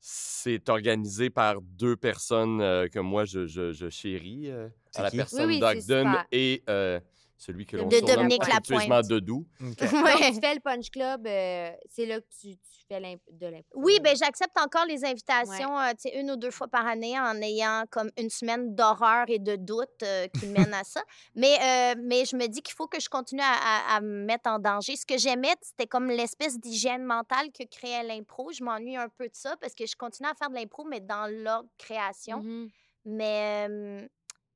[0.00, 4.50] c'est organisé par deux personnes euh, que moi, je, je, je chéris.
[4.50, 7.00] euh, à la personne Oui, oui, c'est d'Ogden et euh,
[7.38, 9.06] celui que De l'on De surnomme Dominique Lapointe.
[9.08, 9.46] Dodou.
[9.60, 9.76] OK.
[9.78, 10.32] Donc, Ouais.
[10.32, 13.80] tu fais le Punch Club, euh, c'est là que tu, tu fais de l'impro.
[13.80, 17.84] Oui, ben j'accepte encore les invitations, euh, une ou deux fois par année en ayant
[17.90, 21.02] comme une semaine d'horreur et de doute euh, qui mène à ça.
[21.36, 23.44] Mais, euh, mais je me dis qu'il faut que je continue à,
[23.92, 24.96] à- à me mettre en danger.
[24.96, 28.50] Ce que j'aimais, c'était comme l'espèce d'hygiène mentale que créait l'impro.
[28.52, 31.00] Je m'ennuie un peu de ça parce que je continue à faire de l'impro, mais
[31.00, 32.40] dans l'ordre création.
[32.42, 32.68] Mhm.
[33.04, 34.08] Mais, euh,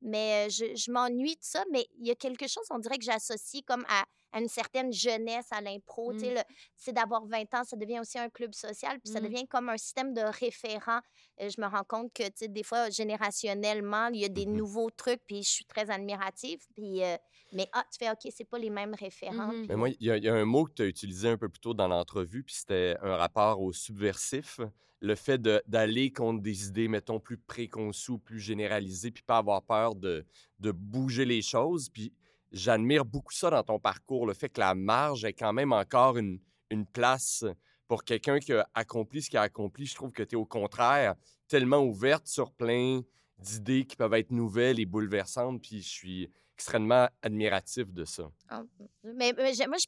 [0.03, 1.65] mais je, je m'ennuie de ça.
[1.73, 4.93] Mais il y a quelque chose, on dirait que j'associe comme à, à une certaine
[4.93, 6.13] jeunesse à l'impro.
[6.15, 6.45] Tu sais, Mm.
[6.77, 9.25] C'est d'avoir 20 ans, ça devient aussi un club social, puis ça Mm.
[9.25, 11.01] devient comme un système de référents.
[11.41, 14.47] Euh, je me rends compte que, tu sais, des fois, générationnellement, il y a des
[14.47, 14.57] Mhm.
[14.57, 16.61] nouveaux trucs, puis je suis très admirative.
[16.75, 17.17] Puis, euh,
[17.53, 19.53] mais ah, tu fais, OK, c'est pas les mêmes référents.
[19.53, 19.67] Mhm.
[19.69, 21.37] Mais moi, il y, a- il y a un mot que tu as utilisé un
[21.39, 24.61] peu plus tôt dans l'entrevue, puis c'était un rapport au subversif.
[25.01, 29.63] Le fait de- d'aller contre des idées, mettons, plus préconçues, plus généralisées, puis pas avoir
[29.63, 30.25] peur de,
[30.61, 31.89] de bouger les choses.
[31.89, 32.13] Puis
[32.53, 36.17] j'admire beaucoup ça dans ton parcours, le fait que la marge est quand même encore
[36.17, 36.39] une,
[36.71, 37.45] une place
[37.89, 39.87] pour quelqu'un qui a accompli ce qu'il a accompli.
[39.87, 41.15] Je trouve que tu es au contraire
[41.49, 43.03] tellement ouverte sur plein
[43.39, 48.31] d'idées qui peuvent être nouvelles et bouleversantes, puis je suis extrêmement admiratif de ça.
[48.49, 48.63] Ah,
[49.03, 49.79] Mais, moi,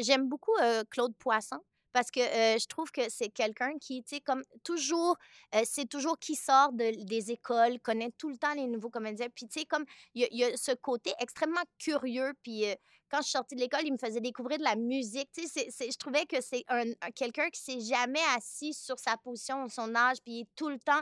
[0.00, 1.58] j'aime beaucoup euh, Claude Poisson
[1.98, 5.16] parce que je trouve que c'est quelqu'un qui, tu comme toujours,
[5.64, 9.26] c'est toujours qui sort de- des écoles, connaît tout le temps les nouveaux comédiens.
[9.34, 9.84] Puis, tu sais, comme
[10.14, 12.34] il y, y a ce côté extrêmement curieux.
[12.44, 12.66] Puis,
[13.10, 15.28] quand je suis sortie de l'école, il me faisait découvrir de la musique.
[15.32, 18.72] Tu sais, c'est- c'est- je trouvais que c'est un, un- quelqu'un qui s'est jamais assis
[18.74, 21.00] sur sa position, son âge, puis il est tout le temps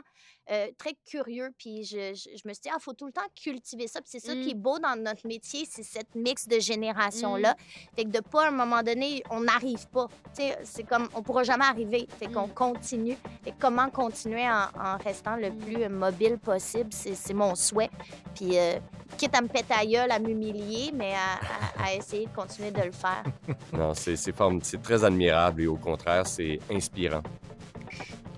[0.49, 1.49] euh, très curieux.
[1.57, 3.99] Puis, je, je, je me suis dit, ah, faut tout le temps cultiver ça.
[3.99, 7.53] Puis, c'est ça qui est beau dans notre métier, c'est cette mix de générations-là.
[7.97, 10.07] Fait que de pas, à un moment donné, on n'arrive pas.
[10.33, 12.07] Tu sais, c'est comme, on pourra jamais arriver.
[12.17, 13.17] Fait qu'on continue.
[13.43, 17.53] Fait que comment continuer en, en restant le plus euh, mobile possible, c'est c'est mon
[17.55, 17.89] souhait.
[18.33, 18.79] Puis, euh,
[19.17, 21.33] quitte à me péter à gueule, à m'humilier, mais à,
[21.81, 23.23] à- à essayer de continuer de le faire.
[23.73, 27.21] Non, c'est très admirable et au contraire, c'est inspirant.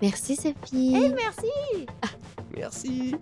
[0.02, 0.94] Merci, Sophie.
[0.94, 1.86] Hey, merci!
[2.56, 3.14] Merci.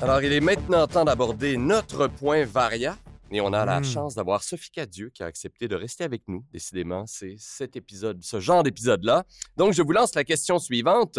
[0.00, 2.96] Alors, il est maintenant temps d'aborder notre point varia.
[3.30, 3.84] Et on a la Mm.
[3.84, 6.44] chance d'avoir Sophie Cadieux qui a accepté de rester avec nous.
[6.52, 9.24] Décidément, c'est cet épisode, ce genre d'épisode-là.
[9.56, 11.18] Donc, je vous lance la question suivante.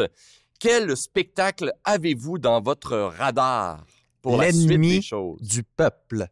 [0.60, 3.86] Quel spectacle avez-vous dans votre radar
[4.22, 5.39] pour la suite L'ennemi des choses?
[5.41, 6.28] du peuple.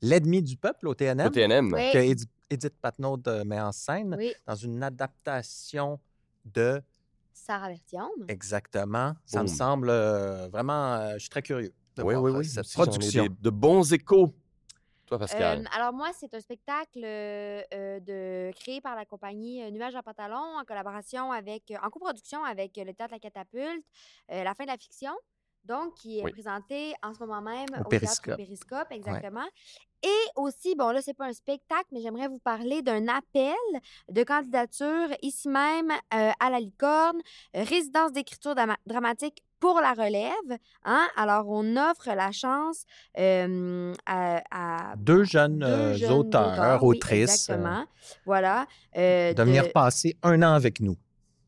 [0.00, 1.72] L'ennemi du peuple au TNM, Au TNM.
[1.74, 1.90] Oui.
[1.92, 5.98] que Edi- Edith Patnaud euh, met en scène Oui, dans une adaptation
[6.46, 6.80] de
[7.34, 8.08] Sarah Bertium.
[8.28, 9.14] exactement.
[9.26, 10.94] Ça me semble euh, vraiment.
[10.94, 11.74] euh, je suis très curieux.
[11.96, 12.44] de Oui, voir, oui, euh, oui.
[12.46, 13.24] Cette production.
[13.24, 14.32] des- de bons échos.
[15.08, 15.60] Toi, Pascal?
[15.60, 17.62] Euh, alors moi, c'est un spectacle euh,
[18.00, 22.92] de, créé par la compagnie Nuages en pantalon en collaboration avec, en coproduction avec le
[22.92, 23.86] Théâtre La Catapulte,
[24.30, 25.12] euh, La fin de la fiction,
[25.64, 26.32] donc qui est Oui.
[26.32, 28.24] présenté en ce moment même Au au, Périscope.
[28.24, 29.46] Théâtre Périscope, exactement.
[30.02, 33.54] Et aussi, bon là, c'est pas un spectacle, mais j'aimerais vous parler d'un appel
[34.10, 37.20] de candidature ici même à la Licorne,
[37.52, 38.54] résidence d'écriture
[38.86, 40.58] dramatique pour la relève.
[40.84, 41.06] Hein?
[41.16, 42.84] Alors, on offre la chance
[43.18, 47.84] euh, à, à Deux jeunes, deux euh, jeunes auteurs, oui, autrices, euh, exactement.
[48.24, 48.66] Voilà.
[48.96, 50.96] euh, de venir passer un an avec nous.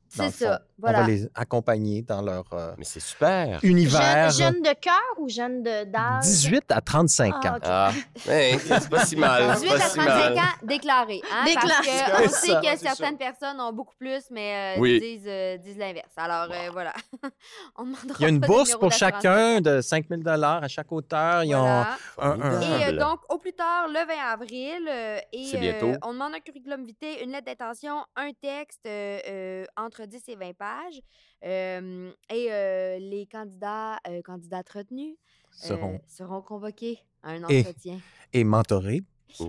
[0.09, 0.63] C'est ça.
[0.81, 0.99] Voilà.
[0.99, 3.59] On va les accompagner dans leur euh, Mais c'est super.
[3.63, 4.31] univers.
[4.31, 6.23] Jeune, jeune de cœur ou jeune de d'âge?
[6.25, 7.57] 18 à 35 Ah, ans.
[7.57, 7.63] ok.
[7.67, 7.91] Ah,
[8.29, 9.57] ouais, c'est pas si mal.
[9.57, 10.39] c'est 18 pas à si 35 mal.
[10.39, 11.23] ans déclarés.
[11.33, 11.87] Hein, Déclarés.
[11.87, 15.01] Parce qu'on C'est sait ça, que c'est certaines personnes ont beaucoup plus, mais euh, Oui.
[15.01, 16.13] disent, euh, disent l'inverse.
[16.17, 16.93] Alors, euh, voilà.
[17.77, 20.07] On demandera Il y a une pas de bourse numéro pour d'assurance chacun de 5
[20.09, 21.45] 000 à chaque auteur.
[21.45, 21.97] Ils ont Voilà.
[22.19, 22.99] un- un- Et euh, Formidable.
[22.99, 25.87] donc, au plus tard, le 20 avril, euh, et C'est bientôt.
[25.87, 30.23] euh, on demande un curriculum vitae, une lettre d'intention, un texte euh, euh, entre 10
[30.29, 30.70] et 20 pages.
[31.45, 37.61] Euh, et euh, les candidats, euh, candidates retenus euh, seront seront convoqués à un Et-
[37.61, 37.99] entretien.
[38.33, 39.03] et mentorés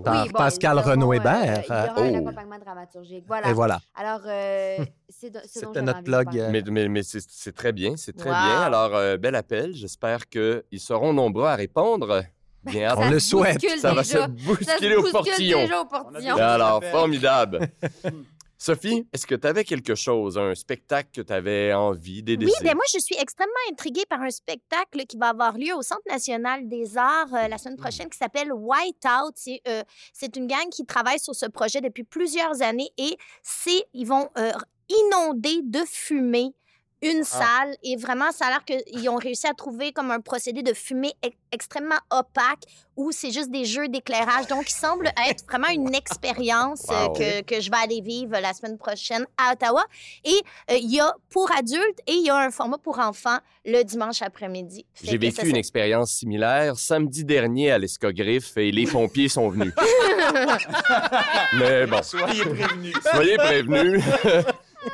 [0.04, 1.62] par Oui, bon, Pascal ils auront, Renaud euh, Hébert.
[1.64, 2.16] il y aura un Oh.
[2.16, 3.24] accompagnement dramaturgique.
[3.26, 3.50] Voilà.
[3.50, 3.80] Et voilà.
[3.96, 4.78] Alors, euh,
[5.08, 6.02] c'est C'était notre euh,
[6.50, 8.36] Mais, mais, mais c'est très bien, c'est très Wow.
[8.36, 8.60] bien.
[8.62, 9.74] Alors, euh, bel appel.
[9.74, 12.22] J'espère qu'ils seront nombreux à répondre.
[12.64, 12.98] Bien hâte.
[12.98, 13.60] On Ça le souhaite.
[13.80, 14.26] Ça va se déjà.
[14.28, 15.58] Ça se bousculer au portillon.
[15.62, 16.34] déjà au portillon.
[16.36, 17.68] déjà- Alors, formidable.
[18.62, 22.46] Sophie, est-ce que tu avais quelque chose, un spectacle que tu avais envie d'aider?
[22.46, 25.82] Oui, ben moi, je suis extrêmement intriguée par un spectacle qui va avoir lieu au
[25.82, 29.32] Centre national des arts euh, la semaine prochaine qui s'appelle Whiteout.
[29.34, 29.82] C'est euh,
[30.12, 34.30] c'est une gang qui travaille sur ce projet depuis plusieurs années et c'est ils vont
[34.38, 34.52] euh,
[34.88, 36.54] inonder de fumée
[37.02, 40.62] une salle et vraiment, ça a l'air qu'ils ont réussi à trouver comme un procédé
[40.62, 42.62] de fumée e- extrêmement opaque
[42.96, 44.46] où c'est juste des jeux d'éclairage.
[44.46, 47.12] Donc, il semble être vraiment une expérience euh, Wow.
[47.14, 49.84] que, que je vais aller vivre la semaine prochaine à Ottawa.
[50.24, 53.38] Et euh, il y a pour adultes et il y a un format pour enfants
[53.64, 54.86] le dimanche après-midi.
[55.02, 59.72] J'ai ça, vécu une expérience similaire samedi dernier à l'Escogriffe et les pompiers sont venus.
[61.54, 62.94] Mais bon, Soyez prévenus.
[63.12, 64.02] soyez prévenus.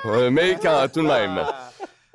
[0.30, 1.44] Mais quand tout de même.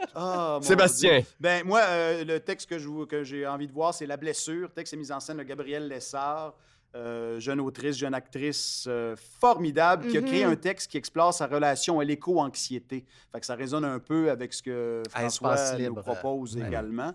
[0.15, 1.19] Ah, Sébastien.
[1.19, 1.27] Dieu.
[1.39, 4.63] Ben, moi, euh, le texte que j'ai envie de voir, c'est La blessure.
[4.63, 6.53] Le texte est mis en scène de Gabrielle Lessard,
[6.95, 10.51] euh, jeune autrice, jeune actrice euh, formidable, qui a créé Mhm.
[10.51, 13.03] un texte qui explore sa relation à l'éco-anxiété.
[13.31, 16.67] Fait que ça résonne un peu avec ce que François nous Libre, propose ouais.
[16.67, 17.13] également.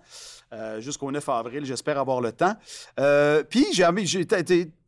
[0.53, 2.55] Euh, Jusqu'au 9 avril, j'espère avoir le temps.
[2.99, 3.85] Euh, puis, j'ai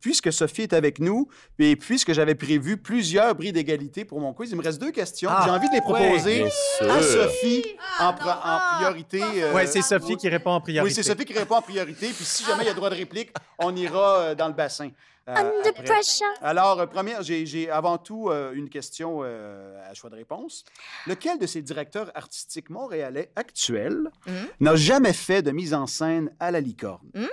[0.01, 1.27] puisque Sophie est avec nous,
[1.59, 5.29] et puisque j'avais prévu plusieurs bris d'égalité pour mon quiz, il me reste deux questions.
[5.31, 6.43] Ah, j'ai envie de les proposer
[6.81, 7.01] à.
[7.01, 7.63] Sophie
[7.99, 9.21] en, Ah, non, en ah, priorité.
[9.21, 10.89] euh, Oui, c'est Sophie qui répond en priorité.
[10.89, 12.07] Oui, c'est Sophie qui répond en priorité.
[12.07, 14.80] Puis si jamais il y a droit de réplique, on ira euh, dans le bassin.
[15.27, 15.83] Euh, Under après.
[15.83, 16.25] pressure.
[16.41, 20.63] Alors, euh, première, j'ai avant tout euh, une question à choix de réponse.
[21.07, 24.47] Lequel de ces directeurs artistiques montréalais actuels Mhm.
[24.61, 27.07] n'a jamais fait de mise en scène à la licorne?
[27.13, 27.27] Mhm.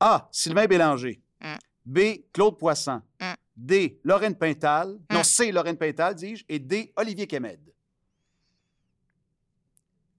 [0.00, 0.28] A.
[0.32, 1.20] Sylvain Bélanger.
[1.40, 1.56] Mhm.
[1.84, 1.98] B.
[2.32, 3.02] Claude Poisson.
[3.56, 4.00] D.
[4.02, 4.98] Lorraine Pintal.
[5.10, 5.22] Non.
[5.22, 5.52] C.
[5.52, 6.44] Lorraine Pintal, dis-je.
[6.48, 6.92] Et D.
[6.96, 7.60] Olivier Kemed.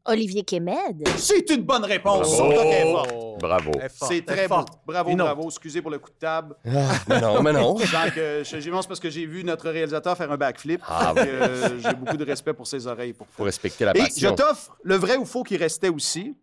[0.06, 1.08] Olivier Kemed.
[1.18, 2.38] C'est une bonne réponse.
[2.38, 2.92] Bravo.
[2.92, 3.38] Fort.
[3.40, 3.72] Bravo.
[4.08, 4.80] C'est très forte.
[4.86, 5.44] Bravo, bravo.
[5.46, 6.56] Excusez pour le coup de table.
[6.66, 7.76] Mais non, mais non.
[8.14, 10.82] Que je- j'ai parce que j'ai vu notre réalisateur faire un backflip.
[10.88, 13.14] Ah, euh, j'ai beaucoup de respect pour ses oreilles.
[13.14, 14.36] Pour respecter la Et je passion.
[14.36, 16.36] t'offre le vrai ou faux qui restait aussi.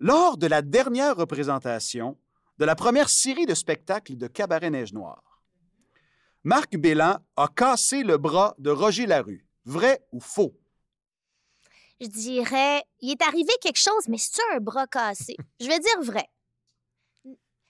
[0.00, 2.16] Lors de la dernière représentation
[2.58, 5.22] de la première série de spectacles de Cabaret Neige Noire,
[6.42, 9.46] Marc Bélan a cassé le bras de Roger Larue.
[9.64, 10.54] Vrai ou faux?
[12.00, 15.36] Je dirais, il est arrivé quelque chose, mais c'est un bras cassé.
[15.60, 16.26] Je vais dire vrai.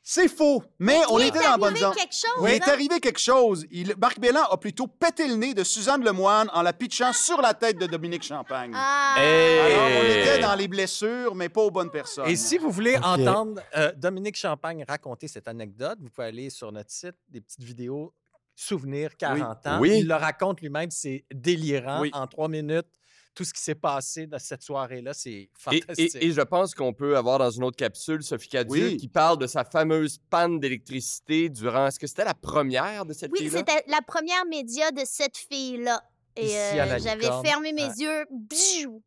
[0.03, 1.95] C'est faux, mais on était dans la bonne arrivé zone.
[1.95, 2.49] quelque chose.
[2.49, 2.73] Il est hein?
[2.73, 3.67] arrivé quelque chose.
[3.71, 7.41] Il- Marc Bélan a plutôt pété le nez de Suzanne Lemoine en la pitchant sur
[7.41, 8.73] la tête de Dominique Champagne.
[8.75, 9.17] Ah.
[9.19, 9.59] Hey!
[9.59, 12.29] Alors, on était dans les blessures, mais pas aux bonnes personnes.
[12.29, 16.73] Et si vous voulez entendre euh, Dominique Champagne raconter cette anecdote, vous pouvez aller sur
[16.73, 18.15] notre site, des petites vidéos
[18.57, 19.81] Souvenirs 40 ans.
[19.81, 20.01] Oui.
[20.01, 22.03] Il le raconte lui-même, c'est délirant.
[22.03, 22.11] Oui.
[22.13, 22.89] En trois minutes,
[23.35, 26.15] tout ce qui s'est passé dans cette soirée-là, c'est fantastique.
[26.17, 28.97] et- et je pense qu'on peut avoir dans une autre capsule Sophie Cadieux Oui.
[28.97, 31.87] qui parle de sa fameuse panne d'électricité durant.
[31.87, 33.59] Est-ce que c'était la première de cette Oui, fille-là?
[33.59, 36.03] c'était la première média de cette fille-là.
[36.37, 38.27] Et euh, à la j'avais fermé mes yeux.
[38.31, 39.03] Bjou!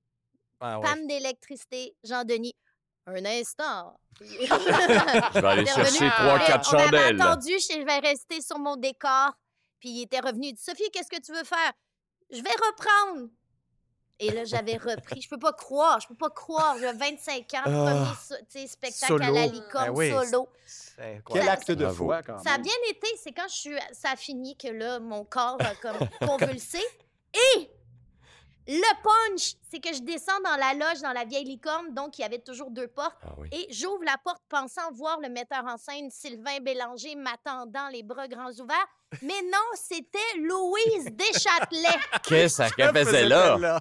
[0.60, 0.86] Ah ouais.
[0.86, 1.96] Panne d'électricité.
[2.04, 2.56] Jean-Denis.
[3.06, 3.98] Un instant.
[4.22, 7.22] Je vais aller chercher trois, quatre on chandelles.
[7.22, 9.34] attendu, je vais rester sur mon décor.
[9.80, 10.48] Puis il était revenu.
[10.48, 11.74] Il dit Sophie, qu'est-ce que tu veux faire?
[12.32, 13.30] Je vais reprendre.
[14.20, 15.22] Et là, j'avais repris.
[15.22, 16.78] Je peux pas croire, je peux pas croire.
[16.80, 18.16] J'ai 25 ans, Ah.
[18.52, 19.52] premier spectacle à la Solo.
[19.54, 20.12] licorne, Ben oui.
[20.12, 20.48] solo.
[20.66, 22.44] C'est Quel acte de foi, quand même.
[22.44, 23.08] Ça a bien été.
[23.22, 25.98] C'est quand je suis, ça a fini que là, mon corps a comme
[26.60, 26.80] convulsé.
[27.34, 27.70] Et
[28.68, 32.22] le punch, c'est que je descends dans la loge dans la vieille licorne, donc il
[32.22, 33.18] y avait toujours deux portes.
[33.24, 33.50] Ah oui.
[33.52, 38.28] Et j'ouvre la porte pensant voir le metteur en scène Sylvain Bélanger m'attendant les bras
[38.28, 38.88] grands ouverts.
[39.22, 42.00] Mais non, c'était Louise Deschâtelet.
[42.24, 43.80] Qu'est-ce qu'elle faisait là?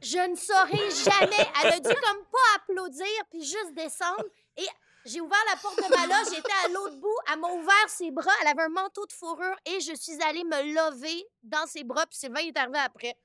[0.00, 1.50] Je ne saurais jamais.
[1.62, 4.24] Elle a dû comme pas applaudir puis juste descendre.
[4.56, 4.66] Et
[5.04, 7.16] j'ai ouvert la porte de ma loge, j'étais à l'autre bout.
[7.32, 8.32] Elle m'a ouvert ses bras.
[8.42, 12.06] Elle avait un manteau de fourrure et je suis allée me lever dans ses bras.
[12.06, 13.16] Puis Sylvain est arrivé après.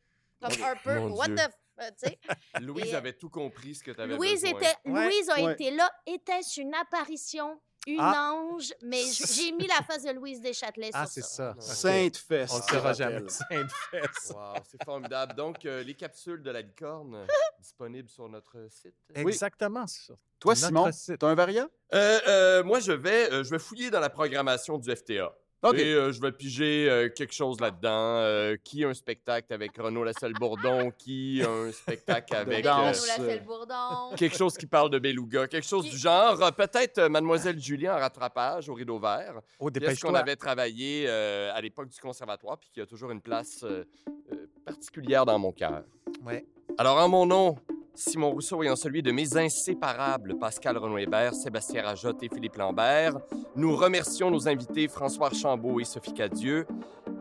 [0.50, 1.36] Comme un peu, Mon what Dieu.
[1.36, 1.40] the...
[1.40, 1.52] f-
[1.82, 2.62] euh, tu.
[2.66, 4.60] Louise Et- avait tout compris ce que tu avais Louise, besoin.
[4.60, 5.54] était, Ouais, Louise a ouais.
[5.54, 5.90] été là.
[6.06, 7.60] Était-ce une apparition?
[7.88, 8.32] Une Ah.
[8.34, 8.74] ange?
[8.82, 11.56] Mais j'ai mis la face de Louise Deschâtelet Ah, sur c'est ça.
[11.60, 11.76] ça.
[11.76, 12.52] Sainte fesse.
[12.52, 13.30] On le je saura jamais.
[13.30, 14.32] Sainte fesse.
[14.34, 15.36] Wow, c'est formidable.
[15.36, 17.26] Donc, euh, les capsules de la licorne euh,
[17.60, 18.96] disponibles sur notre site.
[19.14, 20.14] Exactement ça.
[20.40, 21.20] Toi, Notre Simon, site.
[21.20, 21.68] t'as un variant?
[21.94, 25.32] Euh, euh, moi, je vais, euh, je vais fouiller dans la programmation du FTA.
[25.66, 25.78] OK.
[25.78, 27.90] Et euh, je vais piger euh, quelque chose là-dedans.
[28.20, 30.92] euh, qui a un spectacle avec Renaud Lassalle-Bourdon?
[30.98, 32.64] Qui a un spectacle avec...
[32.64, 33.02] danse.
[33.02, 34.16] Renaud Lascelles-Bourdon.
[34.18, 36.42] quelque chose qui parle de beluga, quelque chose du genre.
[36.42, 39.42] Euh, Peut-être Mademoiselle Julie en rattrapage au rideau vert.
[39.60, 43.22] Oh, Pièce qu'on avait travaillé euh, à l'époque du conservatoire, puis qui a toujours une
[43.22, 43.84] place euh,
[44.32, 45.84] euh, particulière dans mon cœur?
[46.24, 46.46] Ouais.
[46.78, 47.58] Alors, en mon nom,
[47.96, 53.14] Simon Rousseau en celui de mes inséparables Pascal Renaud-Hébert, Sébastien Rajotte et Philippe Lambert,
[53.56, 56.68] nous remercions nos invités François Archambault et Sophie Cadieux.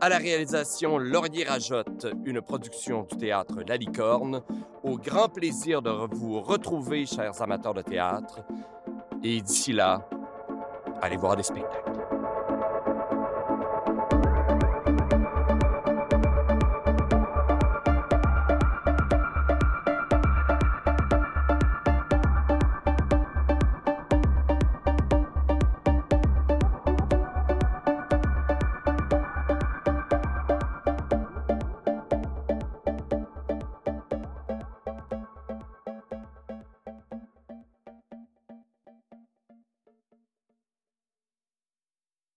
[0.01, 4.41] À la réalisation, Laurier Rajotte, une production du théâtre La Licorne.
[4.83, 8.41] Au grand plaisir de vous retrouver, chers amateurs de théâtre.
[9.23, 10.07] Et d'ici là,
[11.01, 11.94] allez voir des spectacles.